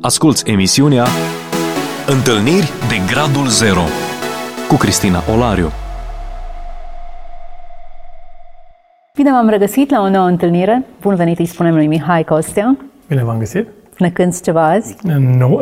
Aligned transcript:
Asculți 0.00 0.50
emisiunea 0.50 1.04
Întâlniri 2.06 2.70
de 2.88 3.12
Gradul 3.12 3.46
Zero 3.46 3.80
cu 4.68 4.74
Cristina 4.76 5.22
Olariu. 5.34 5.70
Bine 9.14 9.30
v-am 9.30 9.48
regăsit 9.48 9.90
la 9.90 10.00
o 10.00 10.08
nouă 10.10 10.26
întâlnire. 10.26 10.84
Bun 11.00 11.14
venit, 11.14 11.38
îi 11.38 11.46
spunem 11.46 11.74
lui 11.74 11.86
Mihai 11.86 12.24
Costea. 12.24 12.76
Bine 13.08 13.24
v-am 13.24 13.38
găsit. 13.38 13.68
Ne 13.98 14.10
cânti 14.10 14.42
ceva 14.42 14.70
azi? 14.70 14.96
Nu. 15.18 15.60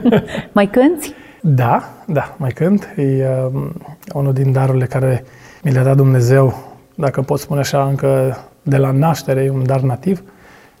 mai 0.52 0.66
cânti? 0.66 1.12
Da, 1.40 1.84
da, 2.06 2.34
mai 2.38 2.50
cânt. 2.50 2.88
E 2.96 3.26
uh, 3.52 3.70
unul 4.12 4.32
din 4.32 4.52
darurile 4.52 4.84
care 4.84 5.24
mi 5.62 5.72
le-a 5.72 5.82
dat 5.82 5.96
Dumnezeu, 5.96 6.54
dacă 6.94 7.22
pot 7.22 7.38
spune 7.38 7.60
așa, 7.60 7.84
încă 7.84 8.38
de 8.62 8.76
la 8.76 8.90
naștere, 8.90 9.42
e 9.42 9.50
un 9.50 9.66
dar 9.66 9.80
nativ. 9.80 10.22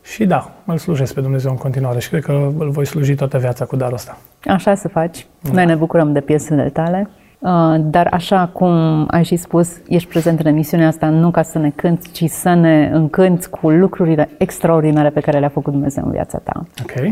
Și 0.04 0.24
da, 0.26 0.50
îl 0.64 0.78
slujesc 0.78 1.14
pe 1.14 1.20
Dumnezeu 1.20 1.50
în 1.50 1.56
continuare 1.56 1.98
și 1.98 2.08
cred 2.08 2.22
că 2.22 2.50
îl 2.58 2.70
voi 2.70 2.86
sluji 2.86 3.14
toată 3.14 3.38
viața 3.38 3.64
cu 3.64 3.76
darul 3.76 3.94
ăsta. 3.94 4.18
Așa 4.44 4.74
să 4.74 4.88
faci. 4.88 5.26
Da. 5.40 5.50
Noi 5.52 5.66
ne 5.66 5.74
bucurăm 5.74 6.12
de 6.12 6.20
piesele 6.20 6.68
tale. 6.68 7.08
Uh, 7.38 7.50
dar 7.78 8.08
așa 8.10 8.50
cum 8.52 9.04
ai 9.10 9.24
și 9.24 9.36
spus, 9.36 9.68
ești 9.88 10.08
prezent 10.08 10.40
în 10.40 10.46
emisiunea 10.46 10.86
asta 10.86 11.08
nu 11.08 11.30
ca 11.30 11.42
să 11.42 11.58
ne 11.58 11.70
cânti, 11.70 12.10
ci 12.10 12.30
să 12.30 12.54
ne 12.54 12.90
încânți 12.92 13.50
cu 13.50 13.70
lucrurile 13.70 14.28
extraordinare 14.38 15.10
pe 15.10 15.20
care 15.20 15.38
le-a 15.38 15.48
făcut 15.48 15.72
Dumnezeu 15.72 16.04
în 16.04 16.10
viața 16.10 16.38
ta. 16.38 16.66
Ok. 16.82 17.04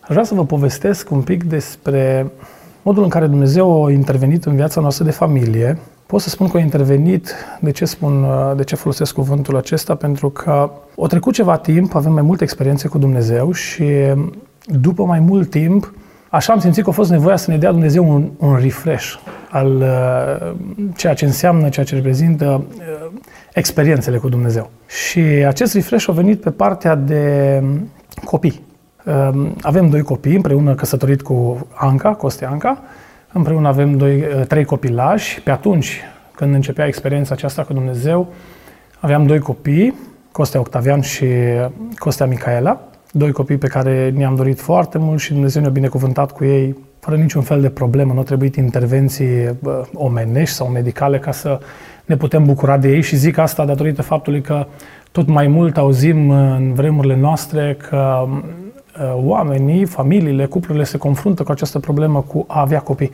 Aș 0.00 0.08
vrea 0.08 0.24
să 0.24 0.34
vă 0.34 0.44
povestesc 0.44 1.10
un 1.10 1.22
pic 1.22 1.44
despre 1.44 2.30
modul 2.82 3.02
în 3.02 3.08
care 3.08 3.26
Dumnezeu 3.26 3.84
a 3.84 3.90
intervenit 3.90 4.44
în 4.44 4.54
viața 4.54 4.80
noastră 4.80 5.04
de 5.04 5.10
familie. 5.10 5.78
Pot 6.06 6.20
să 6.20 6.28
spun 6.28 6.48
că 6.48 6.56
a 6.56 6.60
intervenit, 6.60 7.34
de 7.60 7.70
ce, 7.70 7.84
spun, 7.84 8.26
de 8.56 8.64
ce 8.64 8.76
folosesc 8.76 9.14
cuvântul 9.14 9.56
acesta? 9.56 9.94
Pentru 9.94 10.30
că 10.30 10.70
o 10.94 11.06
trecut 11.06 11.34
ceva 11.34 11.56
timp, 11.56 11.94
avem 11.94 12.12
mai 12.12 12.22
multe 12.22 12.42
experiențe 12.42 12.88
cu 12.88 12.98
Dumnezeu 12.98 13.52
și 13.52 13.84
după 14.64 15.04
mai 15.04 15.18
mult 15.18 15.50
timp, 15.50 15.92
așa 16.28 16.52
am 16.52 16.58
simțit 16.58 16.84
că 16.84 16.90
a 16.90 16.92
fost 16.92 17.10
nevoia 17.10 17.36
să 17.36 17.50
ne 17.50 17.56
dea 17.56 17.70
Dumnezeu 17.70 18.10
un, 18.10 18.30
un 18.38 18.56
refresh 18.56 19.14
al 19.50 19.76
uh, 19.76 20.54
ceea 20.96 21.14
ce 21.14 21.24
înseamnă, 21.24 21.68
ceea 21.68 21.86
ce 21.86 21.94
reprezintă 21.94 22.64
uh, 22.78 23.10
experiențele 23.54 24.16
cu 24.16 24.28
Dumnezeu. 24.28 24.70
Și 24.86 25.20
acest 25.20 25.74
refresh 25.74 26.08
a 26.08 26.12
venit 26.12 26.40
pe 26.40 26.50
partea 26.50 26.94
de 26.94 27.62
copii. 28.24 28.62
Uh, 29.04 29.50
avem 29.60 29.88
doi 29.88 30.02
copii, 30.02 30.34
împreună 30.34 30.74
căsătorit 30.74 31.22
cu 31.22 31.66
Anca, 31.74 32.14
Coste 32.14 32.44
Anca, 32.44 32.82
împreună 33.36 33.68
avem 33.68 33.96
doi, 33.96 34.24
trei 34.48 34.64
copilași. 34.64 35.40
Pe 35.40 35.50
atunci, 35.50 36.00
când 36.34 36.54
începea 36.54 36.86
experiența 36.86 37.34
aceasta 37.34 37.62
cu 37.62 37.72
Dumnezeu, 37.72 38.32
aveam 39.00 39.26
doi 39.26 39.38
copii, 39.38 39.94
Costea 40.32 40.60
Octavian 40.60 41.00
și 41.00 41.26
Costea 41.98 42.26
Micaela, 42.26 42.80
doi 43.12 43.32
copii 43.32 43.56
pe 43.56 43.66
care 43.66 44.12
ne-am 44.16 44.34
dorit 44.34 44.60
foarte 44.60 44.98
mult 44.98 45.20
și 45.20 45.32
Dumnezeu 45.32 45.62
ne-a 45.62 45.70
binecuvântat 45.70 46.32
cu 46.32 46.44
ei 46.44 46.76
fără 47.00 47.16
niciun 47.16 47.42
fel 47.42 47.60
de 47.60 47.68
problemă, 47.68 48.12
nu 48.12 48.20
a 48.20 48.22
trebuit 48.22 48.56
intervenții 48.56 49.58
omenești 49.94 50.54
sau 50.54 50.66
medicale 50.66 51.18
ca 51.18 51.32
să 51.32 51.58
ne 52.04 52.16
putem 52.16 52.44
bucura 52.44 52.78
de 52.78 52.88
ei. 52.88 53.02
Și 53.02 53.16
zic 53.16 53.38
asta 53.38 53.64
datorită 53.64 54.02
faptului 54.02 54.40
că 54.40 54.66
tot 55.12 55.28
mai 55.28 55.46
mult 55.46 55.76
auzim 55.76 56.30
în 56.30 56.72
vremurile 56.74 57.16
noastre 57.16 57.76
că 57.88 58.26
uh, 58.30 58.38
oamenii, 59.14 59.84
familiile, 59.84 60.46
cuplurile 60.46 60.84
se 60.84 60.98
confruntă 60.98 61.42
cu 61.42 61.50
această 61.50 61.78
problemă 61.78 62.20
cu 62.20 62.44
a 62.48 62.60
avea 62.60 62.80
copii. 62.80 63.10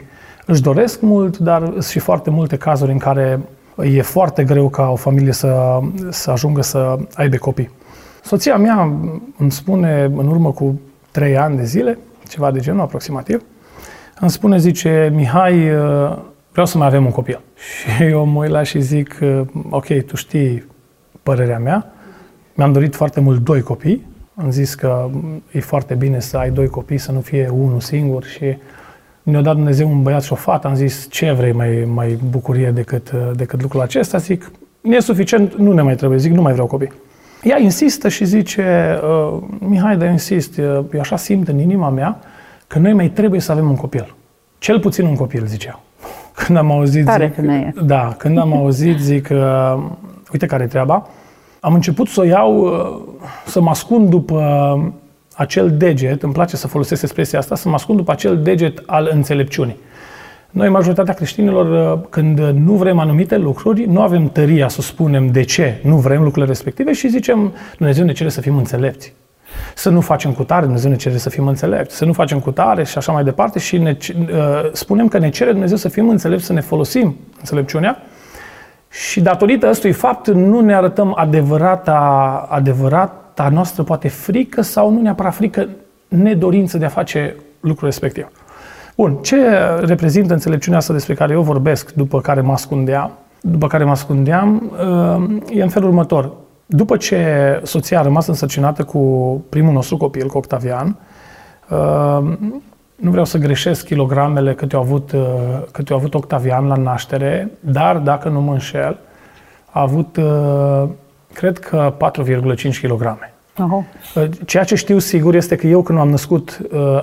Își 0.46 0.62
doresc 0.62 1.00
mult, 1.00 1.38
dar 1.38 1.62
sunt 1.70 1.84
și 1.84 1.98
foarte 1.98 2.30
multe 2.30 2.56
cazuri 2.56 2.92
în 2.92 2.98
care 2.98 3.40
e 3.76 4.02
foarte 4.02 4.44
greu 4.44 4.68
ca 4.68 4.90
o 4.90 4.96
familie 4.96 5.32
să, 5.32 5.80
să 6.10 6.30
ajungă 6.30 6.62
să 6.62 6.98
aibă 7.14 7.36
copii. 7.36 7.70
Soția 8.22 8.56
mea 8.56 8.92
îmi 9.38 9.50
spune 9.50 10.10
în 10.16 10.26
urmă 10.26 10.50
cu 10.50 10.80
trei 11.10 11.36
ani 11.36 11.56
de 11.56 11.64
zile, 11.64 11.98
ceva 12.28 12.50
de 12.50 12.60
genul 12.60 12.80
aproximativ, 12.80 13.42
îmi 14.20 14.30
spune, 14.30 14.58
zice, 14.58 15.12
Mihai, 15.14 15.70
uh, 15.70 16.18
vreau 16.50 16.66
să 16.66 16.78
mai 16.78 16.86
avem 16.86 17.04
un 17.04 17.10
copil. 17.10 17.40
Și 17.96 18.02
eu 18.02 18.24
mă 18.24 18.46
la 18.46 18.62
și 18.62 18.80
zic, 18.80 19.18
uh, 19.22 19.40
ok, 19.70 19.86
tu 20.06 20.16
știi 20.16 20.66
părerea 21.22 21.58
mea, 21.58 21.92
mi-am 22.54 22.72
dorit 22.72 22.94
foarte 22.94 23.20
mult 23.20 23.40
doi 23.44 23.60
copii, 23.60 24.06
am 24.34 24.50
zis 24.50 24.74
că 24.74 25.10
e 25.50 25.60
foarte 25.60 25.94
bine 25.94 26.20
să 26.20 26.36
ai 26.36 26.50
doi 26.50 26.68
copii, 26.68 26.98
să 26.98 27.12
nu 27.12 27.20
fie 27.20 27.48
unul 27.48 27.80
singur 27.80 28.24
și 28.24 28.56
ne-a 29.22 29.40
dat 29.40 29.54
Dumnezeu 29.54 29.88
un 29.90 30.02
băiat 30.02 30.22
și 30.22 30.32
o 30.32 30.36
fată, 30.36 30.66
am 30.66 30.74
zis 30.74 31.06
ce 31.10 31.32
vrei 31.32 31.52
mai, 31.52 31.88
mai 31.94 32.18
bucurie 32.30 32.70
decât, 32.70 33.10
uh, 33.14 33.30
decât 33.36 33.62
lucrul 33.62 33.80
acesta, 33.80 34.18
zic, 34.18 34.50
e 34.80 35.00
suficient, 35.00 35.54
nu 35.56 35.72
ne 35.72 35.82
mai 35.82 35.94
trebuie, 35.94 36.18
zic, 36.18 36.32
nu 36.32 36.42
mai 36.42 36.52
vreau 36.52 36.66
copii. 36.66 36.92
Ea 37.42 37.58
insistă 37.58 38.08
și 38.08 38.24
zice, 38.24 38.98
Mihai, 39.58 39.96
dar 39.96 40.08
insist, 40.10 40.58
eu 40.58 41.00
așa 41.00 41.16
simt 41.16 41.48
în 41.48 41.58
inima 41.58 41.88
mea 41.88 42.18
că 42.66 42.78
noi 42.78 42.92
mai 42.92 43.08
trebuie 43.08 43.40
să 43.40 43.52
avem 43.52 43.68
un 43.68 43.76
copil. 43.76 44.14
Cel 44.58 44.80
puțin 44.80 45.04
un 45.06 45.14
copil, 45.14 45.46
zicea. 45.46 45.80
Când 46.44 46.58
am 46.58 46.70
auzit, 46.70 47.04
Tare 47.04 47.26
zic, 47.26 47.34
femeie. 47.34 47.74
da, 47.84 48.14
când 48.18 48.38
am 48.38 48.52
auzit, 48.52 48.98
zic, 48.98 49.28
uh, 49.30 49.82
uite 50.32 50.46
care 50.46 50.62
e 50.62 50.66
treaba, 50.66 51.08
am 51.64 51.74
început 51.74 52.08
să 52.08 52.20
o 52.20 52.24
iau, 52.24 52.58
uh, 52.58 53.14
să 53.46 53.60
mă 53.60 53.70
ascund 53.70 54.10
după 54.10 54.40
acel 55.34 55.76
deget, 55.76 56.22
îmi 56.22 56.32
place 56.32 56.56
să 56.56 56.66
folosesc 56.66 57.02
expresia 57.02 57.38
asta, 57.38 57.54
să 57.54 57.68
mă 57.68 57.74
ascund 57.74 57.98
după 57.98 58.10
acel 58.12 58.42
deget 58.42 58.82
al 58.86 59.10
înțelepciunii. 59.12 59.76
Noi, 60.50 60.68
majoritatea 60.68 61.14
creștinilor, 61.14 61.94
uh, 61.96 62.06
când 62.10 62.38
nu 62.40 62.72
vrem 62.72 62.98
anumite 62.98 63.36
lucruri, 63.36 63.84
nu 63.84 64.00
avem 64.00 64.28
tăria 64.28 64.68
să 64.68 64.80
spunem 64.80 65.30
de 65.30 65.42
ce 65.42 65.80
nu 65.82 65.96
vrem 65.96 66.22
lucrurile 66.22 66.46
respective 66.46 66.92
și 66.92 67.08
zicem, 67.08 67.52
Dumnezeu 67.76 68.04
ne 68.04 68.12
cere 68.12 68.28
să 68.28 68.40
fim 68.40 68.56
înțelepți? 68.56 69.12
Să 69.74 69.90
nu 69.90 70.00
facem 70.00 70.32
cu 70.32 70.42
tare, 70.42 70.62
Dumnezeu 70.62 70.90
ne 70.90 70.96
cere 70.96 71.16
să 71.16 71.30
fim 71.30 71.46
înțelepți, 71.46 71.96
să 71.96 72.04
nu 72.04 72.12
facem 72.12 72.40
cu 72.40 72.50
tare 72.50 72.84
și 72.84 72.98
așa 72.98 73.12
mai 73.12 73.24
departe 73.24 73.58
și 73.58 73.78
ne, 73.78 73.96
uh, 74.16 74.28
spunem 74.72 75.08
că 75.08 75.18
ne 75.18 75.30
cere 75.30 75.50
Dumnezeu 75.50 75.76
să 75.76 75.88
fim 75.88 76.08
înțelepți, 76.08 76.44
să 76.44 76.52
ne 76.52 76.60
folosim 76.60 77.16
înțelepciunea 77.38 78.02
și 78.92 79.20
datorită 79.20 79.68
ăstui 79.68 79.92
fapt 79.92 80.28
nu 80.28 80.60
ne 80.60 80.74
arătăm 80.74 81.14
adevărata, 81.16 82.46
adevărata 82.50 83.48
noastră 83.48 83.82
poate 83.82 84.08
frică 84.08 84.62
sau 84.62 84.90
nu 84.90 85.00
neapărat 85.00 85.34
frică, 85.34 85.68
nedorință 86.08 86.78
de 86.78 86.84
a 86.84 86.88
face 86.88 87.36
lucrul 87.60 87.88
respectiv. 87.88 88.28
Bun, 88.96 89.18
ce 89.22 89.36
reprezintă 89.80 90.32
înțelepciunea 90.32 90.78
asta 90.78 90.92
despre 90.92 91.14
care 91.14 91.32
eu 91.32 91.42
vorbesc, 91.42 91.92
după 91.92 92.20
care 92.20 92.40
mă 92.40 92.52
ascundeam? 92.52 93.12
După 93.40 93.66
care 93.66 93.84
mă 93.84 93.90
ascundeam, 93.90 94.72
uh, 94.72 95.56
e 95.58 95.62
în 95.62 95.68
felul 95.68 95.88
următor. 95.88 96.32
După 96.66 96.96
ce 96.96 97.24
soția 97.62 97.98
a 97.98 98.02
rămas 98.02 98.26
însărcinată 98.26 98.84
cu 98.84 99.00
primul 99.48 99.72
nostru 99.72 99.96
copil, 99.96 100.26
cu 100.26 100.38
Octavian, 100.38 100.96
uh, 101.70 102.32
nu 103.02 103.10
vreau 103.10 103.24
să 103.24 103.38
greșesc 103.38 103.84
kilogramele 103.84 104.54
cât 104.54 104.72
au 104.72 104.80
avut, 104.80 105.12
uh, 105.12 105.22
cât 105.70 105.90
au 105.90 105.96
avut 105.96 106.14
Octavian 106.14 106.66
la 106.66 106.74
naștere, 106.74 107.50
dar 107.60 107.96
dacă 107.96 108.28
nu 108.28 108.40
mă 108.40 108.52
înșel, 108.52 108.98
a 109.70 109.80
avut, 109.80 110.16
uh, 110.16 110.88
cred 111.32 111.58
că 111.58 111.94
4,5 111.96 112.80
kg. 112.80 113.18
Uh-huh. 113.52 114.28
Ceea 114.46 114.64
ce 114.64 114.74
știu 114.74 114.98
sigur 114.98 115.34
este 115.34 115.56
că 115.56 115.66
eu 115.66 115.82
când 115.82 115.98
am 115.98 116.08
născut 116.08 116.60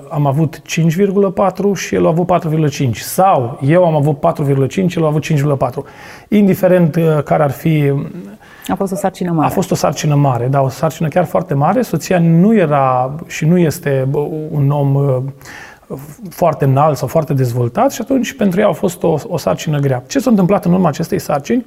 am 0.10 0.26
avut 0.26 0.62
5,4 0.62 1.74
și 1.74 1.96
el 1.96 2.06
a 2.06 2.10
avut 2.10 2.28
4,5. 2.28 2.92
Sau 2.92 3.60
eu 3.62 3.86
am 3.86 3.96
avut 3.96 4.20
4,5 4.20 4.70
și 4.88 4.98
el 4.98 5.04
a 5.04 5.08
avut 5.08 5.24
5,4. 5.24 5.84
Indiferent 6.28 6.98
care 7.24 7.44
ar 7.44 7.52
fi 7.52 7.94
a 8.68 8.76
fost 8.76 8.92
o 8.92 8.96
sarcină 8.96 9.32
mare. 9.32 9.48
A 9.48 9.50
fost 9.50 9.72
o 9.72 9.76
sarcină 9.76 10.16
mare, 10.16 10.48
da, 10.48 10.62
o 10.62 10.70
sarcină 10.70 11.08
chiar 11.08 11.26
foarte 11.26 11.54
mare. 11.54 11.82
Soția 11.82 12.20
nu 12.20 12.56
era 12.56 13.16
și 13.28 13.46
nu 13.46 13.58
este 13.58 14.08
un 14.52 14.72
om 14.72 14.96
uh, 14.96 15.18
foarte 16.30 16.66
înalt 16.66 16.98
sau 16.98 17.08
foarte 17.08 17.34
dezvoltat 17.34 17.92
și 17.92 18.02
atunci 18.02 18.34
pentru 18.34 18.60
ea 18.60 18.68
a 18.68 18.72
fost 18.72 19.04
o, 19.04 19.18
o 19.28 19.38
sarcină 19.38 19.80
grea. 19.80 20.04
Ce 20.08 20.20
s-a 20.20 20.30
întâmplat 20.30 20.66
în 20.66 20.74
urma 20.74 20.88
acestei 20.88 21.20
sarcini? 21.20 21.66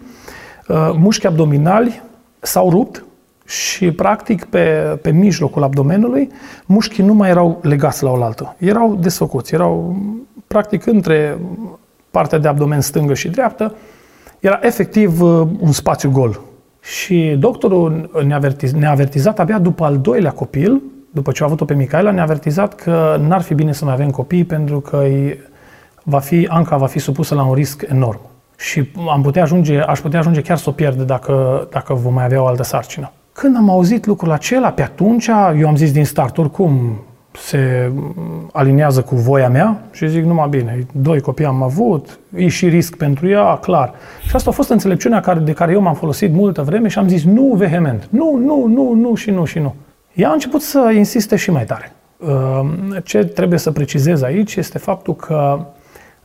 Uh, 0.69 0.77
mușchi 0.97 1.27
abdominali 1.27 2.03
s-au 2.41 2.71
rupt 2.71 3.05
și 3.47 3.91
practic 3.91 4.45
pe, 4.45 4.99
pe 5.03 5.11
mijlocul 5.11 5.63
abdomenului 5.63 6.31
mușchii 6.67 7.05
nu 7.05 7.15
mai 7.15 7.29
erau 7.31 7.59
legați 7.63 8.03
la 8.03 8.11
oaltă. 8.11 8.57
Erau 8.59 8.99
desfăcuți, 9.01 9.55
erau 9.55 9.97
practic 10.47 10.87
între 10.87 11.39
partea 12.11 12.39
de 12.39 12.49
abdomen 12.49 12.81
stângă 12.81 13.15
și 13.15 13.29
dreaptă, 13.29 13.75
era 14.41 14.59
efectiv 14.63 15.21
uh, 15.21 15.49
un 15.61 15.73
spațiu 15.73 16.11
gol 16.11 16.41
și 16.81 17.37
doctorul 17.39 18.11
ne-a 18.27 18.37
avertiz, 18.37 18.73
ne 18.73 18.87
avertizat 18.87 19.39
abia 19.39 19.59
după 19.59 19.85
al 19.85 19.99
doilea 19.99 20.31
copil, 20.31 20.83
după 21.13 21.33
ce 21.33 21.43
a 21.43 21.47
avut-o 21.47 21.65
pe 21.65 21.75
Micaela, 21.75 22.11
ne-a 22.11 22.23
avertizat 22.23 22.75
că 22.75 23.21
n-ar 23.27 23.41
fi 23.41 23.55
bine 23.55 23.73
să 23.73 23.85
mai 23.85 23.95
avem 23.95 24.11
copii 24.11 24.45
pentru 24.45 24.81
că 24.81 25.05
va 26.03 26.19
fi, 26.19 26.47
Anca 26.51 26.77
va 26.77 26.87
fi 26.87 26.99
supusă 26.99 27.35
la 27.35 27.45
un 27.45 27.55
risc 27.55 27.85
enorm. 27.89 28.21
Și 28.57 28.91
am 29.11 29.23
putea 29.23 29.43
ajunge, 29.43 29.81
aș 29.81 30.01
putea 30.01 30.19
ajunge 30.19 30.41
chiar 30.41 30.57
să 30.57 30.69
o 30.69 30.73
pierd 30.73 31.03
dacă, 31.03 31.67
dacă 31.71 31.95
vom 31.95 32.15
mai 32.15 32.25
avea 32.25 32.43
o 32.43 32.47
altă 32.47 32.63
sarcină. 32.63 33.13
Când 33.33 33.57
am 33.57 33.71
auzit 33.71 34.07
lucrul 34.07 34.31
acela, 34.31 34.71
pe 34.71 34.83
atunci, 34.83 35.31
eu 35.59 35.69
am 35.69 35.77
zis 35.77 35.93
din 35.93 36.05
start, 36.05 36.39
oricum 36.39 37.01
se 37.39 37.93
aliniază 38.53 39.03
cu 39.03 39.15
voia 39.15 39.49
mea 39.49 39.83
și 39.93 40.09
zic 40.09 40.25
numai 40.25 40.49
bine, 40.49 40.87
doi 40.93 41.21
copii 41.21 41.45
am 41.45 41.63
avut, 41.63 42.19
e 42.37 42.49
și 42.49 42.69
risc 42.69 42.97
pentru 42.97 43.29
ea, 43.29 43.57
clar. 43.57 43.93
Și 44.29 44.37
asta 44.37 44.51
a 44.51 44.53
fost 44.53 44.71
înțelepciunea 44.71 45.21
care, 45.21 45.39
de 45.39 45.53
care 45.53 45.73
eu 45.73 45.81
m-am 45.81 45.95
folosit 45.95 46.33
multă 46.33 46.63
vreme 46.63 46.89
și 46.89 46.99
am 46.99 47.09
zis 47.09 47.25
nu 47.25 47.53
vehement, 47.57 48.07
nu, 48.11 48.37
nu, 48.37 48.67
nu, 48.67 48.93
nu 48.95 49.15
și 49.15 49.31
nu 49.31 49.45
și 49.45 49.59
nu. 49.59 49.75
Ea 50.15 50.29
a 50.29 50.33
început 50.33 50.63
să 50.63 50.93
insiste 50.95 51.37
și 51.37 51.51
mai 51.51 51.65
tare. 51.65 51.93
Ce 53.05 53.25
trebuie 53.25 53.59
să 53.59 53.71
precizez 53.71 54.23
aici 54.23 54.57
este 54.57 54.79
faptul 54.79 55.17
că 55.17 55.65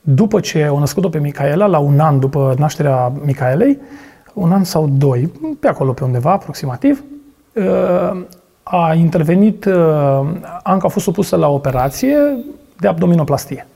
după 0.02 0.40
ce 0.40 0.64
au 0.64 0.80
născut-o 0.80 1.10
pe 1.10 1.20
Micaela, 1.20 1.66
la 1.66 1.78
un 1.78 2.00
an 2.00 2.20
după 2.20 2.56
nașterea 2.58 3.12
Micaelei, 3.26 3.78
un 4.34 4.52
an 4.52 4.64
sau 4.64 4.90
doi, 4.98 5.32
pe 5.60 5.68
acolo 5.68 5.92
pe 5.92 6.04
undeva 6.04 6.32
aproximativ, 6.32 7.04
a 8.64 8.94
intervenit, 8.94 9.66
Anca 10.64 10.86
a 10.86 10.90
fost 10.90 11.06
supusă 11.06 11.36
la 11.36 11.50
operație 11.50 12.18
de 12.80 12.88
abdominoplastie. 12.88 13.68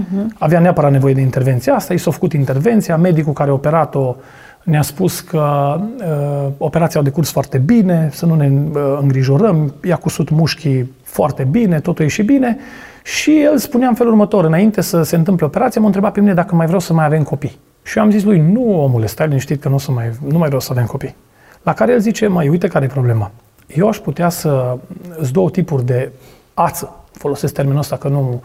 Uh-huh. 0.00 0.38
Avea 0.38 0.60
neapărat 0.60 0.90
nevoie 0.90 1.14
de 1.14 1.20
intervenție 1.20 1.72
asta, 1.72 1.92
i 1.92 1.98
s-a 1.98 2.10
făcut 2.10 2.32
intervenția, 2.32 2.96
medicul 2.96 3.32
care 3.32 3.50
a 3.50 3.52
operat-o 3.52 4.16
ne-a 4.64 4.82
spus 4.82 5.20
că 5.20 5.76
uh, 5.98 6.52
operația 6.58 7.00
a 7.00 7.02
decurs 7.02 7.30
foarte 7.30 7.58
bine, 7.58 8.08
să 8.12 8.26
nu 8.26 8.34
ne 8.34 8.48
uh, 8.48 8.98
îngrijorăm, 9.00 9.74
i-a 9.84 9.96
cusut 9.96 10.30
mușchii 10.30 10.92
foarte 11.02 11.44
bine, 11.50 11.80
totul 11.80 12.00
a 12.00 12.04
ieșit 12.04 12.26
bine 12.26 12.58
și 13.02 13.40
el 13.40 13.58
spunea 13.58 13.88
în 13.88 13.94
felul 13.94 14.12
următor, 14.12 14.44
înainte 14.44 14.80
să 14.80 15.02
se 15.02 15.16
întâmple 15.16 15.46
operația, 15.46 15.80
m-a 15.80 15.86
întrebat 15.86 16.12
pe 16.12 16.20
mine 16.20 16.34
dacă 16.34 16.54
mai 16.54 16.66
vreau 16.66 16.80
să 16.80 16.92
mai 16.92 17.04
avem 17.04 17.22
copii. 17.22 17.58
Și 17.82 17.98
eu 17.98 18.04
am 18.04 18.10
zis 18.10 18.22
lui, 18.22 18.38
nu 18.38 18.82
omule, 18.82 19.06
stai 19.06 19.26
liniștit 19.26 19.60
că 19.60 19.68
nu, 19.68 19.74
o 19.74 19.78
să 19.78 19.90
mai, 19.90 20.10
nu 20.28 20.38
mai 20.38 20.46
vreau 20.46 20.60
să 20.60 20.68
avem 20.70 20.84
copii. 20.84 21.14
La 21.62 21.72
care 21.72 21.92
el 21.92 21.98
zice, 21.98 22.26
mai 22.26 22.48
uite 22.48 22.68
care 22.68 22.84
e 22.84 22.88
problema. 22.88 23.30
Eu 23.66 23.88
aș 23.88 23.96
putea 23.96 24.28
să 24.28 24.78
îți 25.16 25.32
două 25.32 25.50
tipuri 25.50 25.84
de 25.84 26.12
ață, 26.54 26.96
folosesc 27.12 27.54
termenul 27.54 27.80
ăsta 27.80 27.96
că 27.96 28.08
nu 28.08 28.42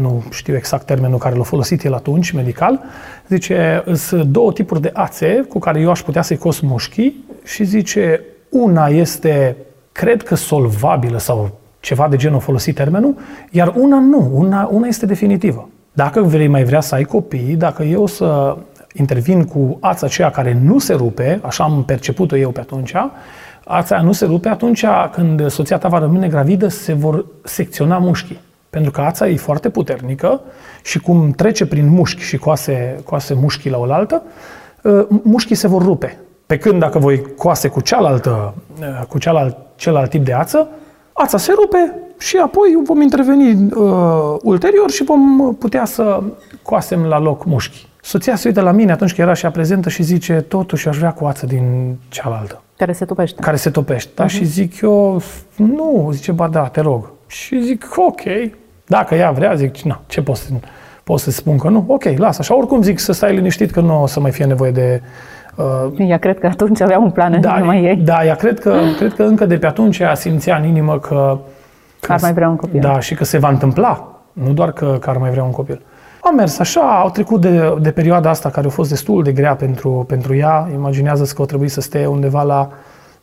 nu 0.00 0.24
știu 0.30 0.56
exact 0.56 0.86
termenul 0.86 1.18
care 1.18 1.36
l-a 1.36 1.42
folosit 1.42 1.84
el 1.84 1.94
atunci, 1.94 2.30
medical, 2.30 2.80
zice, 3.28 3.84
sunt 3.94 4.24
două 4.24 4.52
tipuri 4.52 4.80
de 4.80 4.90
ațe 4.94 5.46
cu 5.48 5.58
care 5.58 5.80
eu 5.80 5.90
aș 5.90 6.00
putea 6.00 6.22
să-i 6.22 6.36
cos 6.36 6.60
mușchii 6.60 7.24
și 7.44 7.64
zice, 7.64 8.20
una 8.48 8.86
este, 8.86 9.56
cred 9.92 10.22
că 10.22 10.34
solvabilă 10.34 11.18
sau 11.18 11.58
ceva 11.80 12.08
de 12.08 12.16
genul 12.16 12.40
folosit 12.40 12.74
termenul, 12.74 13.14
iar 13.50 13.72
una 13.76 13.98
nu, 13.98 14.30
una, 14.34 14.68
una 14.72 14.86
este 14.86 15.06
definitivă. 15.06 15.68
Dacă 15.92 16.22
vrei 16.22 16.48
mai 16.48 16.64
vrea 16.64 16.80
să 16.80 16.94
ai 16.94 17.04
copii, 17.04 17.54
dacă 17.56 17.82
eu 17.82 18.06
să 18.06 18.56
intervin 18.94 19.44
cu 19.44 19.76
ața 19.80 20.06
aceea 20.06 20.30
care 20.30 20.58
nu 20.62 20.78
se 20.78 20.94
rupe, 20.94 21.40
așa 21.42 21.64
am 21.64 21.84
perceput-o 21.84 22.36
eu 22.36 22.50
pe 22.50 22.60
atunci, 22.60 22.94
ața 23.64 24.00
nu 24.00 24.12
se 24.12 24.24
rupe, 24.24 24.48
atunci 24.48 24.84
când 25.12 25.50
soția 25.50 25.78
ta 25.78 25.88
va 25.88 25.98
rămâne 25.98 26.28
gravidă, 26.28 26.68
se 26.68 26.92
vor 26.92 27.24
secționa 27.44 27.98
mușchii. 27.98 28.40
Pentru 28.70 28.90
că 28.90 29.00
ața 29.00 29.28
e 29.28 29.36
foarte 29.36 29.68
puternică 29.68 30.40
și 30.82 30.98
cum 30.98 31.30
trece 31.30 31.66
prin 31.66 31.88
mușchi 31.88 32.22
și 32.22 32.36
coase, 32.36 33.00
coase 33.04 33.34
mușchii 33.34 33.70
la 33.70 33.78
oaltă, 33.78 34.22
ă, 34.84 35.06
mușchii 35.22 35.54
se 35.54 35.68
vor 35.68 35.82
rupe. 35.82 36.18
Pe 36.46 36.58
când 36.58 36.80
dacă 36.80 36.98
voi 36.98 37.22
coase 37.36 37.68
cu, 37.68 37.80
cealaltă, 37.80 38.54
ă, 39.00 39.04
cu 39.08 39.18
cealalt, 39.18 39.56
celălalt 39.76 40.10
tip 40.10 40.24
de 40.24 40.32
ață, 40.32 40.68
ața 41.12 41.38
se 41.38 41.52
rupe 41.52 41.94
și 42.18 42.36
apoi 42.36 42.78
vom 42.84 43.00
interveni 43.00 43.72
uh, 43.72 44.36
ulterior 44.42 44.90
și 44.90 45.04
vom 45.04 45.54
putea 45.54 45.84
să 45.84 46.22
coasem 46.62 47.04
la 47.04 47.18
loc 47.18 47.44
mușchii. 47.44 47.88
Soția 48.02 48.36
se 48.36 48.48
uită 48.48 48.60
la 48.60 48.70
mine 48.70 48.92
atunci 48.92 49.14
când 49.14 49.26
era 49.26 49.36
și 49.36 49.46
a 49.46 49.50
prezentă 49.50 49.88
și 49.88 50.02
zice, 50.02 50.34
totuși 50.34 50.88
aș 50.88 50.96
vrea 50.96 51.12
cu 51.12 51.24
ață 51.24 51.46
din 51.46 51.96
cealaltă. 52.08 52.62
Care 52.76 52.92
se 52.92 53.04
topește. 53.04 53.40
Care 53.40 53.56
se 53.56 53.70
topește, 53.70 54.10
da? 54.14 54.24
Uh-huh. 54.24 54.28
Și 54.28 54.44
zic 54.44 54.80
eu, 54.80 55.22
nu, 55.56 56.08
zice, 56.12 56.32
ba 56.32 56.48
da, 56.48 56.68
te 56.68 56.80
rog. 56.80 57.10
Și 57.28 57.62
zic, 57.62 57.86
ok, 57.96 58.20
dacă 58.86 59.14
ea 59.14 59.30
vrea, 59.30 59.54
zic, 59.54 59.78
na, 59.78 60.00
ce 60.06 60.22
pot 60.22 60.36
să, 60.36 60.50
pot 61.04 61.20
să 61.20 61.30
spun 61.30 61.58
că 61.58 61.68
nu? 61.68 61.84
Ok, 61.86 62.04
lasă 62.16 62.38
așa. 62.40 62.56
Oricum 62.56 62.82
zic 62.82 62.98
să 62.98 63.12
stai 63.12 63.34
liniștit 63.34 63.70
că 63.70 63.80
nu 63.80 64.02
o 64.02 64.06
să 64.06 64.20
mai 64.20 64.30
fie 64.30 64.44
nevoie 64.44 64.70
de... 64.70 65.02
Uh, 65.56 66.08
ea 66.08 66.18
cred 66.18 66.38
că 66.38 66.46
atunci 66.46 66.80
avea 66.80 66.98
un 66.98 67.10
plan 67.10 67.40
da, 67.40 67.54
în 67.54 67.64
mai 67.64 67.84
ei. 67.84 67.96
Da, 67.96 68.24
ea 68.24 68.34
cred 68.34 68.60
că, 68.60 68.76
cred 68.96 69.14
că 69.14 69.22
încă 69.22 69.46
de 69.46 69.58
pe 69.58 69.66
atunci 69.66 69.98
ea 69.98 70.14
simțea 70.14 70.56
în 70.56 70.64
inimă 70.64 70.98
că... 70.98 71.38
că 72.00 72.12
ar 72.12 72.18
mai 72.22 72.32
vrea 72.32 72.48
un 72.48 72.56
copil. 72.56 72.80
Da, 72.80 73.00
și 73.00 73.14
că 73.14 73.24
se 73.24 73.38
va 73.38 73.48
întâmpla. 73.48 74.20
Nu 74.32 74.52
doar 74.52 74.72
că, 74.72 74.96
că 75.00 75.10
ar 75.10 75.16
mai 75.16 75.30
vrea 75.30 75.44
un 75.44 75.50
copil. 75.50 75.80
Am 76.22 76.34
mers 76.34 76.58
așa, 76.58 76.80
au 76.80 77.10
trecut 77.10 77.40
de, 77.40 77.74
de 77.80 77.90
perioada 77.90 78.30
asta 78.30 78.48
care 78.50 78.66
a 78.66 78.70
fost 78.70 78.88
destul 78.88 79.22
de 79.22 79.32
grea 79.32 79.54
pentru, 79.54 80.04
pentru 80.08 80.34
ea. 80.34 80.68
Imaginează 80.74 81.32
că 81.34 81.42
o 81.42 81.44
trebuie 81.44 81.68
să 81.68 81.80
stea 81.80 82.10
undeva 82.10 82.42
la, 82.42 82.70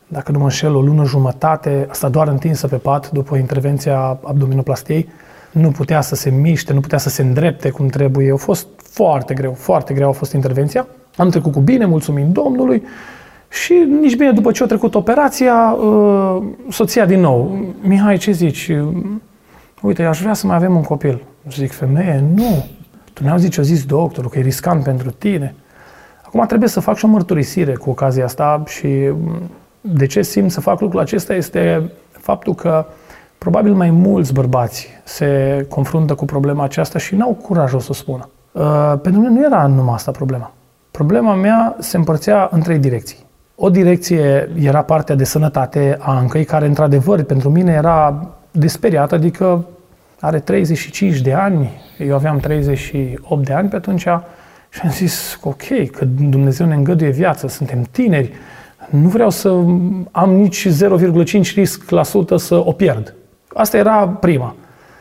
dacă 0.07 0.31
nu 0.31 0.37
mă 0.37 0.43
înșel, 0.43 0.75
o 0.75 0.81
lună 0.81 1.03
jumătate, 1.05 1.87
asta 1.89 2.09
doar 2.09 2.27
întinsă 2.27 2.67
pe 2.67 2.75
pat 2.75 3.11
după 3.11 3.35
intervenția 3.37 4.19
abdominoplastiei 4.23 5.09
nu 5.51 5.71
putea 5.71 6.01
să 6.01 6.15
se 6.15 6.29
miște, 6.29 6.73
nu 6.73 6.79
putea 6.79 6.97
să 6.97 7.09
se 7.09 7.21
îndrepte 7.21 7.69
cum 7.69 7.87
trebuie. 7.87 8.31
A 8.31 8.35
fost 8.35 8.67
foarte 8.77 9.33
greu, 9.33 9.53
foarte 9.53 9.93
greu 9.93 10.09
a 10.09 10.11
fost 10.11 10.33
intervenția. 10.33 10.87
Am 11.17 11.29
trecut 11.29 11.51
cu 11.51 11.59
bine, 11.59 11.85
mulțumim 11.85 12.31
Domnului. 12.31 12.83
Și 13.49 13.73
nici 14.01 14.15
bine, 14.15 14.31
după 14.31 14.51
ce 14.51 14.63
a 14.63 14.65
trecut 14.65 14.95
operația, 14.95 15.71
uh, 15.71 16.43
soția 16.69 17.05
din 17.05 17.19
nou, 17.19 17.65
Mihai, 17.81 18.17
ce 18.17 18.31
zici? 18.31 18.71
Uite, 19.81 20.03
aș 20.03 20.21
vrea 20.21 20.33
să 20.33 20.47
mai 20.47 20.55
avem 20.55 20.75
un 20.75 20.81
copil. 20.81 21.23
Zic, 21.49 21.71
femeie, 21.71 22.23
nu. 22.35 22.65
Tu 23.13 23.23
ne-au 23.23 23.37
zis 23.37 23.49
ce 23.49 23.59
a 23.59 23.63
zis 23.63 23.85
doctorul, 23.85 24.29
că 24.29 24.39
e 24.39 24.41
riscant 24.41 24.83
pentru 24.83 25.11
tine. 25.11 25.55
Acum 26.25 26.45
trebuie 26.45 26.69
să 26.69 26.79
fac 26.79 26.97
și 26.97 27.05
o 27.05 27.07
mărturisire 27.07 27.73
cu 27.73 27.89
ocazia 27.89 28.23
asta 28.23 28.63
și 28.67 28.87
mm, 28.87 29.49
de 29.93 30.05
ce 30.05 30.21
simt 30.21 30.51
să 30.51 30.61
fac 30.61 30.79
lucrul 30.79 30.99
acesta 30.99 31.33
este 31.33 31.91
faptul 32.11 32.55
că 32.55 32.85
Probabil 33.45 33.73
mai 33.73 33.89
mulți 33.89 34.33
bărbați 34.33 34.87
se 35.03 35.65
confruntă 35.69 36.15
cu 36.15 36.25
problema 36.25 36.63
aceasta 36.63 36.99
și 36.99 37.15
n-au 37.15 37.33
curajul 37.33 37.79
să 37.79 37.87
o 37.89 37.93
spună. 37.93 38.29
Uh, 38.51 38.93
pentru 39.01 39.21
mine 39.21 39.33
nu 39.33 39.45
era 39.45 39.67
numai 39.67 39.93
asta 39.93 40.11
problema. 40.11 40.51
Problema 40.91 41.33
mea 41.33 41.75
se 41.79 41.97
împărțea 41.97 42.49
în 42.51 42.61
trei 42.61 42.77
direcții. 42.77 43.25
O 43.55 43.69
direcție 43.69 44.49
era 44.59 44.81
partea 44.81 45.15
de 45.15 45.23
sănătate 45.23 45.97
a 45.99 46.15
Ancăi, 46.15 46.45
care 46.45 46.65
într-adevăr 46.65 47.23
pentru 47.23 47.49
mine 47.49 47.71
era 47.71 48.27
desperiată, 48.51 49.15
adică 49.15 49.65
are 50.19 50.39
35 50.39 51.21
de 51.21 51.33
ani, 51.33 51.71
eu 51.97 52.15
aveam 52.15 52.37
38 52.37 53.45
de 53.45 53.53
ani 53.53 53.69
pe 53.69 53.75
atunci 53.75 54.07
și 54.69 54.81
am 54.83 54.89
zis, 54.89 55.39
ok, 55.43 55.89
că 55.91 56.05
Dumnezeu 56.05 56.67
ne 56.67 56.75
îngăduie 56.75 57.09
viață, 57.09 57.47
suntem 57.47 57.81
tineri, 57.91 58.31
nu 58.89 59.07
vreau 59.07 59.29
să 59.29 59.49
am 60.11 60.29
nici 60.29 60.67
0,5 60.67 61.53
risc 61.53 61.89
la 61.89 62.03
sută 62.03 62.37
să 62.37 62.55
o 62.55 62.71
pierd. 62.71 63.13
Asta 63.53 63.77
era 63.77 64.07
prima. 64.07 64.55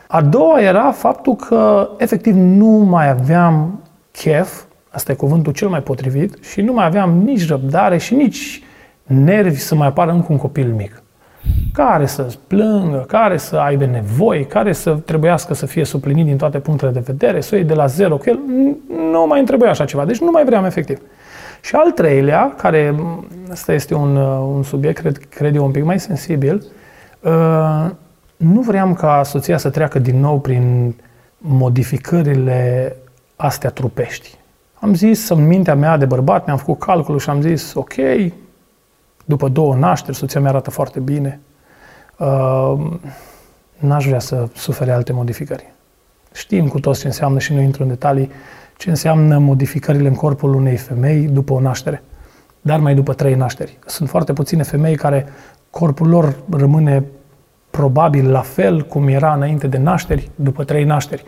A 0.07 0.21
doua 0.21 0.61
era 0.61 0.91
faptul 0.91 1.35
că 1.35 1.89
efectiv 1.97 2.35
nu 2.35 2.67
mai 2.67 3.09
aveam 3.09 3.79
chef, 4.11 4.61
asta 4.89 5.11
e 5.11 5.15
cuvântul 5.15 5.53
cel 5.53 5.67
mai 5.67 5.81
potrivit, 5.81 6.37
și 6.43 6.61
nu 6.61 6.73
mai 6.73 6.85
aveam 6.85 7.21
nici 7.23 7.47
răbdare 7.47 7.97
și 7.97 8.15
nici 8.15 8.63
nervi 9.03 9.59
să 9.59 9.75
mai 9.75 9.87
apară 9.87 10.11
încă 10.11 10.27
un 10.29 10.37
copil 10.37 10.73
mic. 10.77 11.03
Care 11.73 12.05
să 12.05 12.33
plângă, 12.47 13.05
care 13.07 13.37
să 13.37 13.55
aibă 13.55 13.85
nevoi, 13.85 14.45
care 14.45 14.73
să 14.73 14.91
trebuiască 14.91 15.53
să 15.53 15.65
fie 15.65 15.83
suplinit 15.83 16.25
din 16.25 16.37
toate 16.37 16.59
punctele 16.59 16.91
de 16.91 17.03
vedere, 17.05 17.41
să 17.41 17.49
o 17.53 17.57
iei 17.57 17.65
de 17.65 17.73
la 17.73 17.85
zero 17.85 18.17
cu 18.17 18.23
el, 18.25 18.39
nu 19.11 19.25
mai 19.27 19.37
îmi 19.37 19.47
trebuia 19.47 19.69
așa 19.69 19.85
ceva. 19.85 20.05
Deci 20.05 20.19
nu 20.19 20.31
mai 20.31 20.45
vreau 20.45 20.65
efectiv. 20.65 20.99
Și 21.65 21.75
al 21.75 21.91
treilea, 21.91 22.53
care 22.57 22.95
ăsta 23.51 23.73
este 23.73 23.93
un, 23.93 24.15
un 24.15 24.63
subiect, 24.63 24.97
cred, 24.97 25.17
cred 25.17 25.55
eu, 25.55 25.65
un 25.65 25.71
pic 25.71 25.83
mai 25.83 25.99
sensibil, 25.99 26.65
uh, 27.19 27.89
nu 28.37 28.61
vreau 28.61 28.93
ca 28.93 29.23
soția 29.23 29.57
să 29.57 29.69
treacă 29.69 29.99
din 29.99 30.19
nou 30.19 30.39
prin 30.39 30.95
modificările 31.37 32.95
astea 33.35 33.69
trupești. 33.69 34.37
Am 34.73 34.93
zis 34.93 35.29
în 35.29 35.47
mintea 35.47 35.75
mea 35.75 35.97
de 35.97 36.05
bărbat, 36.05 36.45
mi-am 36.45 36.57
făcut 36.57 36.79
calculul 36.79 37.19
și 37.19 37.29
am 37.29 37.41
zis, 37.41 37.73
ok, 37.73 37.93
după 39.25 39.47
două 39.47 39.75
nașteri, 39.75 40.17
soția 40.17 40.39
mea 40.39 40.49
arată 40.49 40.69
foarte 40.69 40.99
bine, 40.99 41.39
uh, 42.17 42.91
n-aș 43.77 44.05
vrea 44.05 44.19
să 44.19 44.47
sufere 44.53 44.91
alte 44.91 45.13
modificări. 45.13 45.73
Știm 46.33 46.67
cu 46.67 46.79
toți 46.79 46.99
ce 46.99 47.07
înseamnă 47.07 47.39
și 47.39 47.53
nu 47.53 47.61
intru 47.61 47.83
în 47.83 47.89
detalii, 47.89 48.31
ce 48.77 48.89
înseamnă 48.89 49.37
modificările 49.37 50.07
în 50.07 50.15
corpul 50.15 50.53
unei 50.53 50.75
femei 50.75 51.27
după 51.27 51.53
o 51.53 51.59
naștere, 51.59 52.03
dar 52.61 52.79
mai 52.79 52.95
după 52.95 53.13
trei 53.13 53.35
nașteri. 53.35 53.77
Sunt 53.85 54.09
foarte 54.09 54.33
puține 54.33 54.63
femei 54.63 54.95
care 54.95 55.25
corpul 55.69 56.07
lor 56.07 56.35
rămâne 56.49 57.03
probabil 57.69 58.31
la 58.31 58.41
fel 58.41 58.81
cum 58.81 59.07
era 59.07 59.33
înainte 59.33 59.67
de 59.67 59.77
nașteri, 59.77 60.29
după 60.35 60.63
trei 60.63 60.83
nașteri. 60.83 61.25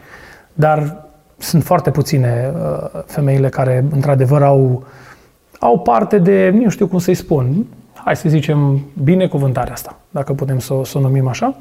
Dar 0.54 1.06
sunt 1.38 1.64
foarte 1.64 1.92
puține 1.92 2.54
uh, 2.54 3.04
femeile 3.06 3.50
care, 3.50 3.86
într-adevăr, 3.92 4.44
au, 4.44 4.84
au 5.60 5.80
parte 5.80 6.18
de, 6.18 6.50
nu 6.50 6.70
știu 6.70 6.88
cum 6.88 7.00
să-i 7.00 7.14
spun, 7.14 7.66
hai 7.94 8.16
să 8.16 8.30
zicem, 8.30 8.82
binecuvântarea 9.04 9.74
asta, 9.74 9.98
dacă 10.10 10.34
putem 10.34 10.60
să, 10.60 10.74
să 10.84 10.98
o 10.98 11.02
numim 11.02 11.28
așa. 11.28 11.56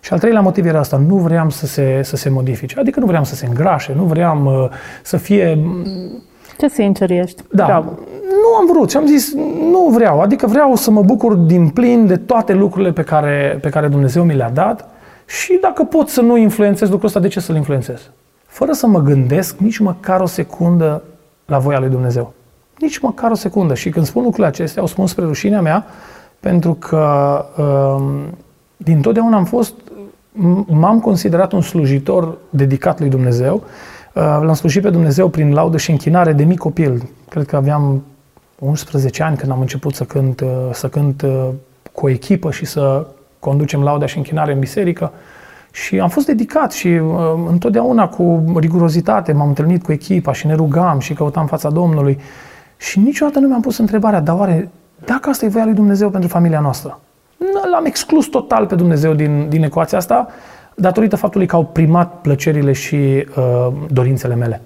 Și 0.00 0.12
al 0.12 0.18
treilea 0.18 0.40
motiv 0.40 0.66
era 0.66 0.78
asta, 0.78 0.96
nu 0.96 1.16
vreau 1.16 1.50
să 1.50 1.66
se, 1.66 2.00
să 2.02 2.16
se 2.16 2.28
modifice, 2.28 2.80
adică 2.80 3.00
nu 3.00 3.06
vreau 3.06 3.24
să 3.24 3.34
se 3.34 3.46
îngrașe, 3.46 3.92
nu 3.96 4.04
vreau 4.04 4.44
uh, 4.44 4.70
să 5.02 5.16
fie... 5.16 5.58
Ce 6.58 6.68
sincer 6.68 7.10
ești? 7.10 7.42
Da, 7.50 7.64
Bravo 7.64 7.98
nu 8.28 8.56
am 8.56 8.66
vrut 8.72 8.90
și 8.90 8.96
am 8.96 9.06
zis, 9.06 9.34
nu 9.70 9.88
vreau. 9.92 10.20
Adică 10.20 10.46
vreau 10.46 10.74
să 10.74 10.90
mă 10.90 11.02
bucur 11.02 11.34
din 11.34 11.68
plin 11.68 12.06
de 12.06 12.16
toate 12.16 12.52
lucrurile 12.52 12.92
pe 12.92 13.02
care, 13.02 13.58
pe 13.60 13.68
care 13.68 13.88
Dumnezeu 13.88 14.24
mi 14.24 14.34
le-a 14.34 14.50
dat 14.50 14.88
și 15.26 15.58
dacă 15.60 15.84
pot 15.84 16.08
să 16.08 16.20
nu 16.20 16.36
influențez 16.36 16.88
lucrul 16.88 17.06
ăsta, 17.06 17.20
de 17.20 17.28
ce 17.28 17.40
să-l 17.40 17.56
influențez? 17.56 18.10
Fără 18.46 18.72
să 18.72 18.86
mă 18.86 19.00
gândesc 19.00 19.58
nici 19.58 19.78
măcar 19.78 20.20
o 20.20 20.26
secundă 20.26 21.02
la 21.46 21.58
voia 21.58 21.78
lui 21.78 21.88
Dumnezeu. 21.88 22.32
Nici 22.78 22.98
măcar 22.98 23.30
o 23.30 23.34
secundă. 23.34 23.74
Și 23.74 23.90
când 23.90 24.06
spun 24.06 24.22
lucrurile 24.22 24.48
acestea, 24.48 24.82
o 24.82 24.86
spun 24.86 25.06
spre 25.06 25.24
rușinea 25.24 25.60
mea, 25.60 25.84
pentru 26.40 26.74
că 26.74 27.44
um, 27.56 28.38
din 28.78 29.00
totdeauna 29.00 29.36
am 29.36 29.44
fost 29.44 29.74
m-am 30.66 31.00
considerat 31.00 31.52
un 31.52 31.60
slujitor 31.60 32.38
dedicat 32.50 33.00
lui 33.00 33.08
Dumnezeu. 33.08 33.54
Uh, 34.12 34.22
l-am 34.22 34.54
slujit 34.54 34.82
pe 34.82 34.90
Dumnezeu 34.90 35.28
prin 35.28 35.52
laudă 35.52 35.76
și 35.76 35.90
închinare 35.90 36.32
de 36.32 36.44
mic 36.44 36.58
copil. 36.58 37.02
Cred 37.28 37.46
că 37.46 37.56
aveam 37.56 38.02
11 38.58 39.22
ani 39.22 39.36
când 39.36 39.52
am 39.52 39.60
început 39.60 39.94
să 39.94 40.04
cânt, 40.04 40.40
uh, 40.40 40.48
să 40.72 40.88
cânt 40.88 41.24
cu 41.92 42.06
o 42.06 42.08
echipă 42.08 42.50
și 42.50 42.64
să 42.64 43.06
conducem 43.38 43.82
lauda 43.82 44.06
și 44.06 44.16
închinare 44.16 44.52
în 44.52 44.58
biserică. 44.58 45.12
Și 45.72 46.00
am 46.00 46.08
fost 46.08 46.26
dedicat 46.26 46.72
și 46.72 46.88
uh, 46.88 47.16
întotdeauna 47.48 48.08
cu 48.08 48.52
rigurozitate 48.56 49.32
m-am 49.32 49.48
întâlnit 49.48 49.82
cu 49.82 49.92
echipa 49.92 50.32
și 50.32 50.46
ne 50.46 50.54
rugam 50.54 50.98
și 50.98 51.14
căutam 51.14 51.46
fața 51.46 51.70
Domnului. 51.70 52.18
Și 52.76 52.98
niciodată 52.98 53.38
nu 53.38 53.48
mi-am 53.48 53.60
pus 53.60 53.78
întrebarea, 53.78 54.20
dar 54.20 54.38
oare 54.38 54.70
dacă 55.04 55.28
asta 55.28 55.44
e 55.44 55.48
voia 55.48 55.64
lui 55.64 55.74
Dumnezeu 55.74 56.10
pentru 56.10 56.28
familia 56.28 56.60
noastră? 56.60 57.00
L-am 57.72 57.84
exclus 57.84 58.26
total 58.26 58.66
pe 58.66 58.74
Dumnezeu 58.74 59.14
din, 59.14 59.48
din 59.48 59.62
ecuația 59.62 59.98
asta, 59.98 60.28
datorită 60.74 61.16
faptului 61.16 61.46
că 61.46 61.56
au 61.56 61.64
primat 61.64 62.20
plăcerile 62.20 62.72
și 62.72 62.94
uh, 62.94 63.72
dorințele 63.90 64.34
mele. 64.34 64.62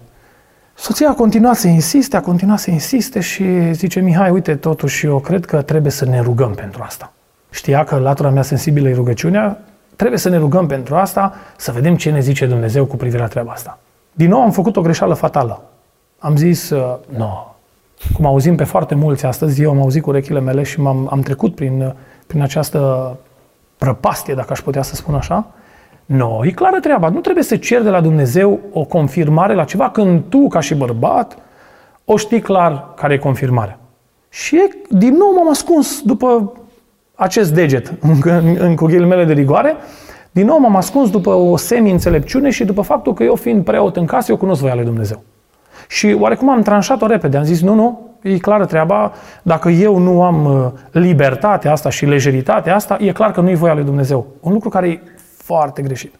Soția 0.74 1.08
a 1.08 1.14
continuat 1.14 1.56
să 1.56 1.68
insiste, 1.68 2.16
a 2.16 2.20
continuat 2.20 2.58
să 2.58 2.70
insiste 2.70 3.20
și 3.20 3.72
zice, 3.72 4.00
Mihai, 4.00 4.30
uite, 4.30 4.54
totuși 4.54 5.06
eu 5.06 5.18
cred 5.18 5.44
că 5.44 5.62
trebuie 5.62 5.92
să 5.92 6.04
ne 6.04 6.20
rugăm 6.20 6.50
pentru 6.50 6.82
asta. 6.82 7.12
Știa 7.50 7.84
că 7.84 7.96
latura 7.96 8.30
mea 8.30 8.42
sensibilă 8.42 8.88
e 8.88 8.94
rugăciunea, 8.94 9.60
trebuie 9.96 10.18
să 10.18 10.28
ne 10.28 10.36
rugăm 10.36 10.66
pentru 10.66 10.94
asta, 10.94 11.34
să 11.56 11.72
vedem 11.72 11.96
ce 11.96 12.10
ne 12.10 12.20
zice 12.20 12.46
Dumnezeu 12.46 12.84
cu 12.84 12.96
privire 12.96 13.20
la 13.20 13.28
treaba 13.28 13.52
asta. 13.52 13.78
Din 14.12 14.28
nou 14.28 14.40
am 14.40 14.50
făcut 14.50 14.76
o 14.76 14.80
greșeală 14.80 15.14
fatală. 15.14 15.62
Am 16.18 16.36
zis, 16.36 16.70
uh, 16.70 16.78
nu, 17.08 17.18
no. 17.18 17.54
cum 18.12 18.26
auzim 18.26 18.56
pe 18.56 18.64
foarte 18.64 18.94
mulți 18.94 19.26
astăzi, 19.26 19.62
eu 19.62 19.70
am 19.70 19.80
auzit 19.80 20.02
cu 20.02 20.08
urechile 20.10 20.40
mele 20.40 20.62
și 20.62 20.80
m-am, 20.80 21.08
am 21.10 21.20
trecut 21.20 21.54
prin, 21.54 21.82
uh, 21.82 21.92
prin 22.32 22.44
această 22.44 23.16
prăpastie, 23.78 24.34
dacă 24.34 24.48
aș 24.52 24.60
putea 24.60 24.82
să 24.82 24.94
spun 24.94 25.14
așa, 25.14 25.46
No, 26.06 26.46
e 26.46 26.50
clară 26.50 26.80
treaba. 26.80 27.08
Nu 27.08 27.20
trebuie 27.20 27.44
să 27.44 27.56
ceri 27.56 27.82
de 27.82 27.88
la 27.88 28.00
Dumnezeu 28.00 28.60
o 28.72 28.84
confirmare 28.84 29.54
la 29.54 29.64
ceva 29.64 29.90
când 29.90 30.22
tu, 30.28 30.48
ca 30.48 30.60
și 30.60 30.74
bărbat, 30.74 31.38
o 32.04 32.16
știi 32.16 32.40
clar 32.40 32.94
care 32.96 33.14
e 33.14 33.18
confirmarea. 33.18 33.78
Și 34.28 34.68
din 34.88 35.14
nou 35.14 35.32
m-am 35.36 35.50
ascuns 35.50 36.00
după 36.02 36.52
acest 37.14 37.52
deget, 37.52 37.92
în, 38.22 38.56
în 38.58 38.76
cu 38.76 38.86
mele 38.86 39.24
de 39.24 39.32
rigoare, 39.32 39.76
din 40.30 40.46
nou 40.46 40.58
m-am 40.58 40.76
ascuns 40.76 41.10
după 41.10 41.30
o 41.30 41.56
semi-înțelepciune 41.56 42.50
și 42.50 42.64
după 42.64 42.82
faptul 42.82 43.14
că 43.14 43.22
eu 43.22 43.34
fiind 43.34 43.64
preot 43.64 43.96
în 43.96 44.06
casă, 44.06 44.30
eu 44.30 44.36
cunosc 44.36 44.60
voia 44.60 44.74
lui 44.74 44.84
Dumnezeu. 44.84 45.22
Și 45.88 46.16
oarecum 46.20 46.48
am 46.48 46.62
tranșat-o 46.62 47.06
repede. 47.06 47.36
Am 47.36 47.44
zis, 47.44 47.60
nu, 47.60 47.74
nu, 47.74 48.11
e 48.22 48.38
clară 48.38 48.66
treaba, 48.66 49.12
dacă 49.42 49.68
eu 49.68 49.98
nu 49.98 50.22
am 50.22 50.44
uh, 50.44 50.70
libertatea 50.90 51.72
asta 51.72 51.90
și 51.90 52.04
lejeritatea 52.04 52.74
asta, 52.74 52.96
e 53.00 53.12
clar 53.12 53.30
că 53.30 53.40
nu 53.40 53.50
e 53.50 53.54
voia 53.54 53.74
lui 53.74 53.84
Dumnezeu. 53.84 54.26
Un 54.40 54.52
lucru 54.52 54.68
care 54.68 54.88
e 54.88 55.00
foarte 55.36 55.82
greșit. 55.82 56.14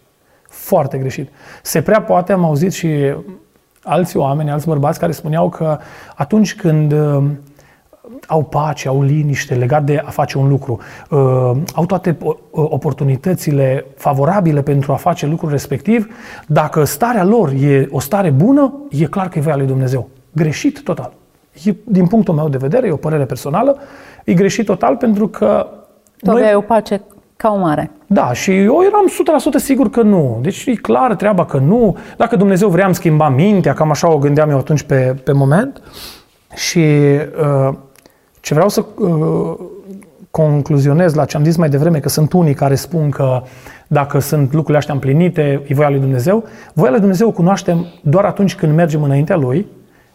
Foarte 0.49 0.99
greșit. 0.99 1.31
Se 1.63 1.83
prea 1.83 2.03
poate, 2.03 2.33
am 2.33 2.45
auzit 2.45 2.73
și 2.73 3.15
alți 3.83 4.17
oameni, 4.17 4.51
alți 4.51 4.67
bărbați 4.67 4.99
care 4.99 5.13
spuneau 5.13 5.49
că 5.49 5.79
atunci 6.15 6.55
când 6.55 6.93
uh, 6.93 7.25
au 8.27 8.43
pace, 8.43 8.89
au 8.89 9.03
liniște 9.03 9.55
legat 9.55 9.85
de 9.85 10.03
a 10.05 10.11
face 10.11 10.39
un 10.39 10.49
lucru, 10.49 10.79
uh, 11.11 11.19
au 11.75 11.87
toate 11.87 12.17
uh, 12.23 12.35
oportunitățile 12.51 13.85
favorabile 13.97 14.63
pentru 14.63 14.93
a 14.93 14.97
face 14.97 15.27
lucrul 15.27 15.51
respectiv, 15.51 16.15
dacă 16.47 16.85
starea 16.85 17.25
lor 17.25 17.53
e 17.61 17.89
o 17.91 18.01
stare 18.01 18.31
bună, 18.31 18.75
e 18.91 19.05
clar 19.05 19.29
că 19.29 19.39
e 19.39 19.43
voia 19.43 19.57
lui 19.57 19.67
Dumnezeu. 19.67 20.09
Greșit 20.33 20.83
total. 20.83 21.13
E, 21.65 21.75
din 21.85 22.07
punctul 22.07 22.35
meu 22.35 22.49
de 22.49 22.57
vedere, 22.57 22.87
e 22.87 22.93
o 22.93 22.97
părere 22.97 23.25
personală, 23.25 23.79
e 24.25 24.35
greșit 24.35 24.67
total 24.67 24.97
pentru 24.97 25.29
că 25.29 25.67
tu 26.19 26.31
noi... 26.31 26.41
aveai 26.41 26.55
o 26.55 26.61
pace 26.61 27.01
ca 27.37 27.53
o 27.53 27.57
mare. 27.57 27.91
Da, 28.07 28.33
și 28.33 28.57
eu 28.57 28.83
eram 28.87 29.11
100% 29.57 29.57
sigur 29.57 29.91
că 29.91 30.03
nu. 30.03 30.39
Deci 30.43 30.65
e 30.67 30.75
clar 30.75 31.15
treaba 31.15 31.45
că 31.45 31.59
nu. 31.59 31.97
Dacă 32.17 32.37
Dumnezeu 32.37 32.69
vrea, 32.69 32.87
îmi 32.87 32.95
schimba 32.95 33.29
mintea, 33.29 33.75
cam 33.75 33.91
așa 33.91 34.13
o 34.13 34.19
gândeam 34.19 34.51
eu 34.51 34.59
atunci 34.59 34.83
pe, 34.83 35.17
pe 35.25 35.33
moment. 35.33 35.83
Și 36.55 36.79
uh, 36.79 37.75
ce 38.41 38.55
vreau 38.55 38.69
să 38.69 38.85
uh, 38.99 39.55
concluzionez 40.31 41.15
la 41.15 41.25
ce 41.25 41.37
am 41.37 41.45
zis 41.45 41.57
mai 41.57 41.69
devreme, 41.69 41.99
că 41.99 42.09
sunt 42.09 42.33
unii 42.33 42.55
care 42.55 42.75
spun 42.75 43.11
că 43.11 43.43
dacă 43.87 44.19
sunt 44.19 44.53
lucrurile 44.53 44.79
astea 44.79 44.95
împlinite, 44.95 45.63
e 45.67 45.75
voia 45.75 45.91
lui 45.91 46.01
Dumnezeu. 46.01 46.45
Voia 46.73 46.91
lui 46.91 47.01
Dumnezeu 47.01 47.29
o 47.29 47.33
cunoaștem 47.33 47.87
doar 48.03 48.25
atunci 48.25 48.55
când 48.55 48.75
mergem 48.75 49.03
înaintea 49.03 49.37
Lui, 49.37 49.67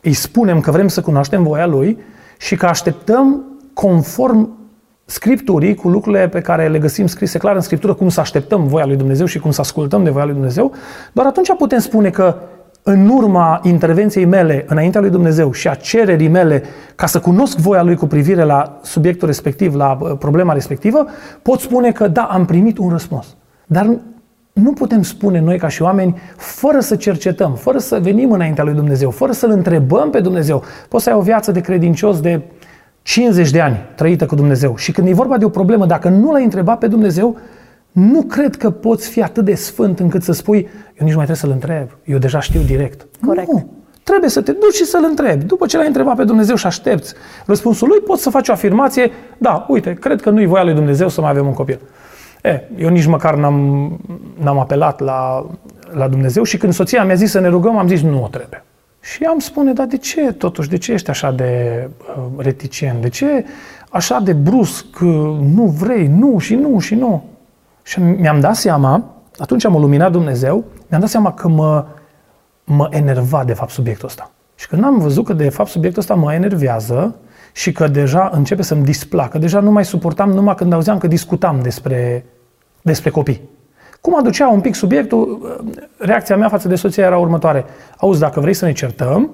îi 0.08 0.14
spunem 0.14 0.60
că 0.60 0.72
vrem 0.72 0.88
să 0.88 1.02
cunoaștem 1.02 1.44
voia 1.44 1.66
Lui 1.66 1.98
și 2.38 2.56
că 2.56 2.66
așteptăm 2.66 3.44
conform 3.74 4.50
Scripturii, 5.06 5.76
cu 5.76 5.90
lucrurile 5.90 6.28
pe 6.28 6.42
care 6.42 6.68
le 6.68 6.80
găsim 6.80 7.08
scrise 7.08 7.38
clar 7.38 7.56
în 7.56 7.62
Scriptură, 7.62 7.94
cum 7.94 8.10
să 8.10 8.20
așteptăm 8.20 8.68
voia 8.68 8.86
lui 8.86 8.96
Dumnezeu 8.96 9.26
și 9.26 9.40
cum 9.40 9.52
să 9.52 9.62
ascultăm 9.62 10.04
de 10.04 10.10
voia 10.10 10.26
lui 10.26 10.34
Dumnezeu, 10.34 10.74
doar 11.12 11.28
atunci 11.28 11.56
putem 11.58 11.80
spune 11.80 12.10
că 12.10 12.36
în 12.84 13.08
urma 13.08 13.60
intervenției 13.64 14.26
mele 14.26 14.66
înaintea 14.68 15.02
lui 15.02 15.10
Dumnezeu 15.10 15.52
și 15.52 15.68
a 15.68 15.74
cererii 15.74 16.28
mele 16.28 16.64
ca 16.96 17.06
să 17.06 17.20
cunosc 17.20 17.58
voia 17.58 17.84
lui 17.84 17.96
cu 17.96 18.06
privire 18.08 18.44
la 18.44 18.80
subiectul 18.84 19.28
respectiv, 19.28 19.76
la 19.76 19.98
uh, 20.00 20.12
problema 20.20 20.54
respectivă, 20.54 21.06
pot 21.42 21.60
spune 21.60 21.92
că 21.92 22.08
da, 22.08 22.22
am 22.22 22.46
primit 22.46 22.78
un 22.78 22.90
răspuns. 22.90 23.36
Dar 23.66 23.98
nu 24.58 24.74
putem 24.74 25.02
spune 25.02 25.40
noi 25.40 25.58
ca 25.58 25.68
și 25.68 25.82
oameni 25.82 26.20
fără 26.36 26.80
să 26.80 26.96
cercetăm, 26.96 27.54
fără 27.54 27.78
să 27.78 28.00
venim 28.00 28.32
înaintea 28.32 28.64
lui 28.64 28.74
Dumnezeu, 28.74 29.10
fără 29.10 29.32
să-L 29.32 29.50
întrebăm 29.50 30.10
pe 30.10 30.20
Dumnezeu. 30.20 30.64
Poți 30.90 31.04
să 31.04 31.10
ai 31.10 31.16
o 31.16 31.22
viață 31.22 31.52
de 31.52 31.62
credincios 31.62 32.20
de 32.20 32.42
50 33.02 33.52
de 33.52 33.62
ani 33.62 33.78
trăită 33.96 34.26
cu 34.26 34.36
Dumnezeu 34.36 34.76
și 34.76 34.92
când 34.92 35.08
e 35.08 35.14
vorba 35.14 35.38
de 35.38 35.46
o 35.46 35.50
problemă, 35.50 35.86
dacă 35.86 36.10
nu 36.10 36.32
l-ai 36.32 36.44
întrebat 36.44 36.78
pe 36.78 36.88
Dumnezeu, 36.88 37.38
nu 37.92 38.22
cred 38.22 38.56
că 38.56 38.70
poți 38.70 39.10
fi 39.10 39.22
atât 39.22 39.46
de 39.46 39.56
sfânt 39.56 40.00
încât 40.00 40.24
să 40.24 40.32
spui, 40.32 40.58
eu 40.58 41.06
nici 41.06 41.10
nu 41.10 41.16
mai 41.16 41.26
trebuie 41.26 41.36
să-L 41.36 41.52
întreb, 41.52 41.88
eu 42.04 42.18
deja 42.18 42.40
știu 42.40 42.62
direct. 42.62 43.08
Corect. 43.26 43.52
Nu. 43.52 43.70
Trebuie 44.04 44.30
să 44.30 44.42
te 44.42 44.52
duci 44.52 44.74
și 44.74 44.86
să-L 44.86 45.06
întrebi. 45.10 45.44
După 45.44 45.66
ce 45.66 45.78
l-ai 45.78 45.88
întrebat 45.88 46.16
pe 46.16 46.24
Dumnezeu 46.24 46.56
și 46.56 46.66
aștepți 46.66 47.14
răspunsul 47.46 47.88
lui, 47.88 48.00
poți 48.00 48.22
să 48.22 48.30
faci 48.30 48.50
o 48.50 48.52
afirmație, 48.52 49.12
da, 49.38 49.66
uite, 49.70 49.94
cred 49.94 50.22
că 50.22 50.30
nu-i 50.30 50.46
voia 50.46 50.64
lui 50.64 50.74
Dumnezeu 50.74 51.10
să 51.10 51.22
mai 51.22 51.30
avem 51.30 51.46
un 51.46 51.54
copil. 51.54 51.80
E, 52.44 52.62
eu 52.78 52.90
nici 52.90 53.06
măcar 53.06 53.36
n-am, 53.36 54.00
n-am 54.42 54.60
apelat 54.60 55.00
la, 55.00 55.46
la 55.92 56.08
Dumnezeu 56.08 56.44
și 56.44 56.58
când 56.58 56.74
soția 56.74 57.04
mi-a 57.04 57.16
zis 57.16 57.32
să 57.32 57.40
ne 57.40 57.48
rugăm, 57.48 57.78
am 57.78 57.88
zis 57.88 58.02
nu 58.02 58.28
trebuie. 58.32 58.64
Și 59.02 59.24
am 59.24 59.40
spune, 59.40 59.74
dar 59.74 59.86
de 59.86 59.98
ce 59.98 60.32
totuși, 60.32 60.70
de 60.70 60.78
ce 60.78 60.92
ești 60.92 61.10
așa 61.10 61.32
de 61.32 61.82
uh, 62.18 62.24
reticent? 62.38 63.02
De 63.02 63.10
ce 63.10 63.46
așa 63.90 64.20
de 64.20 64.34
brusc, 64.34 64.86
uh, 65.02 65.38
nu 65.56 65.76
vrei, 65.78 66.08
nu 66.08 66.38
și 66.38 66.56
nu 66.56 66.80
și 66.80 66.96
nu? 66.96 67.24
Și 67.84 68.00
mi-am 68.00 68.40
dat 68.40 68.56
seama, 68.56 69.04
atunci 69.38 69.66
am 69.66 69.74
luminat 69.74 70.12
Dumnezeu, 70.12 70.64
mi-am 70.88 71.02
dat 71.02 71.10
seama 71.10 71.34
că 71.34 71.48
mă, 71.48 71.86
mă 72.64 72.88
enerva 72.92 73.44
de 73.44 73.54
fapt 73.54 73.72
subiectul 73.72 74.08
ăsta. 74.08 74.32
Și 74.56 74.68
când 74.68 74.84
am 74.84 75.00
văzut 75.00 75.26
că 75.26 75.34
de 75.34 75.50
fapt 75.50 75.70
subiectul 75.70 76.02
ăsta 76.02 76.14
mă 76.14 76.34
enervează 76.34 77.16
și 77.58 77.72
că 77.72 77.88
deja 77.88 78.30
începe 78.34 78.62
să-mi 78.62 78.84
displacă, 78.84 79.38
deja 79.38 79.60
nu 79.60 79.72
mai 79.72 79.86
suportam 79.86 80.32
numai 80.32 80.56
când 80.56 80.74
auzeam 80.74 80.98
că 80.98 81.08
discutam 81.08 81.62
despre, 81.62 82.26
despre 82.82 83.10
copii. 83.10 83.42
Cum 84.02 84.18
aducea 84.18 84.50
un 84.50 84.62
pic 84.62 84.76
subiectul, 84.76 85.58
reacția 85.98 86.38
mea 86.38 86.50
față 86.50 86.68
de 86.68 86.76
soția 86.76 87.06
era 87.06 87.18
următoare. 87.18 87.66
Auzi, 87.98 88.20
dacă 88.20 88.40
vrei 88.40 88.54
să 88.54 88.66
ne 88.66 88.72
certăm, 88.72 89.32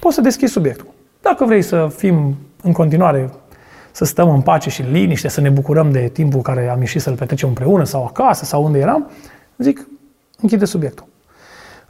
poți 0.00 0.14
să 0.14 0.20
deschizi 0.20 0.52
subiectul. 0.52 0.86
Dacă 1.20 1.44
vrei 1.44 1.62
să 1.62 1.92
fim 1.96 2.36
în 2.62 2.72
continuare, 2.72 3.30
să 3.90 4.04
stăm 4.04 4.30
în 4.30 4.40
pace 4.40 4.70
și 4.70 4.80
în 4.80 4.92
liniște, 4.92 5.28
să 5.28 5.40
ne 5.40 5.48
bucurăm 5.48 5.90
de 5.90 6.10
timpul 6.12 6.40
care 6.40 6.68
am 6.68 6.80
ieșit 6.80 7.00
să-l 7.00 7.14
petrecem 7.14 7.48
împreună 7.48 7.84
sau 7.84 8.04
acasă 8.04 8.44
sau 8.44 8.64
unde 8.64 8.78
eram, 8.78 9.10
zic, 9.58 9.88
închide 10.40 10.64
subiectul. 10.64 11.06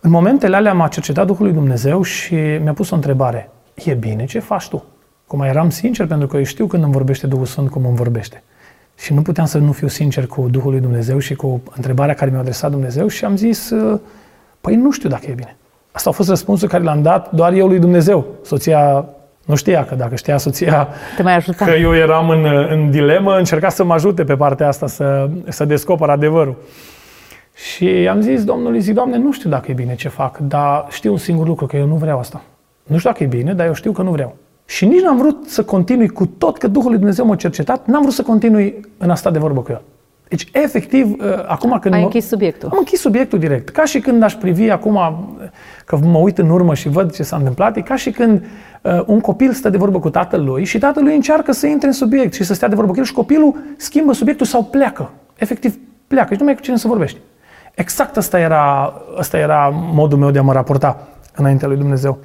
În 0.01 0.11
momentele 0.11 0.57
alea 0.57 0.73
m-a 0.73 0.89
cercetat 0.89 1.27
Duhul 1.27 1.45
lui 1.45 1.55
Dumnezeu 1.55 2.03
și 2.03 2.35
mi-a 2.35 2.73
pus 2.73 2.91
o 2.91 2.95
întrebare. 2.95 3.51
E 3.75 3.95
bine 3.95 4.25
ce 4.25 4.39
faci 4.39 4.69
tu? 4.69 4.85
Cum 5.31 5.41
eram 5.41 5.71
sincer, 5.71 6.07
pentru 6.07 6.27
că 6.27 6.37
eu 6.37 6.43
știu 6.43 6.67
când 6.67 6.83
îmi 6.83 6.93
vorbește 6.93 7.27
Duhul 7.27 7.47
Sfânt 7.47 7.71
cum 7.71 7.87
îmi 7.87 7.97
vorbește. 7.97 8.43
Și 8.99 9.13
nu 9.13 9.23
puteam 9.23 9.47
să 9.47 9.59
nu 9.59 9.73
fiu 9.73 9.89
sincer 9.89 10.27
cu 10.27 10.49
Duhul 10.51 10.71
lui 10.71 10.81
Dumnezeu 10.81 11.19
și 11.19 11.35
cu 11.35 11.63
întrebarea 11.77 12.15
care 12.15 12.31
mi-a 12.31 12.41
adresat 12.41 12.71
Dumnezeu 12.71 13.09
și 13.09 13.25
am 13.25 13.37
zis, 13.37 13.73
păi 14.61 14.77
nu 14.77 14.91
știu 14.91 15.09
dacă 15.09 15.27
e 15.29 15.33
bine. 15.33 15.57
Asta 15.93 16.11
a 16.11 16.13
fost 16.13 16.29
răspunsul 16.29 16.69
care 16.69 16.83
l-am 16.83 17.03
dat 17.03 17.33
doar 17.33 17.53
eu 17.53 17.67
lui 17.67 17.79
Dumnezeu. 17.79 18.27
Soția 18.43 19.05
nu 19.45 19.55
știa 19.55 19.85
că 19.85 19.95
dacă 19.95 20.15
știa 20.15 20.37
soția 20.37 20.89
Te 21.17 21.23
mai 21.23 21.37
ajuta. 21.37 21.65
că 21.65 21.71
eu 21.71 21.95
eram 21.95 22.29
în, 22.29 22.45
în 22.71 22.91
dilemă, 22.91 23.37
încerca 23.37 23.69
să 23.69 23.85
mă 23.85 23.93
ajute 23.93 24.25
pe 24.25 24.37
partea 24.37 24.69
asta 24.69 24.87
să, 24.87 25.31
să 25.49 25.65
descoper 25.65 26.09
adevărul. 26.09 26.57
Și 27.55 27.87
am 27.87 28.21
zis 28.21 28.45
Domnului, 28.45 28.81
zic, 28.81 28.95
Doamne, 28.95 29.17
nu 29.17 29.33
știu 29.33 29.51
dacă 29.51 29.71
e 29.71 29.75
bine 29.75 29.95
ce 29.95 30.09
fac, 30.09 30.39
dar 30.39 30.87
știu 30.89 31.13
un 31.13 31.19
singur 31.19 31.47
lucru, 31.47 31.67
că 31.67 31.77
eu 31.77 31.87
nu 31.87 31.95
vreau 31.95 32.19
asta. 32.19 32.43
Nu 32.83 32.99
știu 32.99 33.11
dacă 33.11 33.23
e 33.23 33.27
bine, 33.27 33.55
dar 33.55 33.67
eu 33.67 33.73
știu 33.73 33.93
că 33.93 34.03
nu 34.03 34.11
vreau. 34.11 34.37
Și 34.71 34.87
nici 34.87 35.01
n-am 35.01 35.17
vrut 35.17 35.49
să 35.49 35.65
continui 35.65 36.09
cu 36.09 36.27
tot 36.27 36.59
că 36.59 36.67
Duhul 36.67 36.89
lui 36.89 36.99
Dumnezeu 36.99 37.27
m-a 37.27 37.37
cercetat, 37.37 37.87
n-am 37.87 38.01
vrut 38.01 38.15
să 38.15 38.23
continui 38.23 38.81
în 38.99 39.11
asta 39.11 39.31
de 39.31 39.39
vorbă 39.39 39.61
cu 39.61 39.73
el. 39.73 39.83
Deci, 40.29 40.49
efectiv, 40.53 41.17
uh, 41.21 41.45
acum 41.47 41.79
când... 41.81 41.95
Ai 41.95 42.03
închis 42.03 42.27
subiectul. 42.27 42.69
Am 42.73 42.79
închis 42.79 43.01
subiectul 43.01 43.39
direct. 43.39 43.69
Ca 43.69 43.85
și 43.85 44.01
când 44.01 44.23
aș 44.23 44.35
privi 44.35 44.71
acum, 44.71 44.99
că 45.87 45.99
mă 46.03 46.19
uit 46.19 46.39
în 46.39 46.51
urmă 46.51 46.75
și 46.75 46.89
văd 46.89 47.15
ce 47.15 47.23
s-a 47.23 47.37
întâmplat, 47.37 47.77
e 47.77 47.81
ca 47.81 47.97
și 47.97 48.11
când 48.11 48.45
uh, 48.83 49.03
un 49.07 49.21
copil 49.21 49.53
stă 49.53 49.69
de 49.71 49.77
vorbă 49.77 49.99
cu 49.99 50.11
tatăl 50.11 50.45
lui 50.45 50.65
și 50.65 50.79
tatăl 50.79 51.03
lui 51.03 51.15
încearcă 51.15 51.53
să 51.53 51.67
intre 51.67 51.87
în 51.87 51.93
subiect 51.93 52.35
și 52.35 52.45
să 52.45 52.55
stea 52.55 52.69
de 52.69 52.75
vorbă 52.75 52.93
cu 52.93 52.99
el 52.99 53.05
și 53.05 53.13
copilul 53.13 53.57
schimbă 53.77 54.13
subiectul 54.13 54.47
sau 54.47 54.65
pleacă. 54.65 55.11
Efectiv, 55.37 55.79
pleacă 56.07 56.33
și 56.33 56.39
nu 56.39 56.45
mai 56.45 56.53
e 56.53 56.57
cu 56.57 56.63
cine 56.63 56.77
să 56.77 56.89
vorbești. 56.89 57.19
Exact 57.75 58.17
ăsta 58.17 58.39
era, 58.39 58.95
ăsta 59.19 59.39
era 59.39 59.69
modul 59.93 60.19
meu 60.19 60.31
de 60.31 60.39
a 60.39 60.43
mă 60.43 60.53
raporta 60.53 61.09
înaintea 61.35 61.69
lui 61.69 61.77
Dumnezeu. 61.77 62.19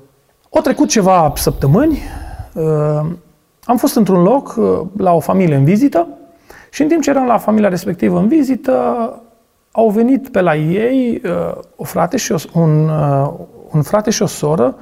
Au 0.50 0.62
trecut 0.62 0.90
ceva 0.90 1.34
săptămâni, 1.36 1.92
uh, 1.92 2.25
am 3.66 3.78
fost 3.78 3.96
într-un 3.96 4.22
loc 4.22 4.56
uh, 4.58 4.82
la 4.98 5.14
o 5.14 5.20
familie 5.20 5.56
în 5.56 5.64
vizită 5.64 6.08
și 6.72 6.82
în 6.82 6.88
timp 6.88 7.02
ce 7.02 7.10
eram 7.10 7.26
la 7.26 7.38
familia 7.38 7.70
respectivă 7.70 8.20
în 8.20 8.28
vizită, 8.28 8.74
au 9.72 9.90
venit 9.90 10.30
pe 10.30 10.42
la 10.42 10.56
ei 10.56 11.22
uh, 11.26 11.62
o 11.76 11.84
frate 11.84 12.18
și 12.18 12.32
o, 12.32 12.38
un, 12.54 12.90
un 13.72 13.82
frate 13.82 14.10
și 14.10 14.22
o 14.22 14.26
soră. 14.26 14.76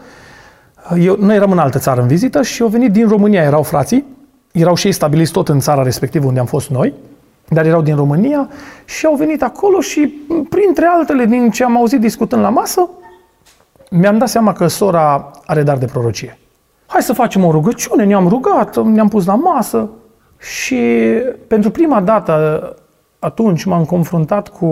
Eu, 0.99 1.15
noi 1.19 1.35
eram 1.35 1.51
în 1.51 1.57
altă 1.57 1.79
țară 1.79 2.01
în 2.01 2.07
vizită 2.07 2.41
și 2.41 2.61
au 2.61 2.67
venit 2.67 2.91
din 2.91 3.07
România, 3.07 3.41
erau 3.41 3.63
frații, 3.63 4.05
erau 4.51 4.75
și 4.75 4.85
ei 4.85 4.91
stabiliți 4.91 5.31
tot 5.31 5.49
în 5.49 5.59
țara 5.59 5.83
respectivă 5.83 6.25
unde 6.25 6.39
am 6.39 6.45
fost 6.45 6.69
noi, 6.69 6.93
dar 7.47 7.65
erau 7.65 7.81
din 7.81 7.95
România 7.95 8.49
și 8.85 9.05
au 9.05 9.15
venit 9.15 9.43
acolo 9.43 9.79
și, 9.79 10.13
printre 10.49 10.85
altele, 10.85 11.25
din 11.25 11.49
ce 11.49 11.63
am 11.63 11.77
auzit 11.77 11.99
discutând 11.99 12.41
la 12.41 12.49
masă, 12.49 12.89
mi-am 13.89 14.17
dat 14.17 14.29
seama 14.29 14.53
că 14.53 14.67
sora 14.67 15.31
are 15.45 15.63
dar 15.63 15.77
de 15.77 15.85
prorocie. 15.85 16.37
Hai 16.93 17.01
să 17.01 17.13
facem 17.13 17.43
o 17.43 17.51
rugăciune, 17.51 18.03
ne-am 18.03 18.27
rugat, 18.27 18.83
ne-am 18.83 19.07
pus 19.07 19.25
la 19.25 19.35
masă 19.35 19.89
și 20.39 20.77
pentru 21.47 21.71
prima 21.71 22.01
dată 22.01 22.75
atunci 23.19 23.63
m-am 23.63 23.85
confruntat 23.85 24.49
cu 24.49 24.65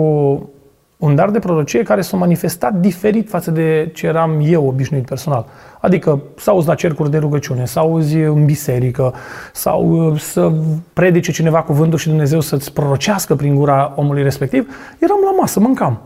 un 0.96 1.14
dar 1.14 1.30
de 1.30 1.38
prorocie 1.38 1.82
care 1.82 2.00
s-a 2.00 2.16
manifestat 2.16 2.74
diferit 2.74 3.28
față 3.28 3.50
de 3.50 3.90
ce 3.94 4.06
eram 4.06 4.40
eu 4.44 4.66
obișnuit 4.66 5.06
personal. 5.06 5.46
Adică 5.80 6.20
să 6.36 6.50
auzi 6.50 6.66
la 6.66 6.74
cercuri 6.74 7.10
de 7.10 7.18
rugăciune, 7.18 7.66
să 7.66 7.78
auzi 7.78 8.16
în 8.16 8.44
biserică, 8.44 9.14
sau 9.52 10.10
uh, 10.10 10.20
să 10.20 10.52
predice 10.92 11.32
cineva 11.32 11.62
cuvântul 11.62 11.98
și 11.98 12.08
Dumnezeu 12.08 12.40
să-ți 12.40 12.72
prorocească 12.72 13.34
prin 13.34 13.54
gura 13.54 13.92
omului 13.96 14.22
respectiv, 14.22 14.74
eram 14.98 15.18
la 15.24 15.40
masă, 15.40 15.60
mâncam. 15.60 16.00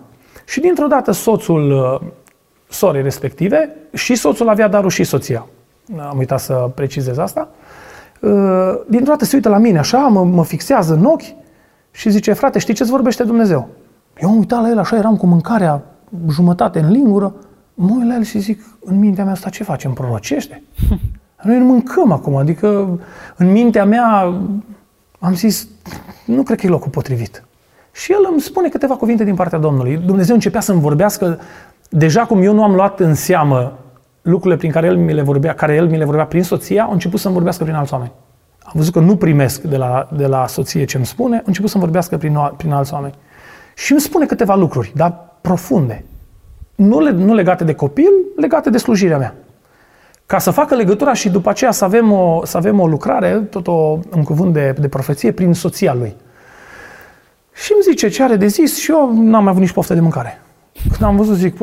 Și 0.47 0.61
dintr-o 0.61 0.87
dată 0.87 1.11
soțul 1.11 1.71
uh, 1.71 2.09
sorei 2.69 3.03
respective 3.03 3.77
și 3.95 4.15
soțul 4.15 4.49
avea 4.49 4.69
darul 4.69 4.91
și 4.91 5.05
soția. 5.05 5.47
Am 5.99 6.19
uitat 6.19 6.41
să 6.41 6.71
precizez 6.75 7.19
asta. 7.19 7.49
Uh, 8.21 8.75
dintr-o 8.89 9.11
dată 9.11 9.25
se 9.25 9.37
uită 9.37 9.49
la 9.49 9.59
mine 9.59 9.79
așa, 9.79 9.99
mă, 9.99 10.25
mă 10.25 10.45
fixează 10.45 10.95
în 10.95 11.05
ochi 11.05 11.35
și 11.91 12.11
zice, 12.11 12.33
frate, 12.33 12.59
știi 12.59 12.75
ce-ți 12.75 12.91
vorbește 12.91 13.25
Dumnezeu? 13.25 13.69
Eu 14.21 14.29
am 14.29 14.37
uitat 14.37 14.63
la 14.63 14.69
el, 14.69 14.79
așa 14.79 14.97
eram 14.97 15.17
cu 15.17 15.27
mâncarea 15.27 15.83
jumătate 16.31 16.79
în 16.79 16.91
lingură, 16.91 17.35
mă 17.75 17.95
uit 17.99 18.07
la 18.07 18.15
el 18.15 18.23
și 18.23 18.39
zic, 18.39 18.65
în 18.85 18.99
mintea 18.99 19.25
mea 19.25 19.33
asta 19.33 19.49
ce 19.49 19.65
facem, 19.65 19.93
prorocește? 19.93 20.63
Noi 21.43 21.59
nu 21.59 21.65
mâncăm 21.65 22.13
acum, 22.13 22.37
adică 22.37 22.99
în 23.37 23.53
mintea 23.53 23.85
mea 23.85 24.35
am 25.19 25.35
zis, 25.35 25.69
nu 26.25 26.43
cred 26.43 26.59
că 26.59 26.67
e 26.67 26.69
locul 26.69 26.91
potrivit. 26.91 27.45
Și 27.93 28.13
el 28.13 28.29
îmi 28.31 28.41
spune 28.41 28.69
câteva 28.69 28.97
cuvinte 28.97 29.25
din 29.25 29.35
partea 29.35 29.59
Domnului. 29.59 29.97
Dumnezeu 29.97 30.35
începea 30.35 30.61
să-mi 30.61 30.81
vorbească, 30.81 31.39
deja 31.91 32.25
cum 32.25 32.43
eu 32.43 32.55
nu 32.55 32.63
am 32.63 32.75
luat 32.75 33.01
în 33.01 33.15
seamă 33.15 33.79
lucrurile 34.27 34.57
prin 34.57 34.71
care 34.71 34.87
el 34.87 34.97
mi 34.97 35.13
le 35.13 35.23
vorbea, 35.23 35.55
care 35.55 35.75
el 35.75 35.89
mi 35.89 35.99
le 35.99 36.05
vorbea 36.05 36.25
prin 36.25 36.43
soția, 36.43 36.85
au 36.85 36.93
început 36.93 37.21
să-mi 37.21 37.35
vorbească 37.35 37.65
prin 37.65 37.77
alți 37.77 37.93
oameni. 37.93 38.13
Am 38.63 38.73
văzut 38.75 38.93
că 38.93 39.01
nu 39.01 39.17
primesc 39.17 39.61
de 39.61 39.77
la, 39.77 40.09
de 40.17 40.27
la 40.27 40.47
soție 40.47 40.85
ce 40.85 40.97
îmi 40.97 41.07
spune, 41.07 41.37
au 41.37 41.43
început 41.47 41.71
să-mi 41.71 41.83
vorbească 41.83 42.17
prin, 42.17 42.39
prin 42.57 42.73
alți 42.73 42.93
oameni. 42.93 43.15
Și 43.75 43.93
îmi 43.93 44.01
spune 44.01 44.27
câteva 44.27 44.55
lucruri, 44.55 44.93
dar 44.95 45.31
profunde. 45.41 46.05
Nu, 46.75 47.01
le, 47.01 47.11
nu 47.11 47.35
legate 47.35 47.65
de 47.65 47.75
copil, 47.75 48.11
legate 48.37 48.71
de 48.71 48.79
slujirea 48.79 49.19
mea. 49.19 49.35
Ca 50.27 50.39
să 50.39 50.51
facă 50.51 50.75
legătura 50.75 51.13
și 51.13 51.29
după 51.29 51.49
aceea 51.49 51.71
să 51.71 51.85
avem 51.85 52.13
o, 52.13 52.45
să 52.45 52.57
avem 52.57 52.81
o 52.81 52.87
lucrare, 52.87 53.41
tot 53.51 53.67
o, 53.67 53.99
un 54.17 54.23
cuvânt 54.25 54.53
de, 54.53 54.75
de 54.79 54.89
profeție, 54.89 55.33
prin 55.33 55.53
soția 55.53 55.95
lui. 55.95 56.17
Și 57.53 57.73
îmi 57.73 57.83
zice 57.83 58.09
ce 58.09 58.23
are 58.23 58.37
de 58.37 58.47
zis 58.47 58.79
și 58.79 58.91
eu 58.91 59.23
n-am 59.23 59.43
mai 59.43 59.51
avut 59.51 59.63
nici 59.63 59.73
poftă 59.73 59.95
de 59.95 60.01
mâncare. 60.01 60.41
Când 60.83 61.03
am 61.03 61.17
văzut, 61.17 61.37
zic, 61.37 61.57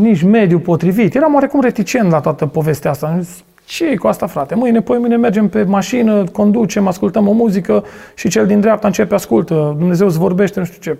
nici 0.00 0.22
mediul 0.22 0.60
potrivit. 0.60 1.14
Eram 1.14 1.34
oarecum 1.34 1.60
reticent 1.60 2.10
la 2.10 2.20
toată 2.20 2.46
povestea 2.46 2.90
asta. 2.90 3.06
Am 3.06 3.20
zis, 3.20 3.44
ce 3.64 3.86
e 3.86 3.96
cu 3.96 4.06
asta, 4.06 4.26
frate? 4.26 4.54
Mâine, 4.54 4.80
poi 4.80 4.98
mâine 4.98 5.16
mergem 5.16 5.48
pe 5.48 5.62
mașină, 5.62 6.24
conducem, 6.24 6.86
ascultăm 6.86 7.28
o 7.28 7.32
muzică 7.32 7.84
și 8.14 8.28
cel 8.28 8.46
din 8.46 8.60
dreapta 8.60 8.86
începe, 8.86 9.14
ascultă, 9.14 9.74
Dumnezeu 9.78 10.06
îți 10.06 10.18
vorbește, 10.18 10.58
nu 10.58 10.64
știu 10.64 10.78
ce. 10.80 10.98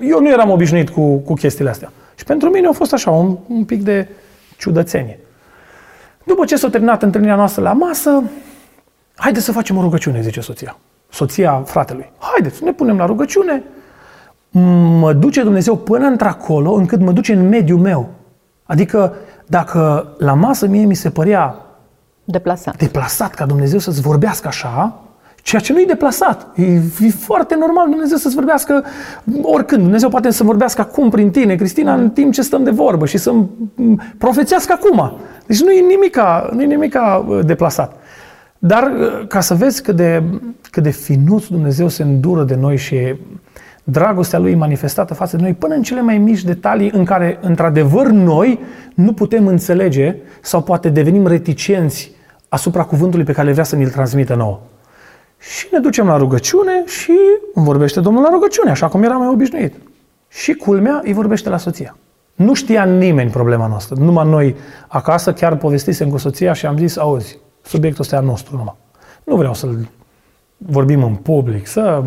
Eu 0.00 0.20
nu 0.20 0.28
eram 0.28 0.50
obișnuit 0.50 0.88
cu, 0.88 1.16
cu 1.16 1.34
chestiile 1.34 1.70
astea. 1.70 1.92
Și 2.14 2.24
pentru 2.24 2.48
mine 2.50 2.66
a 2.66 2.72
fost 2.72 2.92
așa, 2.92 3.10
un, 3.10 3.36
un 3.48 3.64
pic 3.64 3.82
de 3.82 4.08
ciudățenie. 4.58 5.18
După 6.24 6.44
ce 6.44 6.56
s-a 6.56 6.68
terminat 6.68 7.02
întâlnirea 7.02 7.36
noastră 7.36 7.62
la 7.62 7.72
masă, 7.72 8.22
haideți 9.14 9.44
să 9.44 9.52
facem 9.52 9.76
o 9.76 9.80
rugăciune, 9.80 10.20
zice 10.20 10.40
soția. 10.40 10.76
Soția 11.08 11.62
fratelui. 11.66 12.10
Haideți, 12.18 12.56
să 12.56 12.64
ne 12.64 12.72
punem 12.72 12.96
la 12.96 13.06
rugăciune. 13.06 13.62
Mă 14.98 15.12
duce 15.12 15.42
Dumnezeu 15.42 15.76
până 15.76 16.06
într-acolo, 16.06 16.72
încât 16.72 17.00
mă 17.00 17.12
duce 17.12 17.32
în 17.32 17.48
mediul 17.48 17.78
meu. 17.78 18.08
Adică, 18.64 19.14
dacă 19.46 20.12
la 20.18 20.34
masă 20.34 20.66
mie 20.66 20.84
mi 20.84 20.94
se 20.94 21.10
părea 21.10 21.62
Deplasat. 22.30 22.76
Deplasat 22.76 23.34
ca 23.34 23.46
Dumnezeu 23.46 23.78
să-ți 23.78 24.00
vorbească 24.00 24.48
așa, 24.48 25.02
ceea 25.42 25.60
ce 25.60 25.72
nu 25.72 25.80
e 25.80 25.84
deplasat. 25.84 26.46
E, 26.54 26.64
e 27.00 27.10
foarte 27.10 27.56
normal 27.58 27.88
Dumnezeu 27.88 28.16
să-ți 28.16 28.34
vorbească 28.34 28.84
oricând. 29.42 29.82
Dumnezeu 29.82 30.08
poate 30.08 30.30
să 30.30 30.44
vorbească 30.44 30.80
acum 30.80 31.10
prin 31.10 31.30
tine, 31.30 31.54
Cristina, 31.54 31.94
în 31.94 32.10
timp 32.10 32.32
ce 32.32 32.42
stăm 32.42 32.64
de 32.64 32.70
vorbă 32.70 33.06
și 33.06 33.18
să 33.18 33.34
profețească 34.18 34.72
acum. 34.72 35.18
Deci 35.46 35.60
nu 35.60 35.70
e 35.70 35.80
nimica, 35.80 36.50
nu 36.52 36.62
e 36.62 36.66
nimica 36.66 37.24
uh, 37.28 37.44
deplasat. 37.44 37.96
Dar 38.58 38.82
uh, 38.82 39.26
ca 39.26 39.40
să 39.40 39.54
vezi 39.54 39.82
cât 39.82 39.96
de, 39.96 40.22
cât 40.70 40.82
de 40.82 40.90
finuț 40.90 41.46
Dumnezeu 41.46 41.88
se 41.88 42.02
îndură 42.02 42.44
de 42.44 42.54
noi 42.54 42.76
și 42.76 43.14
dragostea 43.90 44.38
Lui 44.38 44.54
manifestată 44.54 45.14
față 45.14 45.36
de 45.36 45.42
noi 45.42 45.54
până 45.54 45.74
în 45.74 45.82
cele 45.82 46.00
mai 46.00 46.18
mici 46.18 46.42
detalii 46.42 46.90
în 46.94 47.04
care, 47.04 47.38
într-adevăr, 47.40 48.06
noi 48.06 48.60
nu 48.94 49.12
putem 49.12 49.46
înțelege 49.46 50.16
sau 50.40 50.62
poate 50.62 50.88
devenim 50.88 51.26
reticenți 51.26 52.10
asupra 52.48 52.82
cuvântului 52.82 53.24
pe 53.24 53.32
care 53.32 53.46
le 53.46 53.52
vrea 53.52 53.64
să 53.64 53.76
ne-l 53.76 53.90
transmită 53.90 54.34
nouă. 54.34 54.60
Și 55.38 55.66
ne 55.72 55.78
ducem 55.78 56.06
la 56.06 56.16
rugăciune 56.16 56.84
și 56.86 57.12
îmi 57.54 57.64
vorbește 57.64 58.00
Domnul 58.00 58.22
la 58.22 58.28
rugăciune, 58.32 58.70
așa 58.70 58.88
cum 58.88 59.02
eram 59.02 59.18
mai 59.18 59.28
obișnuit. 59.28 59.74
Și 60.28 60.52
culmea 60.52 61.00
îi 61.04 61.12
vorbește 61.12 61.48
la 61.48 61.56
soția. 61.56 61.96
Nu 62.34 62.54
știa 62.54 62.84
nimeni 62.84 63.30
problema 63.30 63.66
noastră. 63.66 63.96
Numai 64.00 64.28
noi 64.28 64.56
acasă 64.88 65.32
chiar 65.32 65.56
povestisem 65.56 66.08
cu 66.08 66.16
soția 66.16 66.52
și 66.52 66.66
am 66.66 66.76
zis, 66.76 66.96
auzi, 66.96 67.38
subiectul 67.62 68.02
ăsta 68.02 68.14
e 68.16 68.18
al 68.18 68.24
nostru 68.24 68.56
numai. 68.56 68.76
Nu 69.24 69.36
vreau 69.36 69.54
să-l 69.54 69.88
vorbim 70.58 71.02
în 71.02 71.14
public, 71.14 71.66
să 71.66 72.02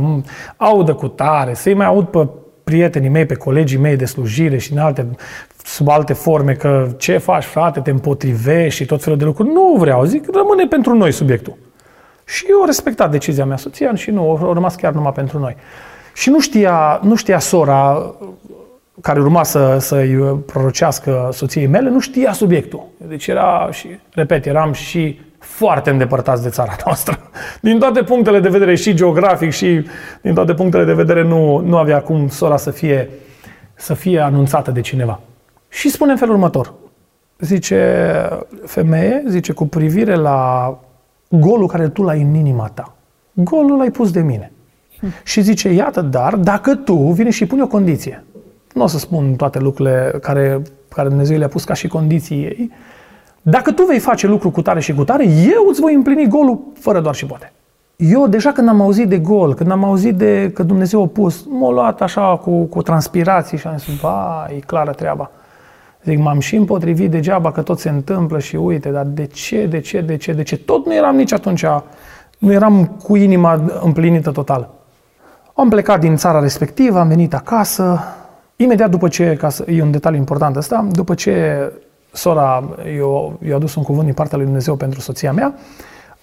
audă 0.58 0.94
cu 0.94 1.08
tare, 1.08 1.54
să-i 1.54 1.74
mai 1.74 1.86
aud 1.86 2.06
pe 2.08 2.28
prietenii 2.64 3.10
mei, 3.10 3.26
pe 3.26 3.36
colegii 3.36 3.78
mei 3.78 3.96
de 3.96 4.06
slujire 4.06 4.58
și 4.58 4.72
în 4.72 4.78
alte, 4.78 5.08
sub 5.64 5.88
alte 5.88 6.14
forme, 6.14 6.54
că 6.54 6.88
ce 6.98 7.18
faci, 7.18 7.44
frate, 7.44 7.80
te 7.80 7.92
împotrivești 7.92 8.82
și 8.82 8.86
tot 8.86 9.04
felul 9.04 9.18
de 9.18 9.26
lucruri. 9.26 9.50
Nu 9.54 9.76
vreau, 9.78 10.04
zic, 10.04 10.26
rămâne 10.34 10.66
pentru 10.66 10.96
noi 10.96 11.12
subiectul. 11.12 11.58
Și 12.26 12.46
eu 12.50 12.66
respectat 12.66 13.12
decizia 13.12 13.46
mea 13.46 13.58
soția 13.58 13.96
și 13.96 14.12
nu, 14.12 14.30
au 14.42 14.54
rămas 14.54 14.76
chiar 14.76 14.94
numai 14.94 15.12
pentru 15.12 15.40
noi. 15.40 15.56
Și 16.14 16.30
nu 16.30 16.40
știa, 16.40 17.00
nu 17.04 17.16
știa 17.16 17.40
sora 17.40 18.14
care 19.02 19.20
urma 19.20 19.44
să, 19.44 19.78
să-i 19.80 20.16
prorocească 20.46 21.30
soției 21.32 21.68
mele, 21.68 21.90
nu 21.90 22.00
știa 22.00 22.32
subiectul. 22.34 22.88
Deci 23.08 23.28
era 23.28 23.70
și, 23.72 23.88
repet, 24.14 24.46
eram 24.46 24.74
și 24.74 25.20
foarte 25.42 25.90
îndepărtați 25.90 26.44
de 26.44 26.50
țara 26.50 26.76
noastră. 26.86 27.20
Din 27.62 27.80
toate 27.80 28.04
punctele 28.04 28.40
de 28.40 28.50
vedere, 28.50 28.76
și 28.76 28.94
geografic, 28.94 29.52
și 29.52 29.86
din 30.22 30.34
toate 30.34 30.54
punctele 30.54 30.84
de 30.84 30.94
vedere, 30.94 31.24
nu, 31.24 31.58
nu 31.58 31.78
avea 31.78 32.02
cum 32.02 32.28
sora 32.28 32.58
să 32.58 32.72
fie, 32.72 33.10
să 33.76 33.94
fie 33.94 34.20
anunțată 34.20 34.72
de 34.72 34.82
cineva. 34.82 35.20
Și 35.70 35.90
spune 35.90 36.12
în 36.12 36.18
felul 36.18 36.34
următor. 36.34 36.74
Zice, 37.40 38.30
femeie, 38.66 39.24
zice, 39.28 39.54
cu 39.54 39.68
privire 39.68 40.16
la 40.16 40.80
golul 41.30 41.68
care 41.68 41.88
tu 41.88 42.04
l-ai 42.04 42.22
în 42.22 42.34
inima 42.34 42.68
ta. 42.74 42.96
Golul 43.34 43.78
l-ai 43.78 43.92
pus 43.92 44.12
de 44.12 44.22
mine. 44.22 44.52
Și 45.24 45.42
zice, 45.42 45.70
iată, 45.70 46.02
dar 46.02 46.36
dacă 46.36 46.76
tu 46.76 46.96
vine 46.96 47.30
și 47.30 47.46
pune 47.46 47.62
o 47.64 47.68
condiție. 47.68 48.24
Nu 48.74 48.84
o 48.84 48.88
să 48.88 48.98
spun 48.98 49.36
toate 49.36 49.60
lucrurile 49.60 50.14
care, 50.22 50.62
care 50.90 51.08
Dumnezeu 51.08 51.38
le-a 51.38 51.48
pus 51.48 51.64
ca 51.64 51.74
și 51.74 51.88
condiții 51.88 52.44
ei. 52.44 52.72
Dacă 53.42 53.72
tu 53.72 53.84
vei 53.84 54.00
face 54.00 54.28
lucru 54.28 54.50
cu 54.50 54.62
tare 54.62 54.80
și 54.80 54.94
cu 54.94 55.04
tare, 55.04 55.24
eu 55.24 55.68
îți 55.70 55.82
voi 55.82 55.94
împlini 55.94 56.28
golul 56.28 56.60
fără 56.80 57.00
doar 57.00 57.16
și 57.16 57.26
poate. 57.26 57.52
Eu 57.96 58.28
deja 58.28 58.52
când 58.52 58.68
am 58.68 58.82
auzit 58.82 59.08
de 59.10 59.18
gol, 59.18 59.54
când 59.54 59.72
am 59.72 59.84
auzit 59.84 60.16
de 60.16 60.52
că 60.54 60.64
Dumnezeu 60.64 61.02
a 61.04 61.08
pus, 61.08 61.46
m-a 61.50 61.70
luat 61.70 62.02
așa 62.02 62.38
cu, 62.38 62.64
cu 62.64 62.82
transpirații 62.82 63.58
și 63.58 63.68
am 63.68 63.78
zis, 63.78 64.00
ba, 64.02 64.48
e 64.56 64.60
clară 64.60 64.92
treaba. 64.92 65.32
Zic, 66.04 66.20
m-am 66.20 66.40
și 66.40 66.56
împotrivit 66.56 67.12
degeaba 67.12 67.52
că 67.52 67.62
tot 67.62 67.80
se 67.80 67.90
întâmplă 67.90 68.40
și 68.40 68.56
uite, 68.56 68.90
dar 68.90 69.06
de 69.06 69.26
ce, 69.26 69.66
de 69.66 69.80
ce, 69.80 70.02
de 70.02 70.18
ce, 70.18 70.34
de 70.34 70.44
ce? 70.44 70.58
Tot 70.58 70.86
nu 70.86 70.96
eram 70.96 71.16
nici 71.16 71.34
atunci, 71.34 71.66
nu 72.38 72.52
eram 72.52 72.86
cu 73.04 73.16
inima 73.16 73.64
împlinită 73.84 74.32
total. 74.32 74.70
Am 75.54 75.70
plecat 75.70 76.00
din 76.00 76.16
țara 76.16 76.40
respectivă, 76.40 77.00
am 77.00 77.08
venit 77.08 77.34
acasă, 77.34 78.00
imediat 78.56 78.90
după 78.90 79.08
ce, 79.08 79.36
ca 79.40 79.50
să, 79.50 79.66
e 79.68 79.82
un 79.82 79.92
detaliu 79.92 80.20
important 80.20 80.56
ăsta, 80.56 80.88
după 80.92 81.14
ce 81.14 81.58
sora 82.12 82.64
eu, 82.96 83.40
i-a 83.46 83.56
adus 83.56 83.76
un 83.76 83.84
cuvânt 83.84 84.06
din 84.06 84.14
partea 84.14 84.38
lui 84.38 84.46
Dumnezeu 84.46 84.76
pentru 84.76 85.00
soția 85.00 85.32
mea, 85.32 85.54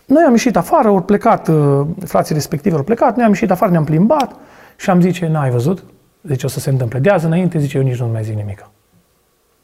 noi 0.07 0.22
am 0.22 0.31
ieșit 0.31 0.57
afară, 0.57 0.88
au 0.88 1.03
plecat, 1.03 1.48
uh, 1.48 1.87
frații 2.05 2.35
respectivi 2.35 2.77
au 2.77 2.83
plecat, 2.83 3.16
noi 3.16 3.24
am 3.24 3.31
ieșit 3.31 3.51
afară, 3.51 3.70
ne-am 3.70 3.85
plimbat 3.85 4.37
și 4.77 4.90
am 4.90 5.01
zice, 5.01 5.27
n-ai 5.27 5.51
văzut? 5.51 5.85
zice, 6.22 6.46
o 6.46 6.48
să 6.48 6.61
se 6.61 6.70
întâmple. 6.70 6.98
De 6.98 7.11
azi 7.11 7.24
înainte, 7.24 7.59
zice, 7.59 7.77
eu 7.77 7.83
nici 7.83 7.98
nu 7.98 8.07
mai 8.07 8.24
zic 8.24 8.35
nimic. 8.35 8.70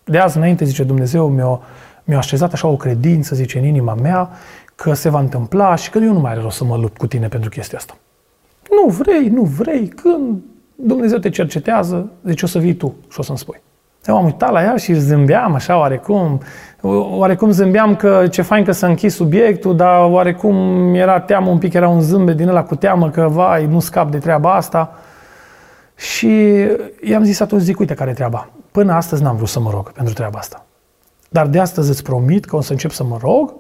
De 0.05 0.19
azi 0.19 0.37
înainte, 0.37 0.65
zice, 0.65 0.85
Dumnezeu 0.85 1.29
mi-a, 1.29 1.61
mi-a 2.05 2.19
așezat 2.19 2.53
așa 2.53 2.69
o 2.69 2.77
credință, 2.77 3.35
zice, 3.35 3.59
în 3.59 3.65
inima 3.65 3.95
mea, 3.95 4.31
că 4.75 4.93
se 4.93 5.09
va 5.09 5.19
întâmpla 5.19 5.75
și 5.75 5.91
că 5.91 5.99
eu 5.99 6.13
nu 6.13 6.19
mai 6.19 6.33
are 6.33 6.41
rost 6.41 6.57
să 6.57 6.65
mă 6.65 6.77
lupt 6.77 6.97
cu 6.97 7.07
tine 7.07 7.29
pentru 7.29 7.51
chestia 7.51 7.79
asta. 7.79 7.97
Nu 8.71 8.91
vrei, 8.91 9.29
nu 9.29 9.43
vrei, 9.43 9.89
când 9.89 10.43
Dumnezeu 10.75 11.19
te 11.19 11.29
cercetează, 11.29 12.11
zice, 12.25 12.45
o 12.45 12.49
să 12.49 12.59
vii 12.59 12.75
tu 12.75 12.95
și 13.11 13.21
o 13.21 13.23
să-mi 13.23 13.39
spui. 13.39 13.63
Eu 14.07 14.17
am 14.17 14.25
uitat 14.25 14.51
la 14.51 14.63
ea 14.63 14.77
și 14.77 14.95
zâmbeam 14.95 15.55
așa 15.55 15.79
oarecum, 15.79 16.41
oarecum 17.17 17.51
zâmbeam 17.51 17.97
că 17.97 18.27
ce 18.31 18.43
fain 18.43 18.65
că 18.65 18.73
s-a 18.73 18.87
închis 18.87 19.15
subiectul, 19.15 19.77
dar 19.77 20.11
oarecum 20.11 20.57
era 20.95 21.21
teamă 21.21 21.51
un 21.51 21.59
pic, 21.59 21.73
era 21.73 21.89
un 21.89 22.01
zâmbet 22.01 22.37
din 22.37 22.49
ăla 22.49 22.63
cu 22.65 22.75
teamă 22.75 23.11
că, 23.11 23.29
vai, 23.29 23.67
nu 23.67 23.81
scap 23.81 24.11
de 24.11 24.19
treaba 24.19 24.55
asta. 24.55 24.99
Și 25.97 26.67
i-am 27.05 27.23
zis 27.23 27.41
atunci, 27.41 27.63
zic, 27.63 27.79
uite 27.79 27.95
care 27.95 28.11
e 28.11 28.15
treaba. 28.15 28.49
Până 28.73 28.93
astăzi 28.93 29.23
n-am 29.23 29.37
vrut 29.37 29.49
să 29.49 29.61
mă 29.61 29.71
rog 29.71 29.93
pentru 29.93 30.15
treaba 30.15 30.39
asta. 30.39 30.65
Dar 31.29 31.47
de 31.47 31.61
astăzi 31.61 31.89
îți 31.89 32.03
promit 32.03 32.45
că 32.45 32.57
o 32.57 32.61
să 32.61 32.73
încep 32.73 32.91
să 32.91 33.05
mă 33.05 33.19
rog. 33.21 33.55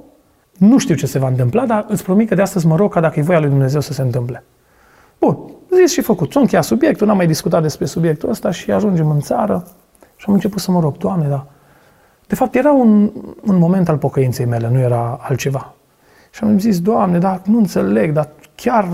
Nu 0.58 0.78
știu 0.78 0.94
ce 0.94 1.06
se 1.06 1.18
va 1.18 1.28
întâmpla, 1.28 1.66
dar 1.66 1.84
îți 1.88 2.04
promit 2.04 2.28
că 2.28 2.34
de 2.34 2.42
astăzi 2.42 2.66
mă 2.66 2.76
rog 2.76 2.92
ca 2.92 3.00
dacă 3.00 3.18
e 3.18 3.22
voia 3.22 3.40
lui 3.40 3.48
Dumnezeu 3.48 3.80
să 3.80 3.92
se 3.92 4.02
întâmple. 4.02 4.44
Bun, 5.18 5.38
zis 5.74 5.92
și 5.92 6.00
făcut. 6.00 6.32
S-a 6.32 6.40
încheiat 6.40 6.64
subiectul, 6.64 7.06
n-am 7.06 7.16
mai 7.16 7.26
discutat 7.26 7.62
despre 7.62 7.86
subiectul 7.86 8.28
ăsta 8.28 8.50
și 8.50 8.70
ajungem 8.70 9.10
în 9.10 9.20
țară 9.20 9.66
și 10.24 10.30
am 10.30 10.36
început 10.36 10.60
să 10.60 10.70
mă 10.70 10.80
rog, 10.80 10.96
Doamne, 10.96 11.28
da. 11.28 11.46
De 12.26 12.34
fapt, 12.34 12.54
era 12.54 12.72
un, 12.72 13.10
un 13.46 13.58
moment 13.58 13.88
al 13.88 13.96
pocăinței 13.96 14.44
mele, 14.44 14.68
nu 14.72 14.78
era 14.78 15.18
altceva. 15.22 15.74
Și 16.30 16.44
am 16.44 16.58
zis, 16.58 16.80
Doamne, 16.80 17.18
dar 17.18 17.40
nu 17.44 17.58
înțeleg, 17.58 18.12
dar 18.12 18.28
chiar 18.54 18.88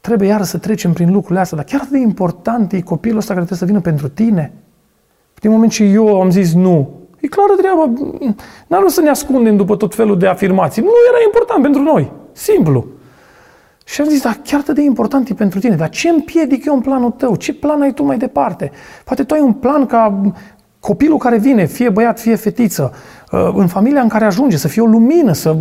trebuie 0.00 0.28
iară 0.28 0.42
să 0.42 0.58
trecem 0.58 0.92
prin 0.92 1.12
lucrurile 1.12 1.40
astea, 1.40 1.56
dar 1.56 1.66
chiar 1.66 1.88
de 1.90 1.98
important 1.98 2.72
e 2.72 2.80
copilul 2.80 3.18
ăsta 3.18 3.34
care 3.34 3.44
trebuie 3.44 3.68
să 3.68 3.74
vină 3.74 3.80
pentru 3.80 4.08
tine. 4.08 4.52
Din 5.40 5.50
moment 5.50 5.70
ce 5.70 5.84
eu 5.84 6.20
am 6.20 6.30
zis 6.30 6.54
nu, 6.54 6.88
e 7.20 7.26
clară 7.26 7.52
treaba, 7.52 7.92
n-ar 8.66 8.82
să 8.86 9.00
ne 9.00 9.08
ascundem 9.08 9.56
după 9.56 9.76
tot 9.76 9.94
felul 9.94 10.18
de 10.18 10.26
afirmații. 10.26 10.82
Nu 10.82 10.88
era 11.08 11.24
important 11.24 11.62
pentru 11.62 11.82
noi, 11.82 12.12
simplu. 12.32 12.86
Și 13.88 14.00
am 14.00 14.08
zis, 14.08 14.22
dar 14.22 14.40
chiar 14.44 14.60
atât 14.60 14.74
de 14.74 14.82
important 14.82 15.28
e 15.28 15.34
pentru 15.34 15.58
tine, 15.58 15.76
dar 15.76 15.88
ce 15.88 16.08
împiedic 16.08 16.64
eu 16.64 16.74
în 16.74 16.80
planul 16.80 17.10
tău? 17.10 17.36
Ce 17.36 17.54
plan 17.54 17.82
ai 17.82 17.92
tu 17.92 18.02
mai 18.04 18.16
departe? 18.16 18.70
Poate 19.04 19.24
tu 19.24 19.34
ai 19.34 19.40
un 19.40 19.52
plan 19.52 19.86
ca 19.86 20.32
copilul 20.80 21.18
care 21.18 21.38
vine, 21.38 21.64
fie 21.64 21.88
băiat, 21.88 22.20
fie 22.20 22.34
fetiță, 22.34 22.92
uh, 23.32 23.50
în 23.54 23.66
familia 23.66 24.00
în 24.00 24.08
care 24.08 24.24
ajunge, 24.24 24.56
să 24.56 24.68
fie 24.68 24.82
o 24.82 24.86
lumină, 24.86 25.32
să... 25.32 25.56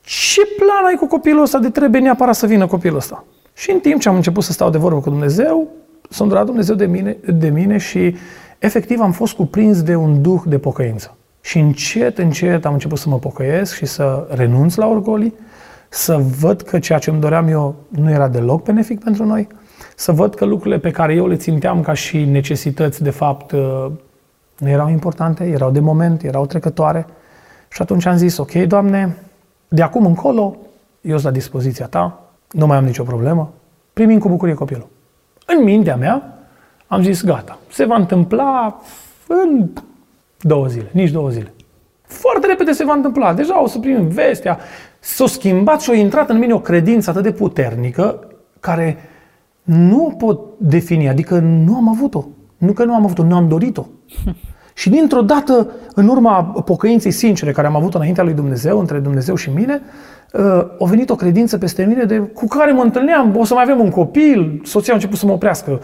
Ce 0.00 0.40
plan 0.58 0.84
ai 0.86 0.94
cu 0.94 1.06
copilul 1.06 1.42
ăsta 1.42 1.58
de 1.58 1.68
trebuie 1.68 2.00
neapărat 2.00 2.34
să 2.34 2.46
vină 2.46 2.66
copilul 2.66 2.96
ăsta? 2.96 3.24
Și 3.52 3.70
în 3.70 3.78
timp 3.78 4.00
ce 4.00 4.08
am 4.08 4.14
început 4.14 4.42
să 4.42 4.52
stau 4.52 4.70
de 4.70 4.78
vorbă 4.78 5.00
cu 5.00 5.10
Dumnezeu, 5.10 5.68
s-a 6.08 6.22
îndurat 6.22 6.46
Dumnezeu 6.46 6.74
de 6.74 6.86
mine, 6.86 7.16
de 7.34 7.48
mine 7.48 7.76
și 7.76 8.16
efectiv 8.58 9.00
am 9.00 9.12
fost 9.12 9.34
cuprins 9.34 9.82
de 9.82 9.94
un 9.94 10.22
duh 10.22 10.40
de 10.46 10.58
pocăință. 10.58 11.16
Și 11.40 11.58
încet, 11.58 12.18
încet 12.18 12.64
am 12.64 12.72
început 12.72 12.98
să 12.98 13.08
mă 13.08 13.18
pocăiesc 13.18 13.74
și 13.74 13.86
să 13.86 14.26
renunț 14.30 14.74
la 14.74 14.86
orgolii, 14.86 15.34
să 15.92 16.16
văd 16.16 16.60
că 16.60 16.78
ceea 16.78 16.98
ce 16.98 17.10
îmi 17.10 17.20
doream 17.20 17.48
eu 17.48 17.74
nu 17.88 18.10
era 18.10 18.28
deloc 18.28 18.62
benefic 18.62 19.04
pentru 19.04 19.24
noi, 19.24 19.48
să 19.96 20.12
văd 20.12 20.34
că 20.34 20.44
lucrurile 20.44 20.78
pe 20.78 20.90
care 20.90 21.14
eu 21.14 21.26
le 21.26 21.36
ținteam 21.36 21.80
ca 21.80 21.92
și 21.92 22.24
necesități, 22.24 23.02
de 23.02 23.10
fapt, 23.10 23.52
uh, 23.52 23.86
nu 24.58 24.68
erau 24.68 24.88
importante, 24.88 25.44
erau 25.44 25.70
de 25.70 25.80
moment, 25.80 26.22
erau 26.22 26.46
trecătoare. 26.46 27.06
Și 27.68 27.82
atunci 27.82 28.06
am 28.06 28.16
zis, 28.16 28.36
ok, 28.36 28.52
Doamne, 28.52 29.16
de 29.68 29.82
acum 29.82 30.06
încolo, 30.06 30.56
eu 31.00 31.12
sunt 31.12 31.24
la 31.24 31.30
dispoziția 31.30 31.86
Ta, 31.86 32.20
nu 32.50 32.66
mai 32.66 32.76
am 32.76 32.84
nicio 32.84 33.02
problemă, 33.02 33.52
primim 33.92 34.18
cu 34.18 34.28
bucurie 34.28 34.54
copilul. 34.54 34.88
În 35.46 35.64
mintea 35.64 35.96
mea 35.96 36.38
am 36.86 37.02
zis, 37.02 37.24
gata, 37.24 37.58
se 37.70 37.84
va 37.84 37.94
întâmpla 37.94 38.80
în 39.26 39.68
două 40.40 40.66
zile, 40.66 40.88
nici 40.92 41.10
două 41.10 41.28
zile. 41.28 41.52
Foarte 42.02 42.46
repede 42.46 42.72
se 42.72 42.84
va 42.84 42.92
întâmpla, 42.92 43.34
deja 43.34 43.62
o 43.62 43.66
să 43.66 43.78
primim 43.78 44.08
vestea, 44.08 44.58
s-a 45.00 45.26
schimbat 45.26 45.80
și 45.80 45.90
a 45.90 45.94
intrat 45.94 46.30
în 46.30 46.38
mine 46.38 46.52
o 46.52 46.60
credință 46.60 47.10
atât 47.10 47.22
de 47.22 47.32
puternică 47.32 48.28
care 48.60 48.96
nu 49.62 50.06
o 50.06 50.10
pot 50.10 50.40
defini, 50.58 51.08
adică 51.08 51.38
nu 51.38 51.76
am 51.76 51.88
avut-o. 51.88 52.24
Nu 52.56 52.72
că 52.72 52.84
nu 52.84 52.94
am 52.94 53.04
avut-o, 53.04 53.22
nu 53.22 53.34
am 53.34 53.48
dorit-o. 53.48 53.86
Și 54.74 54.90
dintr-o 54.90 55.20
dată, 55.20 55.70
în 55.94 56.08
urma 56.08 56.42
pocăinței 56.42 57.10
sincere 57.10 57.52
care 57.52 57.66
am 57.66 57.76
avut 57.76 57.94
înaintea 57.94 58.24
lui 58.24 58.32
Dumnezeu, 58.32 58.78
între 58.78 58.98
Dumnezeu 58.98 59.34
și 59.34 59.50
mine, 59.50 59.80
uh, 60.32 60.42
a 60.78 60.84
venit 60.84 61.10
o 61.10 61.14
credință 61.14 61.58
peste 61.58 61.84
mine 61.84 62.04
de, 62.04 62.18
cu 62.18 62.46
care 62.46 62.72
mă 62.72 62.82
întâlneam, 62.82 63.36
o 63.36 63.44
să 63.44 63.54
mai 63.54 63.62
avem 63.62 63.80
un 63.80 63.90
copil, 63.90 64.60
soția 64.64 64.92
a 64.92 64.96
început 64.96 65.18
să 65.18 65.26
mă 65.26 65.32
oprească. 65.32 65.80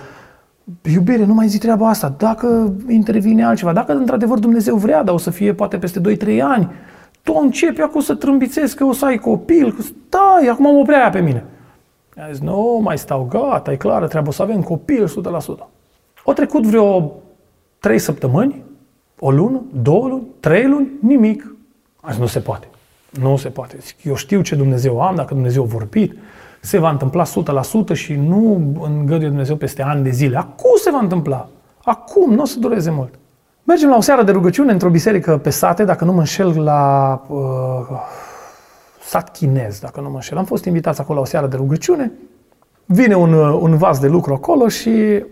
Iubire, 0.92 1.24
nu 1.24 1.34
mai 1.34 1.46
zi 1.46 1.58
treaba 1.58 1.88
asta, 1.88 2.14
dacă 2.18 2.74
intervine 2.88 3.44
altceva, 3.44 3.72
dacă 3.72 3.92
într-adevăr 3.92 4.38
Dumnezeu 4.38 4.76
vrea, 4.76 5.02
dar 5.02 5.14
o 5.14 5.18
să 5.18 5.30
fie 5.30 5.52
poate 5.52 5.76
peste 5.76 6.00
2-3 6.00 6.40
ani, 6.40 6.70
tu 7.26 7.38
începi 7.42 7.80
acum 7.80 8.00
să 8.00 8.14
trâmbițezi 8.14 8.76
că 8.76 8.84
o 8.84 8.92
să 8.92 9.04
ai 9.04 9.18
copil, 9.18 9.72
că 9.72 9.82
stai, 9.82 10.46
acum 10.50 10.64
mă 10.64 10.78
oprea 10.78 11.10
pe 11.10 11.20
mine. 11.20 11.44
I-a 12.16 12.28
zis, 12.30 12.40
nu, 12.40 12.80
mai 12.82 12.98
stau, 12.98 13.26
gata, 13.30 13.72
e 13.72 13.76
clară, 13.76 14.06
trebuie 14.06 14.32
să 14.32 14.42
avem 14.42 14.62
copil 14.62 15.08
100%. 15.08 15.10
Au 16.24 16.32
trecut 16.32 16.66
vreo 16.66 17.12
3 17.78 17.98
săptămâni, 17.98 18.64
o 19.18 19.30
lună, 19.30 19.62
două 19.82 20.08
luni, 20.08 20.26
trei 20.40 20.66
luni, 20.66 20.88
nimic. 21.00 21.54
Azi 22.00 22.20
nu 22.20 22.26
se 22.26 22.40
poate. 22.40 22.68
Nu 23.10 23.36
se 23.36 23.48
poate. 23.48 23.76
Zic, 23.80 24.04
eu 24.04 24.14
știu 24.14 24.42
ce 24.42 24.54
Dumnezeu 24.54 25.00
am, 25.00 25.14
dacă 25.14 25.34
Dumnezeu 25.34 25.62
a 25.62 25.66
vorbit, 25.66 26.16
se 26.60 26.78
va 26.78 26.90
întâmpla 26.90 27.24
100% 27.24 27.28
și 27.92 28.14
nu 28.14 28.54
îngăduie 28.82 29.28
Dumnezeu 29.28 29.56
peste 29.56 29.82
ani 29.82 30.02
de 30.02 30.10
zile. 30.10 30.36
Acum 30.36 30.76
se 30.82 30.90
va 30.90 30.98
întâmpla. 30.98 31.48
Acum, 31.84 32.34
nu 32.34 32.42
o 32.42 32.44
să 32.44 32.58
dureze 32.58 32.90
mult. 32.90 33.14
Mergem 33.66 33.88
la 33.88 33.96
o 33.96 34.00
seară 34.00 34.22
de 34.22 34.32
rugăciune 34.32 34.72
într-o 34.72 34.88
biserică 34.88 35.36
pe 35.36 35.50
sate, 35.50 35.84
dacă 35.84 36.04
nu 36.04 36.12
mă 36.12 36.18
înșel, 36.18 36.62
la 36.62 37.22
uh, 37.28 37.38
sat 39.00 39.30
chinez, 39.32 39.78
dacă 39.78 40.00
nu 40.00 40.08
mă 40.08 40.14
înșel. 40.14 40.38
Am 40.38 40.44
fost 40.44 40.64
invitați 40.64 41.00
acolo 41.00 41.18
la 41.18 41.24
o 41.24 41.28
seară 41.28 41.46
de 41.46 41.56
rugăciune. 41.56 42.12
Vine 42.84 43.14
un, 43.14 43.32
uh, 43.32 43.58
un 43.60 43.76
vas 43.76 43.98
de 43.98 44.06
lucru 44.06 44.32
acolo 44.32 44.68
și 44.68 45.24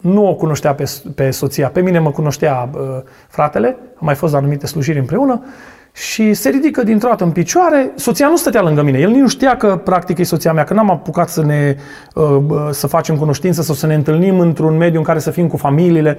nu 0.00 0.28
o 0.28 0.34
cunoștea 0.34 0.74
pe, 0.74 0.90
pe 1.14 1.30
soția. 1.30 1.68
Pe 1.68 1.80
mine 1.80 1.98
mă 1.98 2.10
cunoștea 2.10 2.68
uh, 2.72 2.80
fratele, 3.28 3.66
am 3.68 4.06
mai 4.06 4.14
fost 4.14 4.32
la 4.32 4.38
anumite 4.38 4.66
slujiri 4.66 4.98
împreună 4.98 5.44
și 5.92 6.34
se 6.34 6.48
ridică 6.48 6.82
dintr-o 6.82 7.08
dată 7.08 7.24
în 7.24 7.30
picioare. 7.30 7.90
Soția 7.94 8.28
nu 8.28 8.36
stătea 8.36 8.62
lângă 8.62 8.82
mine. 8.82 8.98
El 8.98 9.10
nici 9.10 9.20
nu 9.20 9.28
ștea 9.28 9.56
că 9.56 9.76
practic 9.76 10.18
e 10.18 10.22
soția 10.22 10.52
mea, 10.52 10.64
că 10.64 10.74
n-am 10.74 10.90
apucat 10.90 11.28
să 11.28 11.44
ne 11.44 11.76
uh, 12.14 12.42
să 12.70 12.86
facem 12.86 13.16
cunoștință 13.16 13.62
sau 13.62 13.74
să 13.74 13.86
ne 13.86 13.94
întâlnim 13.94 14.40
într-un 14.40 14.76
mediu 14.76 14.98
în 14.98 15.04
care 15.04 15.18
să 15.18 15.30
fim 15.30 15.48
cu 15.48 15.56
familiile. 15.56 16.18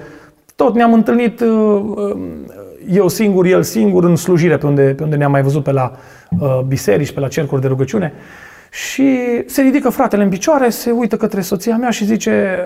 Tot 0.57 0.75
ne-am 0.75 0.93
întâlnit 0.93 1.39
uh, 1.39 1.81
uh, 1.95 2.17
eu 2.89 3.07
singur, 3.07 3.45
el 3.45 3.63
singur, 3.63 4.03
în 4.03 4.15
slujire, 4.15 4.57
pe 4.57 4.65
unde, 4.65 4.81
pe 4.81 5.03
unde 5.03 5.15
ne-am 5.15 5.31
mai 5.31 5.41
văzut 5.41 5.63
pe 5.63 5.71
la 5.71 5.91
uh, 6.39 6.59
biserici, 6.67 7.11
pe 7.11 7.19
la 7.19 7.27
cercuri 7.27 7.61
de 7.61 7.67
rugăciune. 7.67 8.13
Și 8.71 9.19
se 9.45 9.61
ridică 9.61 9.89
fratele 9.89 10.23
în 10.23 10.29
picioare, 10.29 10.69
se 10.69 10.91
uită 10.91 11.17
către 11.17 11.41
soția 11.41 11.77
mea 11.77 11.89
și 11.89 12.05
zice, 12.05 12.65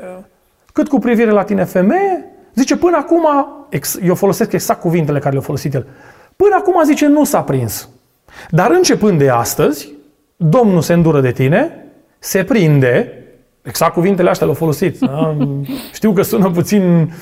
cât 0.74 0.88
cu 0.88 1.00
privire 1.00 1.32
la 1.32 1.44
tine 1.44 1.64
femeie, 1.64 2.26
zice, 2.56 2.78
până 2.78 2.98
acum, 2.98 3.26
eu 4.04 4.16
folosesc 4.16 4.52
exact 4.52 4.82
cuvintele 4.82 5.20
care 5.20 5.32
le-a 5.32 5.42
folosit 5.42 5.74
el, 5.74 5.88
până 6.36 6.56
acum, 6.56 6.84
zice, 6.84 7.08
nu 7.08 7.24
s-a 7.24 7.42
prins. 7.42 7.90
Dar 8.50 8.72
începând 8.72 9.18
de 9.18 9.30
astăzi, 9.30 9.90
Domnul 10.36 10.82
se 10.82 10.94
îndură 10.94 11.22
de 11.22 11.32
tine, 11.32 11.86
se 12.20 12.44
prinde, 12.44 13.14
exact 13.62 13.94
cuvintele 13.94 14.30
astea 14.30 14.46
le-au 14.46 14.58
folosit. 14.58 14.98
Știu 15.94 16.14
că 16.14 16.22
sună 16.22 16.50
puțin 16.50 17.14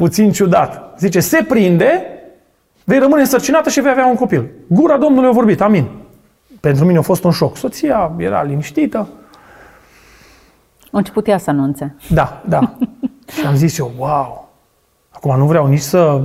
puțin 0.00 0.32
ciudat. 0.32 0.94
Zice, 0.98 1.20
se 1.20 1.44
prinde, 1.48 2.04
vei 2.84 2.98
rămâne 2.98 3.20
însărcinată 3.20 3.68
și 3.68 3.80
vei 3.80 3.90
avea 3.90 4.06
un 4.06 4.14
copil. 4.14 4.50
Gura 4.66 4.96
Domnului 4.96 5.28
a 5.28 5.32
vorbit, 5.32 5.60
amin. 5.60 5.88
Pentru 6.60 6.84
mine 6.84 6.98
a 6.98 7.02
fost 7.02 7.24
un 7.24 7.30
șoc. 7.30 7.56
Soția 7.56 8.12
era 8.16 8.42
liniștită. 8.42 9.08
A 10.92 10.98
început 10.98 11.26
ea 11.26 11.38
să 11.38 11.50
anunțe. 11.50 11.96
Da, 12.08 12.42
da. 12.48 12.76
și 13.38 13.46
am 13.46 13.54
zis 13.54 13.78
eu, 13.78 13.90
wow. 13.98 14.48
Acum 15.10 15.38
nu 15.38 15.46
vreau 15.46 15.66
nici 15.66 15.80
să 15.80 16.20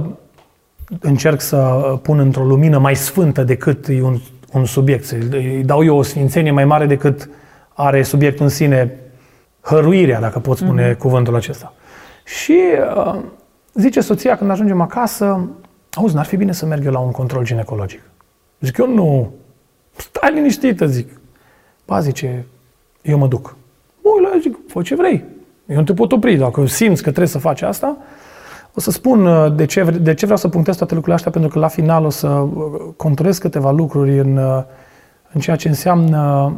încerc 0.99 1.41
să 1.41 1.57
pun 2.01 2.19
într-o 2.19 2.43
lumină 2.43 2.77
mai 2.77 2.95
sfântă 2.95 3.43
decât 3.43 3.87
e 3.87 4.01
un, 4.01 4.17
un 4.53 4.65
subiect. 4.65 5.09
Îi 5.31 5.63
dau 5.65 5.83
eu 5.83 5.97
o 5.97 6.01
sfințenie 6.01 6.51
mai 6.51 6.65
mare 6.65 6.85
decât 6.85 7.29
are 7.73 8.03
subiectul 8.03 8.43
în 8.43 8.51
sine 8.51 8.99
hăruirea, 9.61 10.19
dacă 10.19 10.39
pot 10.39 10.57
spune 10.57 10.91
mm-hmm. 10.91 10.97
cuvântul 10.97 11.35
acesta. 11.35 11.73
Și 12.25 12.59
uh, 12.95 13.15
Zice 13.75 14.01
soția 14.01 14.37
când 14.37 14.49
ajungem 14.49 14.81
acasă, 14.81 15.49
auzi, 15.91 16.15
n-ar 16.15 16.25
fi 16.25 16.37
bine 16.37 16.51
să 16.51 16.65
merg 16.65 16.85
eu 16.85 16.91
la 16.91 16.99
un 16.99 17.11
control 17.11 17.43
ginecologic. 17.43 18.01
Zic 18.59 18.77
eu, 18.77 18.93
nu, 18.93 19.31
stai 19.95 20.33
liniștită, 20.33 20.85
zic. 20.85 21.09
Ba, 21.85 21.99
zice, 21.99 22.45
eu 23.01 23.17
mă 23.17 23.27
duc. 23.27 23.55
Mă 24.03 24.29
la 24.29 24.39
zic, 24.39 24.57
fă 24.67 24.81
ce 24.81 24.95
vrei. 24.95 25.23
Eu 25.67 25.75
nu 25.77 25.83
te 25.83 25.93
pot 25.93 26.11
opri. 26.11 26.35
Dacă 26.35 26.65
simți 26.65 27.01
că 27.01 27.09
trebuie 27.09 27.27
să 27.27 27.37
faci 27.37 27.61
asta, 27.61 27.97
o 28.73 28.79
să 28.79 28.91
spun 28.91 29.25
uh, 29.25 29.55
de 29.55 29.65
ce, 29.65 29.83
de 29.83 30.13
ce 30.13 30.25
vreau 30.25 30.39
să 30.39 30.47
punctez 30.47 30.77
toate 30.77 30.93
lucrurile 30.93 31.15
astea, 31.15 31.31
pentru 31.31 31.49
că 31.49 31.59
la 31.59 31.67
final 31.67 32.05
o 32.05 32.09
să 32.09 32.27
uh, 32.27 32.49
conturez 32.95 33.37
câteva 33.37 33.71
lucruri 33.71 34.19
în, 34.19 34.37
uh, 34.37 34.63
în 35.33 35.41
ceea 35.41 35.55
ce 35.55 35.67
înseamnă 35.67 36.53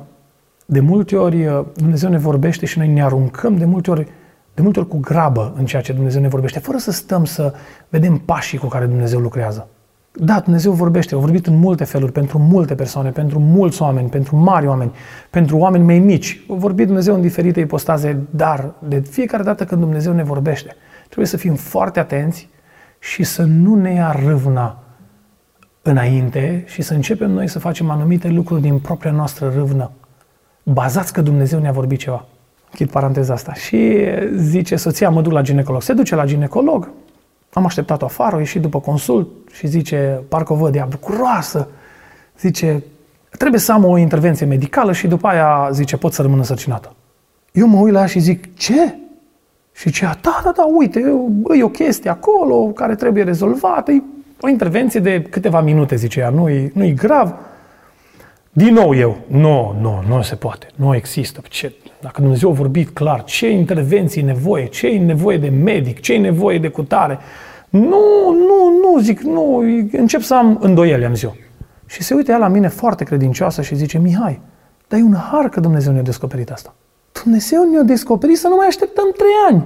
de 0.66 0.80
multe 0.80 1.16
ori 1.16 1.66
Dumnezeu 1.76 2.10
ne 2.10 2.18
vorbește 2.18 2.66
și 2.66 2.78
noi 2.78 2.88
ne 2.88 3.04
aruncăm 3.04 3.58
de 3.58 3.66
multe 3.66 3.92
ori 3.92 4.08
de 4.58 4.64
multe 4.64 4.80
ori 4.80 4.88
cu 4.88 4.98
grabă 4.98 5.54
în 5.58 5.66
ceea 5.66 5.82
ce 5.82 5.94
Dumnezeu 5.94 6.22
ne 6.22 6.28
vorbește, 6.28 6.60
fără 6.60 6.78
să 6.78 6.92
stăm 6.92 7.26
să 7.26 7.54
vedem 7.90 8.18
pașii 8.18 8.58
cu 8.58 8.68
care 8.68 8.86
Dumnezeu 8.86 9.20
lucrează. 9.20 9.68
Da, 10.12 10.40
Dumnezeu 10.40 10.72
vorbește, 10.72 11.16
a 11.16 11.18
vorbit 11.18 11.48
în 11.48 11.58
multe 11.58 11.84
feluri, 11.84 12.12
pentru 12.12 12.38
multe 12.38 12.76
persoane, 12.76 13.10
pentru 13.10 13.40
mulți 13.40 13.82
oameni, 13.82 14.10
pentru 14.10 14.36
mari 14.36 14.68
oameni, 14.68 14.92
pentru 15.30 15.58
oameni 15.58 15.84
mai 15.84 16.00
mici. 16.00 16.46
A 16.50 16.54
vorbit 16.54 16.86
Dumnezeu 16.86 17.16
în 17.16 17.22
diferite 17.22 17.60
ipostaze, 17.60 18.18
dar 18.30 18.74
de 18.88 19.00
fiecare 19.00 19.44
dată 19.44 19.66
când 19.66 19.82
Dumnezeu 19.82 20.14
ne 20.14 20.24
vorbește, 20.24 20.76
trebuie 21.06 21.28
să 21.28 21.38
fim 21.38 21.56
foarte 21.56 22.00
atenți 22.00 22.50
și 23.00 23.24
să 23.24 23.44
nu 23.44 23.76
ne 23.76 23.94
ia 23.94 24.12
râvna 24.26 24.84
înainte 25.82 26.64
și 26.68 26.82
să 26.82 26.94
începem 26.94 27.32
noi 27.32 27.48
să 27.48 27.60
facem 27.60 27.90
anumite 27.90 28.28
lucruri 28.28 28.62
din 28.62 28.80
propria 28.80 29.12
noastră 29.12 29.52
râvnă, 29.56 29.92
bazați 30.64 31.14
că 31.14 31.22
Dumnezeu 31.22 31.60
ne-a 31.60 31.72
vorbit 31.72 32.00
ceva. 32.00 32.26
Închid 32.70 32.90
paranteza 32.90 33.34
asta. 33.34 33.54
Și 33.54 34.06
zice, 34.36 34.76
soția 34.76 35.10
mă 35.10 35.22
duc 35.22 35.32
la 35.32 35.42
ginecolog. 35.42 35.82
Se 35.82 35.94
duce 35.94 36.16
la 36.16 36.26
ginecolog, 36.26 36.90
am 37.54 37.66
așteptat-o 37.66 38.06
afară, 38.06 38.36
a 38.36 38.40
ieșit 38.40 38.62
după 38.62 38.80
consult 38.80 39.28
și 39.52 39.68
zice, 39.68 40.22
parcă 40.28 40.54
o 40.54 40.56
văd, 40.56 40.76
ea 40.76 40.88
bucuroasă. 40.90 41.68
Zice, 42.40 42.84
trebuie 43.38 43.60
să 43.60 43.72
am 43.72 43.86
o 43.86 43.98
intervenție 43.98 44.46
medicală 44.46 44.94
și 44.94 45.08
după 45.08 45.28
aia, 45.28 45.70
zice, 45.72 45.98
pot 45.98 46.14
să 46.14 46.22
rămân 46.22 46.38
însărcinată. 46.38 46.96
Eu 47.52 47.68
mă 47.68 47.80
uit 47.80 47.94
la 47.94 48.00
ea 48.00 48.06
și 48.06 48.20
zic, 48.20 48.58
ce? 48.58 48.96
Și 49.74 49.92
ce? 49.92 50.06
Da, 50.22 50.42
da, 50.44 50.52
da, 50.56 50.66
uite, 50.76 51.00
e 51.58 51.64
o 51.64 51.70
chestie 51.70 52.10
acolo 52.10 52.56
care 52.56 52.96
trebuie 52.96 53.24
rezolvată, 53.24 53.92
e 53.92 54.04
o 54.42 54.50
intervenție 54.50 55.00
de 55.00 55.22
câteva 55.22 55.62
minute, 55.62 55.96
zice 55.96 56.20
ea, 56.20 56.30
nu-i, 56.30 56.72
nu-i 56.74 56.94
grav. 56.94 57.36
Din 58.52 58.74
nou 58.74 58.96
eu, 58.96 59.18
nu, 59.28 59.76
nu, 59.82 60.04
nu 60.08 60.22
se 60.22 60.36
poate, 60.36 60.68
nu 60.76 60.96
există. 60.96 61.42
Ce, 61.50 61.74
dacă 62.02 62.22
Dumnezeu 62.22 62.50
a 62.50 62.54
vorbit 62.54 62.90
clar, 62.90 63.24
ce 63.24 63.50
intervenții 63.50 64.22
e 64.22 64.26
nevoie, 64.26 64.66
ce 64.66 64.88
e 64.88 65.00
nevoie 65.00 65.38
de 65.38 65.50
medic, 65.50 66.00
ce 66.00 66.14
e 66.14 66.18
nevoie 66.18 66.60
de 66.60 66.68
cutare. 66.68 67.20
Nu, 67.70 68.32
nu, 68.32 68.80
nu, 68.82 69.00
zic, 69.00 69.20
nu, 69.20 69.58
încep 69.92 70.22
să 70.22 70.36
am 70.36 70.58
îndoieli, 70.62 71.06
am 71.06 71.14
zis 71.14 71.24
eu. 71.24 71.36
Și 71.86 72.04
se 72.04 72.14
uite 72.14 72.32
ea 72.32 72.38
la 72.38 72.48
mine 72.48 72.68
foarte 72.68 73.04
credincioasă 73.04 73.62
și 73.62 73.76
zice, 73.76 73.98
Mihai, 73.98 74.40
dar 74.88 75.00
e 75.00 75.04
un 75.04 75.16
har 75.16 75.50
că 75.50 75.60
Dumnezeu 75.60 75.94
ne-a 75.94 76.02
descoperit 76.02 76.52
asta. 76.52 76.74
Dumnezeu 77.24 77.72
ne-a 77.72 77.84
descoperit 77.84 78.38
să 78.38 78.48
nu 78.48 78.56
mai 78.56 78.68
așteptăm 78.68 79.12
trei 79.18 79.36
ani 79.50 79.66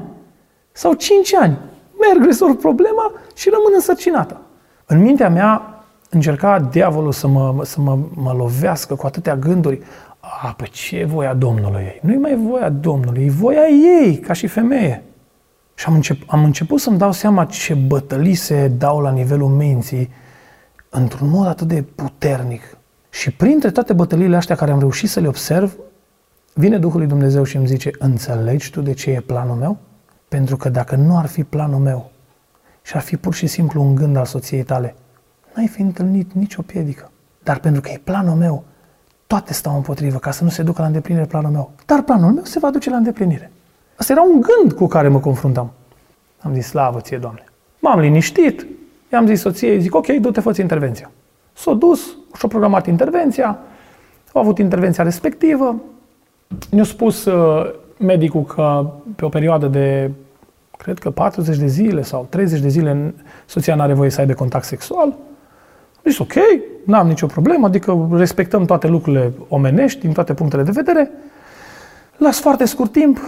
sau 0.71 0.93
cinci 0.93 1.33
ani. 1.33 1.57
Merg, 1.99 2.25
rezolv 2.25 2.55
problema 2.55 3.11
și 3.35 3.49
rămân 3.49 3.71
însărcinată. 3.73 4.41
În 4.85 5.01
mintea 5.01 5.29
mea 5.29 5.80
încerca 6.13 6.59
diavolul 6.59 7.11
să 7.11 7.27
mă, 7.27 7.61
să 7.63 7.81
mă, 7.81 7.97
mă 8.13 8.31
lovească 8.31 8.95
cu 8.95 9.05
atâtea 9.05 9.35
gânduri. 9.35 9.79
A, 10.19 10.53
pe 10.57 10.65
ce 10.65 10.97
e 10.97 11.05
voia 11.05 11.33
Domnului 11.33 11.81
ei? 11.81 11.99
Nu-i 12.01 12.17
mai 12.17 12.35
voia 12.35 12.69
Domnului, 12.69 13.25
e 13.25 13.29
voia 13.29 13.67
ei, 14.01 14.17
ca 14.17 14.33
și 14.33 14.47
femeie. 14.47 15.03
Și 15.75 15.85
am, 15.87 15.93
încep, 15.93 16.17
am 16.27 16.43
început 16.43 16.79
să-mi 16.79 16.97
dau 16.97 17.11
seama 17.11 17.45
ce 17.45 17.73
bătălii 17.73 18.35
se 18.35 18.67
dau 18.67 18.99
la 18.99 19.11
nivelul 19.11 19.49
minții 19.49 20.09
într-un 20.89 21.29
mod 21.29 21.47
atât 21.47 21.67
de 21.67 21.81
puternic. 21.95 22.77
Și 23.09 23.31
printre 23.31 23.71
toate 23.71 23.93
bătăliile 23.93 24.35
astea 24.35 24.55
care 24.55 24.71
am 24.71 24.79
reușit 24.79 25.09
să 25.09 25.19
le 25.19 25.27
observ, 25.27 25.75
vine 26.53 26.77
Duhul 26.77 26.99
lui 26.99 27.07
Dumnezeu 27.07 27.43
și 27.43 27.55
îmi 27.55 27.67
zice, 27.67 27.89
înțelegi 27.99 28.71
tu 28.71 28.81
de 28.81 28.93
ce 28.93 29.11
e 29.11 29.19
planul 29.19 29.55
meu? 29.55 29.77
Pentru 30.27 30.57
că 30.57 30.69
dacă 30.69 30.95
nu 30.95 31.17
ar 31.17 31.25
fi 31.25 31.43
planul 31.43 31.79
meu 31.79 32.11
și 32.81 32.95
ar 32.95 33.01
fi 33.01 33.17
pur 33.17 33.33
și 33.33 33.47
simplu 33.47 33.81
un 33.81 33.95
gând 33.95 34.15
al 34.15 34.25
soției 34.25 34.63
tale, 34.63 34.95
n-ai 35.55 35.67
fi 35.67 35.81
întâlnit 35.81 36.31
nicio 36.31 36.61
piedică. 36.61 37.11
Dar 37.43 37.59
pentru 37.59 37.81
că 37.81 37.89
e 37.91 38.01
planul 38.03 38.35
meu, 38.35 38.63
toate 39.27 39.53
stau 39.53 39.75
împotrivă 39.75 40.17
ca 40.17 40.31
să 40.31 40.43
nu 40.43 40.49
se 40.49 40.63
ducă 40.63 40.81
la 40.81 40.87
îndeplinire 40.87 41.25
planul 41.25 41.51
meu. 41.51 41.71
Dar 41.85 42.01
planul 42.01 42.31
meu 42.31 42.43
se 42.43 42.59
va 42.59 42.69
duce 42.69 42.89
la 42.89 42.95
îndeplinire. 42.95 43.51
Asta 43.95 44.13
era 44.13 44.21
un 44.21 44.41
gând 44.41 44.73
cu 44.73 44.87
care 44.87 45.07
mă 45.07 45.19
confruntam. 45.19 45.71
Am 46.39 46.53
zis, 46.53 46.67
slavă 46.67 46.99
ție, 46.99 47.17
Doamne. 47.17 47.43
M-am 47.79 47.99
liniștit, 47.99 48.67
i-am 49.11 49.25
zis 49.25 49.39
soției, 49.39 49.81
zic, 49.81 49.95
ok, 49.95 50.07
du-te, 50.07 50.39
fă 50.39 50.53
intervenția. 50.59 51.11
S-a 51.53 51.73
dus, 51.73 52.17
și-a 52.37 52.47
programat 52.47 52.87
intervenția, 52.87 53.59
a 54.33 54.39
avut 54.39 54.57
intervenția 54.57 55.03
respectivă, 55.03 55.75
ne-a 56.69 56.83
spus 56.83 57.25
uh, 57.25 57.73
medicul 57.97 58.43
că 58.43 58.91
pe 59.15 59.25
o 59.25 59.29
perioadă 59.29 59.67
de, 59.67 60.11
cred 60.77 60.99
că 60.99 61.11
40 61.11 61.57
de 61.57 61.67
zile 61.67 62.01
sau 62.01 62.27
30 62.29 62.59
de 62.59 62.67
zile, 62.67 63.13
soția 63.45 63.75
nu 63.75 63.81
are 63.81 63.93
voie 63.93 64.09
să 64.09 64.19
aibă 64.19 64.33
contact 64.33 64.65
sexual. 64.65 65.17
Deci, 66.01 66.19
ok, 66.19 66.33
n-am 66.85 67.07
nicio 67.07 67.25
problemă, 67.25 67.65
adică 67.65 68.09
respectăm 68.11 68.65
toate 68.65 68.87
lucrurile 68.87 69.31
omenești 69.47 69.99
din 69.99 70.11
toate 70.11 70.33
punctele 70.33 70.63
de 70.63 70.71
vedere. 70.73 71.11
La 72.17 72.31
foarte 72.31 72.65
scurt 72.65 72.91
timp, 72.91 73.19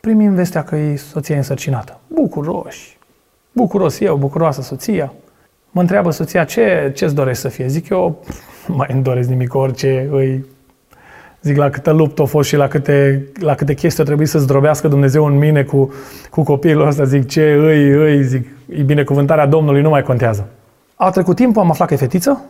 primim 0.00 0.34
vestea 0.34 0.62
că 0.62 0.76
e 0.76 0.96
soția 0.96 1.36
însărcinată. 1.36 2.00
Bucuroși. 2.06 2.98
Bucuros 3.52 4.00
eu, 4.00 4.16
bucuroasă 4.16 4.62
soția. 4.62 5.12
Mă 5.70 5.80
întreabă 5.80 6.10
soția 6.10 6.44
ce, 6.44 6.92
ce-ți 6.94 7.14
dorești 7.14 7.40
să 7.40 7.48
fie. 7.48 7.66
Zic 7.66 7.88
eu, 7.88 8.24
mai 8.78 8.88
îmi 8.92 9.02
doresc 9.02 9.28
nimic, 9.28 9.54
orice 9.54 10.08
îi 10.10 10.44
Zic, 11.44 11.56
la 11.56 11.70
câtă 11.70 11.90
luptă 11.90 12.22
a 12.22 12.24
fost 12.24 12.48
și 12.48 12.56
la 12.56 12.68
câte, 12.68 13.26
la 13.40 13.54
câte 13.54 13.74
chestii 13.74 14.02
a 14.02 14.06
trebuit 14.06 14.28
să 14.28 14.38
zdrobească 14.38 14.88
Dumnezeu 14.88 15.24
în 15.24 15.38
mine 15.38 15.62
cu, 15.62 15.92
cu 16.30 16.42
copilul 16.42 16.86
ăsta. 16.86 17.04
Zic, 17.04 17.28
ce 17.28 17.52
îi, 17.52 17.90
îi, 17.90 18.22
zic, 18.22 18.46
e 18.68 18.82
binecuvântarea 18.82 19.46
Domnului, 19.46 19.82
nu 19.82 19.88
mai 19.88 20.02
contează. 20.02 20.48
A 20.94 21.10
trecut 21.10 21.36
timpul, 21.36 21.62
am 21.62 21.70
aflat 21.70 21.88
că 21.88 21.94
e 21.94 21.96
fetiță. 21.96 22.44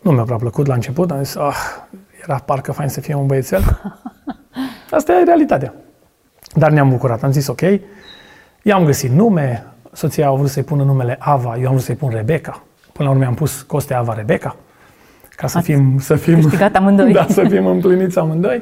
Nu 0.00 0.10
mi-a 0.10 0.22
prea 0.22 0.36
plăcut 0.36 0.66
la 0.66 0.74
început, 0.74 1.10
am 1.10 1.22
zis, 1.22 1.36
ah, 1.36 1.56
era 2.22 2.36
parcă 2.36 2.72
fain 2.72 2.88
să 2.88 3.00
fie 3.00 3.14
un 3.14 3.26
băiețel. 3.26 3.80
Asta 4.90 5.12
e 5.12 5.24
realitatea. 5.24 5.74
Dar 6.54 6.70
ne-am 6.70 6.88
bucurat, 6.88 7.22
am 7.22 7.32
zis, 7.32 7.46
ok. 7.46 7.60
I-am 8.62 8.84
găsit 8.84 9.10
nume, 9.10 9.66
soția 9.92 10.28
a 10.28 10.32
vrut 10.32 10.48
să-i 10.48 10.62
pună 10.62 10.82
numele 10.82 11.16
Ava, 11.18 11.56
eu 11.56 11.66
am 11.66 11.72
vrut 11.72 11.84
să-i 11.84 11.94
pun 11.94 12.10
Rebecca. 12.10 12.62
Până 12.92 13.08
la 13.08 13.14
urmă 13.14 13.26
am 13.26 13.34
pus 13.34 13.62
Coste 13.62 13.94
Ava 13.94 14.14
Rebecca 14.14 14.56
ca 15.40 15.46
să 15.46 15.60
fim, 15.60 15.98
să 15.98 16.16
fim, 16.16 16.50
amândoi. 16.74 17.12
Da, 17.20 17.26
să 17.28 17.44
fim 17.48 17.66
împliniți 17.66 18.18
amândoi. 18.18 18.60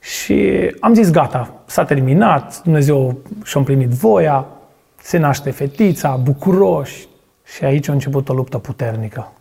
Și 0.00 0.70
am 0.80 0.94
zis, 0.94 1.10
gata, 1.10 1.62
s-a 1.66 1.84
terminat, 1.84 2.62
Dumnezeu 2.62 3.18
și-a 3.44 3.60
împlinit 3.60 3.88
voia, 3.88 4.46
se 5.02 5.18
naște 5.18 5.50
fetița, 5.50 6.20
bucuroși. 6.22 7.06
Și 7.44 7.64
aici 7.64 7.88
a 7.88 7.92
început 7.92 8.28
o 8.28 8.34
luptă 8.34 8.58
puternică. 8.58 9.32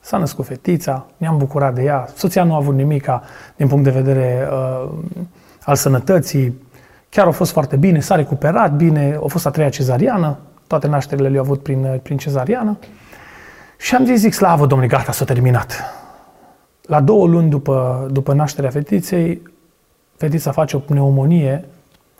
S-a 0.00 0.16
născut 0.16 0.46
fetița, 0.46 1.06
ne-am 1.16 1.38
bucurat 1.38 1.74
de 1.74 1.82
ea, 1.82 2.08
soția 2.14 2.44
nu 2.44 2.52
a 2.52 2.56
avut 2.56 2.74
nimica 2.74 3.22
din 3.56 3.68
punct 3.68 3.84
de 3.84 3.90
vedere 3.90 4.48
uh, 4.50 4.90
al 5.64 5.74
sănătății, 5.74 6.54
chiar 7.08 7.26
a 7.26 7.30
fost 7.30 7.52
foarte 7.52 7.76
bine, 7.76 8.00
s-a 8.00 8.14
recuperat 8.14 8.72
bine, 8.72 9.18
a 9.24 9.26
fost 9.26 9.46
a 9.46 9.50
treia 9.50 9.68
cezariană, 9.68 10.38
toate 10.66 10.86
nașterile 10.86 11.28
le-au 11.28 11.42
avut 11.42 11.62
prin, 11.62 12.00
prin 12.02 12.16
cezariană. 12.16 12.78
Și 13.78 13.94
am 13.94 14.04
zis, 14.04 14.18
zic, 14.18 14.32
slavă 14.32 14.66
Domnului, 14.66 14.96
gata, 14.96 15.12
s-a 15.12 15.24
terminat. 15.24 15.82
La 16.82 17.00
două 17.00 17.26
luni 17.26 17.50
după, 17.50 18.08
după 18.10 18.32
nașterea 18.32 18.70
fetiței, 18.70 19.42
fetița 20.16 20.50
face 20.50 20.76
o 20.76 20.78
pneumonie, 20.78 21.64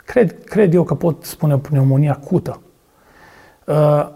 cred, 0.05 0.45
cred 0.45 0.75
eu 0.75 0.83
că 0.83 0.95
pot 0.95 1.25
spune 1.25 1.59
pneumonia 1.59 2.13
acută. 2.13 2.61
Uh, 3.65 4.09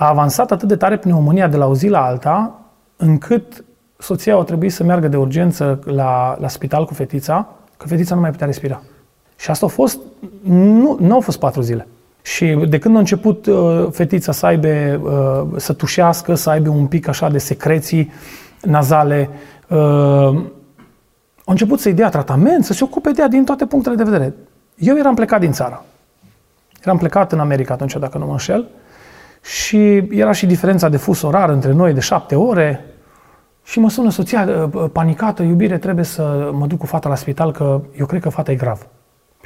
a 0.00 0.08
avansat 0.08 0.50
atât 0.50 0.68
de 0.68 0.76
tare 0.76 0.96
pneumonia 0.96 1.48
de 1.48 1.56
la 1.56 1.66
o 1.66 1.74
zi 1.74 1.88
la 1.88 2.04
alta, 2.04 2.60
încât 2.96 3.64
soția 3.98 4.36
a 4.36 4.42
trebuit 4.42 4.72
să 4.72 4.84
meargă 4.84 5.08
de 5.08 5.16
urgență 5.16 5.78
la, 5.84 6.36
la 6.38 6.48
spital 6.48 6.84
cu 6.84 6.94
fetița, 6.94 7.48
că 7.76 7.86
fetița 7.86 8.14
nu 8.14 8.20
mai 8.20 8.30
putea 8.30 8.46
respira. 8.46 8.82
Și 9.36 9.50
asta 9.50 9.66
a 9.66 9.68
fost, 9.68 9.98
nu, 10.42 10.96
nu 11.00 11.14
au 11.14 11.20
fost 11.20 11.38
patru 11.38 11.60
zile. 11.60 11.86
Și 12.22 12.46
de 12.68 12.78
când 12.78 12.96
a 12.96 12.98
început 12.98 13.46
uh, 13.46 13.86
fetița 13.90 14.32
să 14.32 14.46
aibă, 14.46 14.68
uh, 14.68 15.60
să 15.60 15.72
tușească, 15.72 16.34
să 16.34 16.50
aibă 16.50 16.70
un 16.70 16.86
pic 16.86 17.08
așa 17.08 17.28
de 17.28 17.38
secreții 17.38 18.12
nazale, 18.62 19.30
uh, 19.68 19.78
a 21.44 21.52
început 21.52 21.80
să-i 21.80 21.94
dea 21.94 22.08
tratament, 22.08 22.64
să 22.64 22.72
se 22.72 22.84
ocupe 22.84 23.10
de 23.10 23.20
ea 23.20 23.28
din 23.28 23.44
toate 23.44 23.66
punctele 23.66 23.94
de 23.94 24.04
vedere. 24.04 24.34
Eu 24.76 24.96
eram 24.96 25.14
plecat 25.14 25.40
din 25.40 25.52
țară. 25.52 25.84
Eram 26.84 26.98
plecat 26.98 27.32
în 27.32 27.38
America 27.38 27.74
atunci, 27.74 27.96
dacă 27.96 28.18
nu 28.18 28.26
mă 28.26 28.32
înșel, 28.32 28.68
și 29.42 29.96
era 29.96 30.32
și 30.32 30.46
diferența 30.46 30.88
de 30.88 30.96
fus 30.96 31.22
orar 31.22 31.48
între 31.48 31.72
noi 31.72 31.92
de 31.92 32.00
șapte 32.00 32.34
ore. 32.34 32.84
Și 33.62 33.78
mă 33.78 33.90
sună 33.90 34.10
soția 34.10 34.48
uh, 34.72 34.84
panicată, 34.92 35.42
iubire, 35.42 35.78
trebuie 35.78 36.04
să 36.04 36.50
mă 36.52 36.66
duc 36.66 36.78
cu 36.78 36.86
fata 36.86 37.08
la 37.08 37.14
spital, 37.14 37.52
că 37.52 37.80
eu 37.98 38.06
cred 38.06 38.20
că 38.20 38.28
fata 38.28 38.50
e 38.50 38.54
grav. 38.54 38.86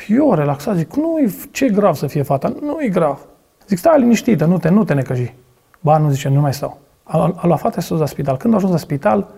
Eu 0.09 0.35
relaxat, 0.35 0.77
zic, 0.77 0.95
nu 0.95 1.19
ce 1.51 1.69
grav 1.69 1.95
să 1.95 2.07
fie 2.07 2.23
fata, 2.23 2.53
nu 2.61 2.77
e 2.81 2.89
grav. 2.89 3.27
Zic, 3.67 3.79
stai 3.79 3.99
liniștită, 3.99 4.45
nu 4.45 4.59
te, 4.59 4.69
nu 4.69 4.85
te 4.85 4.95
necăji. 4.95 5.35
Ba, 5.81 5.99
nu 5.99 6.11
zice, 6.11 6.29
nu 6.29 6.41
mai 6.41 6.55
stau. 6.55 6.79
A, 7.03 7.35
a 7.37 7.47
luat 7.47 7.59
fata 7.61 7.81
și 7.81 7.87
s-a 7.87 7.95
la 7.95 8.07
spital. 8.07 8.37
Când 8.37 8.53
a 8.53 8.57
ajuns 8.57 8.73
la 8.73 8.79
spital, 8.79 9.29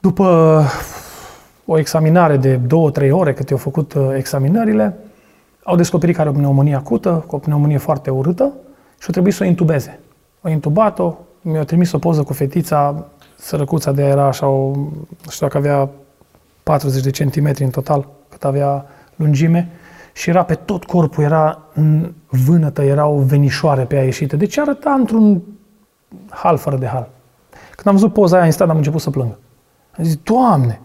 după 0.00 0.62
o 1.64 1.78
examinare 1.78 2.36
de 2.36 2.56
două, 2.56 2.90
trei 2.90 3.10
ore 3.10 3.32
cât 3.32 3.48
i-au 3.48 3.58
făcut 3.58 3.94
uh, 3.94 4.08
examinările, 4.16 4.96
au 5.62 5.76
descoperit 5.76 6.14
că 6.14 6.20
are 6.20 6.30
o 6.30 6.32
pneumonie 6.32 6.74
acută, 6.74 7.24
cu 7.26 7.34
o 7.34 7.38
pneumonie 7.38 7.78
foarte 7.78 8.10
urâtă 8.10 8.52
și 8.98 9.04
au 9.06 9.12
trebuit 9.12 9.34
să 9.34 9.42
o 9.42 9.46
intubeze. 9.46 10.00
Au 10.40 10.50
intubat-o, 10.50 11.14
mi-au 11.40 11.64
trimis 11.64 11.92
o 11.92 11.98
poză 11.98 12.22
cu 12.22 12.32
fetița, 12.32 13.04
sărăcuța 13.36 13.92
de 13.92 14.02
era 14.02 14.26
așa, 14.26 14.46
o, 14.46 14.70
nu 15.24 15.30
știu 15.30 15.46
dacă 15.46 15.58
avea 15.58 15.88
40 16.62 17.02
de 17.02 17.10
centimetri 17.10 17.64
în 17.64 17.70
total, 17.70 18.08
cât 18.28 18.44
avea 18.44 18.86
lungime 19.16 19.68
și 20.12 20.30
era 20.30 20.42
pe 20.42 20.54
tot 20.54 20.84
corpul, 20.84 21.24
era 21.24 21.62
în 21.74 22.12
vânătă, 22.28 22.82
erau 22.82 23.18
venișoare 23.18 23.84
pe 23.84 23.96
ea 23.96 24.04
ieșite. 24.04 24.36
Deci 24.36 24.58
arăta 24.58 24.92
într-un 24.92 25.42
hal 26.28 26.56
fără 26.56 26.76
de 26.76 26.86
hal. 26.86 27.08
Când 27.50 27.86
am 27.86 27.92
văzut 27.92 28.12
poza 28.12 28.36
aia, 28.36 28.44
instant 28.44 28.70
am 28.70 28.76
început 28.76 29.00
să 29.00 29.10
plâng. 29.10 29.36
Am 29.98 30.04
zis, 30.04 30.18
Doamne! 30.22 30.80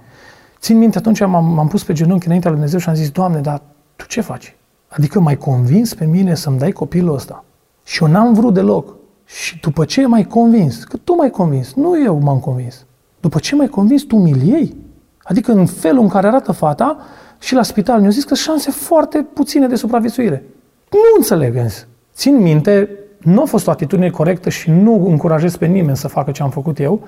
Țin 0.60 0.78
minte, 0.78 0.97
atunci 0.97 1.19
m-am, 1.19 1.45
m-am 1.45 1.67
pus 1.67 1.84
pe 1.84 1.93
genunchi 1.93 2.26
înaintea 2.26 2.50
lui 2.50 2.60
Dumnezeu 2.60 2.80
și 2.84 2.89
am 2.89 2.95
zis, 2.95 3.10
Doamne, 3.10 3.39
dar 3.39 3.62
Tu 3.95 4.06
ce 4.06 4.21
faci? 4.21 4.56
Adică 4.88 5.19
m-ai 5.19 5.38
convins 5.38 5.93
pe 5.93 6.06
mine 6.06 6.36
să-mi 6.36 6.58
dai 6.58 6.71
copilul 6.71 7.13
ăsta. 7.13 7.43
Și 7.91 8.04
eu 8.04 8.10
n-am 8.10 8.34
vrut 8.34 8.54
deloc. 8.54 8.95
Și 9.25 9.60
după 9.60 9.86
ce 9.86 10.06
m-ai 10.06 10.23
convins? 10.23 10.84
Că 10.84 10.97
tu 10.97 11.15
m-ai 11.15 11.30
convins, 11.30 11.73
nu 11.73 12.04
eu 12.04 12.19
m-am 12.19 12.39
convins. 12.39 12.86
După 13.19 13.39
ce 13.39 13.56
m-ai 13.56 13.67
convins, 13.67 14.04
tu 14.04 14.17
mi 14.17 14.47
iei. 14.47 14.75
Adică 15.23 15.51
în 15.51 15.65
felul 15.65 16.01
în 16.01 16.08
care 16.08 16.27
arată 16.27 16.51
fata 16.51 16.97
și 17.39 17.54
la 17.54 17.63
spital 17.63 17.99
mi-au 17.99 18.12
zis 18.12 18.23
că 18.23 18.36
șanse 18.36 18.71
foarte 18.71 19.27
puține 19.34 19.67
de 19.67 19.75
supraviețuire. 19.75 20.43
Nu 20.91 20.99
înțeleg 21.17 21.56
însă. 21.56 21.88
Țin 22.13 22.38
minte, 22.38 22.89
nu 23.17 23.41
a 23.41 23.45
fost 23.45 23.67
o 23.67 23.71
atitudine 23.71 24.10
corectă 24.10 24.49
și 24.49 24.69
nu 24.69 25.08
încurajez 25.08 25.56
pe 25.56 25.65
nimeni 25.65 25.97
să 25.97 26.08
facă 26.08 26.32
ce 26.32 26.43
am 26.43 26.49
făcut 26.49 26.80
eu. 26.80 27.08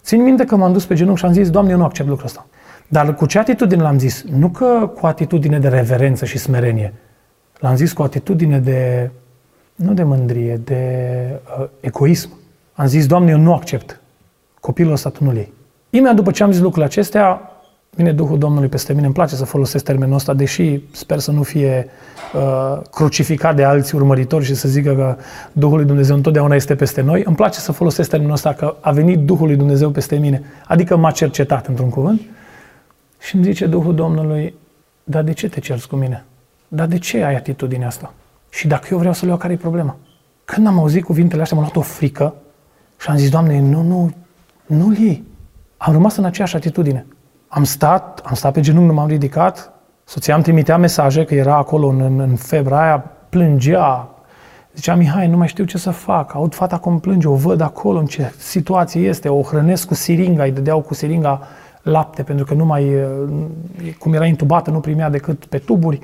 Țin 0.00 0.22
minte 0.22 0.44
că 0.44 0.56
m-am 0.56 0.72
dus 0.72 0.86
pe 0.86 0.94
genunchi 0.94 1.20
și 1.20 1.26
am 1.26 1.32
zis, 1.32 1.50
Doamne, 1.50 1.70
eu 1.70 1.78
nu 1.78 1.84
accept 1.84 2.08
lucrul 2.08 2.26
ăsta. 2.26 2.46
Dar 2.88 3.14
cu 3.14 3.26
ce 3.26 3.38
atitudine 3.38 3.82
l-am 3.82 3.98
zis? 3.98 4.24
Nu 4.38 4.48
că 4.48 4.92
cu 5.00 5.06
atitudine 5.06 5.58
de 5.58 5.68
reverență 5.68 6.24
și 6.24 6.38
smerenie. 6.38 6.94
L-am 7.58 7.76
zis 7.76 7.92
cu 7.92 8.02
atitudine 8.02 8.58
de, 8.58 9.10
nu 9.74 9.94
de 9.94 10.02
mândrie, 10.02 10.60
de 10.64 11.40
uh, 11.58 11.66
egoism. 11.80 12.30
Am 12.72 12.86
zis, 12.86 13.06
Doamne, 13.06 13.30
eu 13.30 13.38
nu 13.38 13.54
accept. 13.54 14.00
Copilul 14.60 14.92
ăsta 14.92 15.10
tu 15.10 15.24
nu-l 15.24 15.34
iei. 15.34 15.52
Imediat 15.90 16.14
după 16.14 16.30
ce 16.30 16.42
am 16.42 16.50
zis 16.50 16.60
lucrurile 16.60 16.86
acestea, 16.86 17.50
vine 17.90 18.12
Duhul 18.12 18.38
Domnului 18.38 18.68
peste 18.68 18.92
mine. 18.92 19.04
Îmi 19.04 19.14
place 19.14 19.34
să 19.34 19.44
folosesc 19.44 19.84
termenul 19.84 20.14
ăsta, 20.14 20.34
deși 20.34 20.80
sper 20.90 21.18
să 21.18 21.30
nu 21.30 21.42
fie 21.42 21.88
uh, 22.34 22.80
crucificat 22.90 23.56
de 23.56 23.64
alți 23.64 23.94
urmăritori 23.94 24.44
și 24.44 24.54
să 24.54 24.68
zică 24.68 24.94
că 24.94 25.16
Duhul 25.52 25.76
lui 25.76 25.86
Dumnezeu 25.86 26.16
întotdeauna 26.16 26.54
este 26.54 26.74
peste 26.74 27.00
noi. 27.00 27.22
Îmi 27.24 27.36
place 27.36 27.60
să 27.60 27.72
folosesc 27.72 28.10
termenul 28.10 28.34
ăsta 28.34 28.52
că 28.52 28.76
a 28.80 28.90
venit 28.90 29.18
Duhul 29.18 29.46
lui 29.46 29.56
Dumnezeu 29.56 29.90
peste 29.90 30.16
mine, 30.16 30.42
adică 30.66 30.96
m-a 30.96 31.10
cercetat 31.10 31.66
într-un 31.66 31.88
cuvânt. 31.88 32.20
Și 33.18 33.34
îmi 33.34 33.44
zice 33.44 33.66
Duhul 33.66 33.94
Domnului, 33.94 34.54
dar 35.04 35.22
de 35.22 35.32
ce 35.32 35.48
te 35.48 35.60
cerți 35.60 35.88
cu 35.88 35.96
mine? 35.96 36.24
Dar 36.68 36.86
de 36.86 36.98
ce 36.98 37.22
ai 37.22 37.34
atitudinea 37.34 37.86
asta? 37.86 38.12
Și 38.54 38.66
dacă 38.66 38.88
eu 38.90 38.98
vreau 38.98 39.12
să 39.12 39.20
le 39.22 39.28
iau, 39.28 39.38
care 39.38 39.52
e 39.52 39.56
problema? 39.56 39.96
Când 40.44 40.66
am 40.66 40.78
auzit 40.78 41.04
cuvintele 41.04 41.42
astea, 41.42 41.56
m-a 41.56 41.62
luat 41.62 41.76
o 41.76 41.80
frică 41.80 42.34
și 43.00 43.08
am 43.08 43.16
zis, 43.16 43.30
Doamne, 43.30 43.60
nu, 43.60 43.82
nu, 43.82 44.12
nu-l 44.66 44.96
iei. 44.96 45.24
Am 45.76 45.92
rămas 45.92 46.16
în 46.16 46.24
aceeași 46.24 46.56
atitudine. 46.56 47.06
Am 47.48 47.64
stat, 47.64 48.20
am 48.24 48.34
stat 48.34 48.52
pe 48.52 48.60
genunchi, 48.60 48.88
nu 48.88 48.94
m-am 48.94 49.08
ridicat, 49.08 49.72
soția 50.04 50.34
îmi 50.34 50.42
trimitea 50.42 50.76
mesaje 50.76 51.24
că 51.24 51.34
era 51.34 51.56
acolo 51.56 51.86
în, 51.86 52.00
în, 52.00 52.20
în 52.20 52.36
febra 52.36 52.82
aia, 52.82 53.04
plângea, 53.28 54.08
Zicea, 54.74 54.94
Mihai, 54.94 55.28
nu 55.28 55.36
mai 55.36 55.48
știu 55.48 55.64
ce 55.64 55.78
să 55.78 55.90
fac, 55.90 56.34
aud 56.34 56.54
fata 56.54 56.78
cum 56.78 56.98
plânge, 56.98 57.28
o 57.28 57.34
văd 57.34 57.60
acolo, 57.60 57.98
în 57.98 58.06
ce 58.06 58.32
situație 58.38 59.00
este, 59.00 59.28
o 59.28 59.42
hrănesc 59.42 59.86
cu 59.86 59.94
siringa, 59.94 60.42
îi 60.42 60.50
dădeau 60.50 60.80
cu 60.80 60.94
siringa 60.94 61.40
lapte, 61.82 62.22
pentru 62.22 62.44
că 62.44 62.54
nu 62.54 62.64
mai, 62.64 62.92
cum 63.98 64.12
era 64.12 64.26
intubată, 64.26 64.70
nu 64.70 64.80
primea 64.80 65.10
decât 65.10 65.44
pe 65.44 65.58
tuburi. 65.58 66.00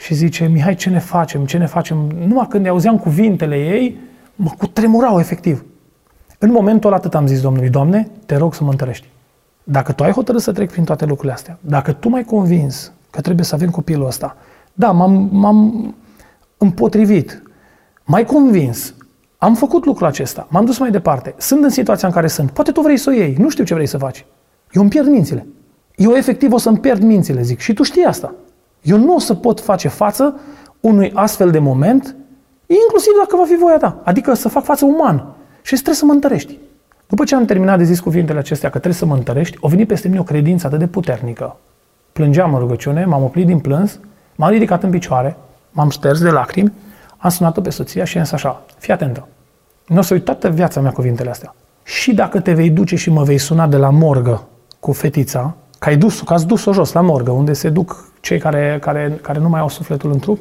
Și 0.00 0.14
zice, 0.14 0.46
Mihai, 0.46 0.74
ce 0.74 0.90
ne 0.90 0.98
facem, 0.98 1.44
ce 1.44 1.58
ne 1.58 1.66
facem? 1.66 1.96
Numai 2.26 2.46
când 2.48 2.66
auzeam 2.66 2.98
cuvintele 2.98 3.56
ei, 3.56 3.98
mă 4.34 4.50
cutremurau 4.58 5.18
efectiv. 5.18 5.64
În 6.38 6.50
momentul 6.50 6.90
ăla 6.90 6.98
atât 6.98 7.14
am 7.14 7.26
zis 7.26 7.40
Domnului, 7.40 7.68
Doamne, 7.68 8.08
te 8.26 8.36
rog 8.36 8.54
să 8.54 8.64
mă 8.64 8.70
întărești. 8.70 9.08
Dacă 9.64 9.92
tu 9.92 10.02
ai 10.02 10.10
hotărât 10.10 10.40
să 10.40 10.52
trec 10.52 10.70
prin 10.70 10.84
toate 10.84 11.04
lucrurile 11.04 11.32
astea, 11.32 11.58
dacă 11.60 11.92
tu 11.92 12.08
m-ai 12.08 12.24
convins 12.24 12.92
că 13.10 13.20
trebuie 13.20 13.44
să 13.44 13.54
avem 13.54 13.70
copilul 13.70 14.06
ăsta, 14.06 14.36
da, 14.72 14.90
m-am, 14.90 15.28
m-am 15.32 15.94
împotrivit, 16.56 17.42
m-ai 18.04 18.24
convins, 18.24 18.94
am 19.38 19.54
făcut 19.54 19.84
lucrul 19.84 20.06
acesta, 20.06 20.46
m-am 20.50 20.64
dus 20.64 20.78
mai 20.78 20.90
departe, 20.90 21.34
sunt 21.38 21.64
în 21.64 21.70
situația 21.70 22.08
în 22.08 22.14
care 22.14 22.26
sunt, 22.26 22.50
poate 22.50 22.72
tu 22.72 22.80
vrei 22.80 22.96
să 22.96 23.10
o 23.10 23.12
iei, 23.12 23.36
nu 23.38 23.48
știu 23.48 23.64
ce 23.64 23.74
vrei 23.74 23.86
să 23.86 23.98
faci. 23.98 24.24
Eu 24.72 24.82
îmi 24.82 24.90
pierd 24.90 25.06
mințile. 25.06 25.46
Eu 25.96 26.12
efectiv 26.14 26.52
o 26.52 26.58
să-mi 26.58 26.78
pierd 26.78 27.02
mințile, 27.02 27.42
zic, 27.42 27.58
și 27.58 27.72
tu 27.72 27.82
știi 27.82 28.04
asta. 28.04 28.34
Eu 28.82 28.98
nu 28.98 29.14
o 29.14 29.18
să 29.18 29.34
pot 29.34 29.60
face 29.60 29.88
față 29.88 30.40
unui 30.80 31.12
astfel 31.14 31.50
de 31.50 31.58
moment, 31.58 32.16
inclusiv 32.66 33.12
dacă 33.18 33.36
va 33.36 33.44
fi 33.44 33.56
voia 33.56 33.76
ta. 33.76 34.00
Adică 34.04 34.34
să 34.34 34.48
fac 34.48 34.64
față 34.64 34.84
uman. 34.84 35.26
Și 35.62 35.74
trebuie 35.74 35.94
să 35.94 36.04
mă 36.04 36.12
întărești. 36.12 36.58
După 37.06 37.24
ce 37.24 37.34
am 37.34 37.44
terminat 37.44 37.78
de 37.78 37.84
zis 37.84 38.00
cuvintele 38.00 38.38
acestea 38.38 38.70
că 38.70 38.78
trebuie 38.78 39.00
să 39.00 39.06
mă 39.06 39.14
întărești, 39.14 39.56
o 39.60 39.68
venit 39.68 39.88
peste 39.88 40.08
mine 40.08 40.20
o 40.20 40.22
credință 40.22 40.66
atât 40.66 40.78
de 40.78 40.86
puternică. 40.86 41.56
Plângeam 42.12 42.54
în 42.54 42.60
rugăciune, 42.60 43.04
m-am 43.04 43.22
oprit 43.22 43.46
din 43.46 43.58
plâns, 43.58 43.98
m-am 44.34 44.50
ridicat 44.50 44.82
în 44.82 44.90
picioare, 44.90 45.36
m-am 45.70 45.88
șters 45.88 46.20
de 46.20 46.30
lacrimi, 46.30 46.72
am 47.16 47.30
sunat-o 47.30 47.60
pe 47.60 47.70
soția 47.70 48.04
și 48.04 48.18
am 48.18 48.24
zis 48.24 48.32
așa, 48.32 48.62
fii 48.78 48.92
atentă, 48.92 49.28
nu 49.86 49.98
o 49.98 50.02
să 50.02 50.14
uit 50.14 50.24
toată 50.24 50.48
viața 50.48 50.80
mea 50.80 50.90
cuvintele 50.90 51.30
astea. 51.30 51.54
Și 51.84 52.14
dacă 52.14 52.40
te 52.40 52.52
vei 52.52 52.70
duce 52.70 52.96
și 52.96 53.10
mă 53.10 53.22
vei 53.22 53.38
suna 53.38 53.66
de 53.66 53.76
la 53.76 53.90
morgă 53.90 54.46
cu 54.80 54.92
fetița, 54.92 55.56
că 55.78 55.88
ai 55.88 55.96
dus 55.96 56.20
că 56.20 56.32
ați 56.32 56.46
dus-o 56.46 56.72
jos 56.72 56.92
la 56.92 57.00
morgă, 57.00 57.30
unde 57.30 57.52
se 57.52 57.68
duc 57.68 58.10
cei 58.20 58.38
care, 58.38 58.78
care, 58.80 59.18
care 59.22 59.38
nu 59.38 59.48
mai 59.48 59.60
au 59.60 59.68
sufletul 59.68 60.12
în 60.12 60.18
trup, 60.18 60.38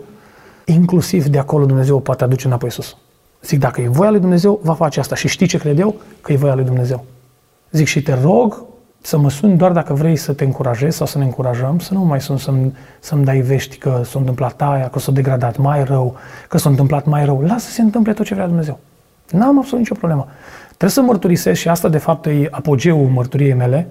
inclusiv 0.66 1.26
de 1.26 1.38
acolo 1.38 1.66
Dumnezeu 1.66 1.96
o 1.96 2.00
poate 2.00 2.24
aduce 2.24 2.48
înapoi 2.48 2.72
sus. 2.72 2.98
Zic, 3.42 3.60
dacă 3.60 3.82
e 3.82 3.88
voia 3.88 4.10
lui 4.10 4.20
Dumnezeu, 4.20 4.60
va 4.64 4.74
face 4.74 5.00
asta. 5.00 5.16
Și 5.16 5.28
știi 5.28 5.48
ce 5.48 5.58
cred 5.58 5.80
eu? 5.80 5.96
Că 6.22 6.32
e 6.32 6.36
voia 6.36 6.56
lui 6.56 6.64
Dumnezeu. 6.64 7.06
Zic, 7.72 7.88
și 7.88 8.02
te 8.02 8.14
rog 8.22 8.66
să 9.02 9.18
mă 9.18 9.30
suni 9.30 9.58
doar 9.58 9.72
dacă 9.72 9.94
vrei 9.94 10.16
să 10.16 10.34
te 10.34 10.44
încurajezi 10.44 10.98
sau 10.98 11.08
să 11.08 11.18
ne 11.18 11.24
încurajăm, 11.24 11.80
să 11.80 11.94
nu 11.94 12.00
mai 12.00 12.22
sun 12.22 12.38
să-mi, 12.38 12.76
să-mi 13.00 13.26
dai 13.26 13.40
vești 13.40 13.78
că 13.78 14.02
s-a 14.04 14.20
întâmplat 14.20 14.62
aia, 14.62 14.90
că 14.90 15.00
s-a 15.00 15.12
degradat 15.12 15.58
mai 15.58 15.84
rău, 15.84 16.16
că 16.48 16.58
s-a 16.58 16.70
întâmplat 16.70 17.06
mai 17.06 17.26
rău. 17.26 17.42
Lasă 17.42 17.66
să 17.66 17.72
se 17.72 17.82
întâmple 17.82 18.14
tot 18.14 18.26
ce 18.26 18.34
vrea 18.34 18.48
Dumnezeu. 18.48 18.80
N-am 19.32 19.58
absolut 19.58 19.80
nicio 19.80 19.96
problemă. 19.96 20.28
Trebuie 20.66 20.90
să 20.90 21.02
mărturisesc 21.02 21.60
și 21.60 21.70
asta 21.70 21.90
de 21.90 21.98
fapt 21.98 22.26
e 22.26 22.48
apogeul 22.52 23.08
mărturiei 23.08 23.54
mele, 23.54 23.88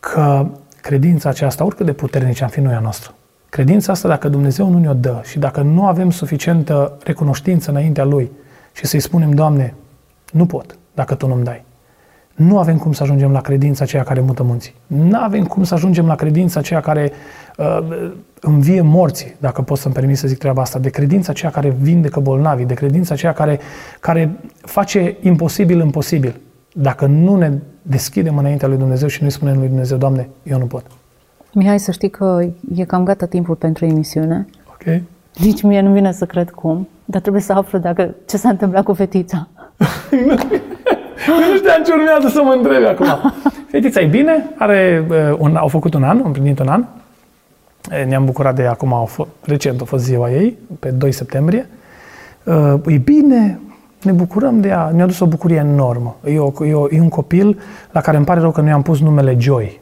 că 0.00 0.46
credința 0.80 1.28
aceasta, 1.28 1.64
oricât 1.64 1.86
de 1.86 1.92
puternică 1.92 2.44
am 2.44 2.50
fi 2.50 2.60
noi 2.60 2.74
a 2.74 2.80
noastră, 2.80 3.14
Credința 3.50 3.92
asta, 3.92 4.08
dacă 4.08 4.28
Dumnezeu 4.28 4.68
nu 4.68 4.78
ne-o 4.78 4.92
dă 4.92 5.20
și 5.24 5.38
dacă 5.38 5.60
nu 5.60 5.86
avem 5.86 6.10
suficientă 6.10 6.98
recunoștință 7.04 7.70
înaintea 7.70 8.04
Lui 8.04 8.30
și 8.72 8.86
să-i 8.86 9.00
spunem, 9.00 9.30
Doamne, 9.30 9.74
nu 10.32 10.46
pot 10.46 10.78
dacă 10.94 11.14
Tu 11.14 11.26
nu-mi 11.26 11.44
dai. 11.44 11.64
Nu 12.34 12.58
avem 12.58 12.78
cum 12.78 12.92
să 12.92 13.02
ajungem 13.02 13.32
la 13.32 13.40
credința 13.40 13.84
aceea 13.84 14.02
care 14.02 14.20
mută 14.20 14.42
munții. 14.42 14.74
Nu 14.86 15.18
avem 15.18 15.44
cum 15.44 15.64
să 15.64 15.74
ajungem 15.74 16.06
la 16.06 16.14
credința 16.14 16.60
aceea 16.60 16.80
care 16.80 17.12
uh, 17.56 17.78
învie 18.40 18.80
morții, 18.80 19.34
dacă 19.38 19.62
pot 19.62 19.78
să-mi 19.78 19.94
permit 19.94 20.18
să 20.18 20.28
zic 20.28 20.38
treaba 20.38 20.62
asta, 20.62 20.78
de 20.78 20.90
credința 20.90 21.30
aceea 21.32 21.50
care 21.50 21.76
vindecă 21.80 22.20
bolnavii, 22.20 22.66
de 22.66 22.74
credința 22.74 23.14
aceea 23.14 23.32
care, 23.32 23.60
care 24.00 24.30
face 24.60 25.16
imposibil 25.20 25.80
imposibil. 25.80 26.40
Dacă 26.72 27.06
nu 27.06 27.36
ne 27.36 27.52
deschidem 27.82 28.38
înaintea 28.38 28.68
lui 28.68 28.76
Dumnezeu 28.76 29.08
și 29.08 29.22
nu-i 29.22 29.30
spunem 29.30 29.58
lui 29.58 29.68
Dumnezeu, 29.68 29.98
Doamne, 29.98 30.28
eu 30.42 30.58
nu 30.58 30.66
pot. 30.66 30.84
Mihai, 31.52 31.78
să 31.78 31.90
știi 31.90 32.10
că 32.10 32.48
e 32.74 32.84
cam 32.84 33.04
gata 33.04 33.26
timpul 33.26 33.54
pentru 33.54 33.84
emisiune. 33.84 34.46
Ok. 34.68 35.00
Nici 35.38 35.62
mie 35.62 35.80
nu 35.80 35.92
vine 35.92 36.12
să 36.12 36.26
cred 36.26 36.50
cum, 36.50 36.88
dar 37.04 37.20
trebuie 37.20 37.42
să 37.42 37.52
aflu 37.52 37.78
dacă 37.78 38.14
ce 38.26 38.36
s-a 38.36 38.48
întâmplat 38.48 38.84
cu 38.84 38.92
fetița. 38.92 39.48
nu 41.26 41.56
știam 41.56 41.82
ce 41.84 41.92
urmează 41.92 42.28
să 42.28 42.42
mă 42.42 42.52
întrebi 42.52 42.84
acum. 42.84 43.32
Fetița 43.70 44.00
e 44.00 44.06
bine, 44.06 44.50
are, 44.58 45.06
uh, 45.10 45.36
un, 45.38 45.56
au 45.56 45.68
făcut 45.68 45.94
un 45.94 46.02
an, 46.02 46.18
au 46.18 46.26
împlinit 46.26 46.58
un 46.58 46.68
an. 46.68 46.84
Ne-am 48.06 48.24
bucurat 48.24 48.54
de 48.54 48.66
acum, 48.66 48.92
au 48.92 49.04
fost, 49.04 49.28
recent 49.42 49.80
a 49.80 49.84
fost 49.84 50.04
ziua 50.04 50.30
ei, 50.30 50.58
pe 50.78 50.90
2 50.90 51.12
septembrie. 51.12 51.66
Uh, 52.44 52.74
e 52.86 52.96
bine, 52.96 53.60
ne 54.02 54.12
bucurăm 54.12 54.60
de 54.60 54.68
ea, 54.68 54.90
ne-a 54.94 55.06
dus 55.06 55.20
o 55.20 55.26
bucurie 55.26 55.56
enormă. 55.56 56.16
E, 56.24 56.38
o, 56.38 56.66
e, 56.66 56.74
o, 56.74 56.86
e 56.90 57.00
un 57.00 57.08
copil 57.08 57.60
la 57.90 58.00
care 58.00 58.16
îmi 58.16 58.26
pare 58.26 58.40
rău 58.40 58.50
că 58.50 58.60
nu 58.60 58.68
i-am 58.68 58.82
pus 58.82 59.00
numele 59.00 59.36
Joy. 59.38 59.80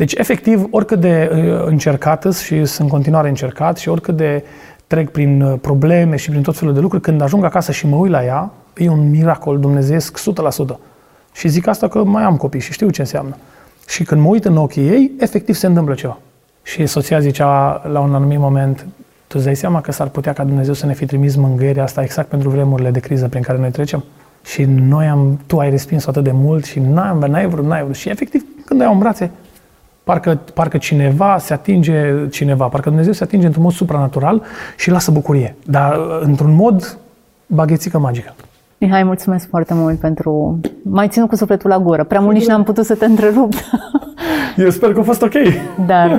Deci, 0.00 0.14
efectiv, 0.14 0.66
oricât 0.70 1.00
de 1.00 1.30
uh, 1.32 1.66
încercat 1.66 2.34
și 2.34 2.64
sunt 2.64 2.88
în 2.88 2.88
continuare 2.88 3.28
încercat 3.28 3.76
și 3.76 3.88
oricât 3.88 4.16
de 4.16 4.44
trec 4.86 5.10
prin 5.10 5.42
uh, 5.42 5.58
probleme 5.60 6.16
și 6.16 6.30
prin 6.30 6.42
tot 6.42 6.56
felul 6.56 6.74
de 6.74 6.80
lucruri, 6.80 7.02
când 7.02 7.20
ajung 7.20 7.44
acasă 7.44 7.72
și 7.72 7.86
mă 7.86 7.96
uit 7.96 8.10
la 8.10 8.24
ea, 8.24 8.50
e 8.76 8.88
un 8.88 9.10
miracol 9.10 9.58
dumnezeiesc 9.58 10.18
100%. 10.74 10.76
Și 11.32 11.48
zic 11.48 11.66
asta 11.66 11.88
că 11.88 12.04
mai 12.04 12.22
am 12.22 12.36
copii 12.36 12.60
și 12.60 12.72
știu 12.72 12.90
ce 12.90 13.00
înseamnă. 13.00 13.36
Și 13.88 14.04
când 14.04 14.20
mă 14.20 14.28
uit 14.28 14.44
în 14.44 14.56
ochii 14.56 14.88
ei, 14.88 15.10
efectiv 15.18 15.54
se 15.54 15.66
întâmplă 15.66 15.94
ceva. 15.94 16.18
Și 16.62 16.86
soția 16.86 17.20
zicea 17.20 17.82
la 17.92 18.00
un 18.00 18.14
anumit 18.14 18.38
moment, 18.38 18.86
tu 19.30 19.36
îți 19.36 19.44
dai 19.44 19.56
seama 19.56 19.80
că 19.80 19.92
s-ar 19.92 20.08
putea 20.08 20.32
ca 20.32 20.44
Dumnezeu 20.44 20.74
să 20.74 20.86
ne 20.86 20.92
fi 20.92 21.06
trimis 21.06 21.36
mângâierea 21.36 21.82
asta 21.82 22.02
exact 22.02 22.28
pentru 22.28 22.48
vremurile 22.48 22.90
de 22.90 23.00
criză 23.00 23.28
prin 23.28 23.42
care 23.42 23.58
noi 23.58 23.70
trecem? 23.70 24.04
Și 24.44 24.64
noi 24.64 25.06
am, 25.06 25.40
tu 25.46 25.58
ai 25.58 25.70
respins 25.70 26.06
atât 26.06 26.24
de 26.24 26.30
mult 26.32 26.64
și 26.64 26.80
n-ai, 26.80 27.28
n-ai 27.28 27.46
vrut, 27.46 27.64
n-ai 27.64 27.82
vrut. 27.82 27.94
Și 27.94 28.08
efectiv, 28.08 28.44
când 28.64 28.80
ai 28.80 28.92
în 28.92 28.98
brațe, 28.98 29.30
Parcă, 30.04 30.38
parcă 30.54 30.78
cineva 30.78 31.38
se 31.38 31.52
atinge 31.52 32.28
cineva, 32.28 32.66
parcă 32.66 32.88
Dumnezeu 32.88 33.12
se 33.12 33.24
atinge 33.24 33.46
într-un 33.46 33.64
mod 33.64 33.72
supranatural 33.72 34.42
și 34.76 34.90
lasă 34.90 35.10
bucurie, 35.10 35.56
dar 35.66 35.98
într-un 36.20 36.54
mod 36.54 36.98
baghețică 37.46 37.98
magică. 37.98 38.34
Mihai, 38.78 39.02
mulțumesc 39.02 39.48
foarte 39.48 39.74
mult 39.74 39.98
pentru... 39.98 40.60
Mai 40.82 41.08
ținut 41.08 41.28
cu 41.28 41.36
sufletul 41.36 41.70
la 41.70 41.78
gură. 41.78 42.04
Prea 42.04 42.20
mult 42.20 42.36
nici 42.36 42.46
n-am 42.46 42.62
putut 42.62 42.84
să 42.84 42.94
te 42.94 43.04
întrerup. 43.04 43.52
Eu 44.56 44.70
sper 44.70 44.92
că 44.92 45.00
a 45.00 45.02
fost 45.02 45.22
ok. 45.22 45.32
Dar, 45.86 46.10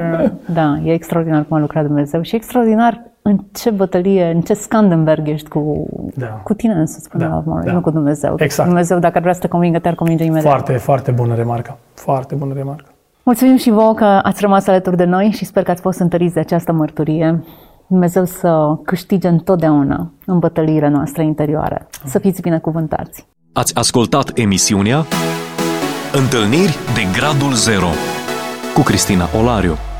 da, 0.54 0.78
e 0.84 0.94
extraordinar 0.94 1.44
cum 1.48 1.58
a 1.58 1.60
lucrat 1.60 1.86
Dumnezeu 1.86 2.22
și 2.22 2.36
extraordinar 2.36 3.02
în 3.22 3.40
ce 3.54 3.70
bătălie, 3.70 4.32
în 4.36 4.42
ce 4.42 4.54
Scandenberg 4.54 5.28
ești 5.28 5.48
cu, 5.50 5.88
Da. 6.16 6.26
cu 6.26 6.54
tine 6.54 6.74
însuți 6.74 7.10
până 7.10 7.24
Da, 7.24 7.30
la 7.30 7.38
urmă, 7.38 7.62
da. 7.66 7.72
nu 7.72 7.82
cu 7.82 7.90
Dumnezeu. 7.90 8.34
Exact. 8.38 8.68
Dumnezeu, 8.68 9.00
dacă 9.00 9.14
ar 9.16 9.22
vrea 9.22 9.34
să 9.34 9.40
te 9.40 9.48
convingă, 9.48 9.80
te-ar 9.80 9.96
convinge 9.96 10.24
imediat. 10.24 10.52
Foarte, 10.52 10.74
foarte 10.74 11.12
bună 11.12 11.36
remarcă. 11.36 11.78
Foarte 11.94 12.36
bună 12.36 12.54
remarcă. 12.54 12.90
Mulțumim 13.24 13.56
și 13.58 13.70
vouă 13.70 13.94
că 13.94 14.04
ați 14.06 14.42
rămas 14.42 14.68
alături 14.68 14.98
de 14.98 15.06
noi 15.06 15.32
și 15.36 15.46
sper 15.46 15.64
că 15.64 15.72
ați 15.72 15.82
fost 15.82 16.00
întăriți 16.00 16.34
de 16.34 16.40
această 16.40 16.72
mărturie. 16.72 17.44
Dumnezeu 17.88 18.26
să 18.26 18.78
câștige 18.86 19.28
întotdeauna 19.28 20.12
în 20.26 20.40
bătăliile 20.40 20.88
noastre 20.90 21.24
interioare. 21.24 21.88
Să 22.06 22.20
fiți 22.20 22.42
binecuvântați! 22.42 23.28
Ați 23.54 23.76
ascultat 23.76 24.32
emisiunea 24.34 25.06
Întâlniri 26.14 26.78
de 26.94 27.02
Gradul 27.18 27.54
Zero 27.54 27.88
ku 28.74 28.84
Kristina 28.84 29.28
Olarju. 29.34 29.91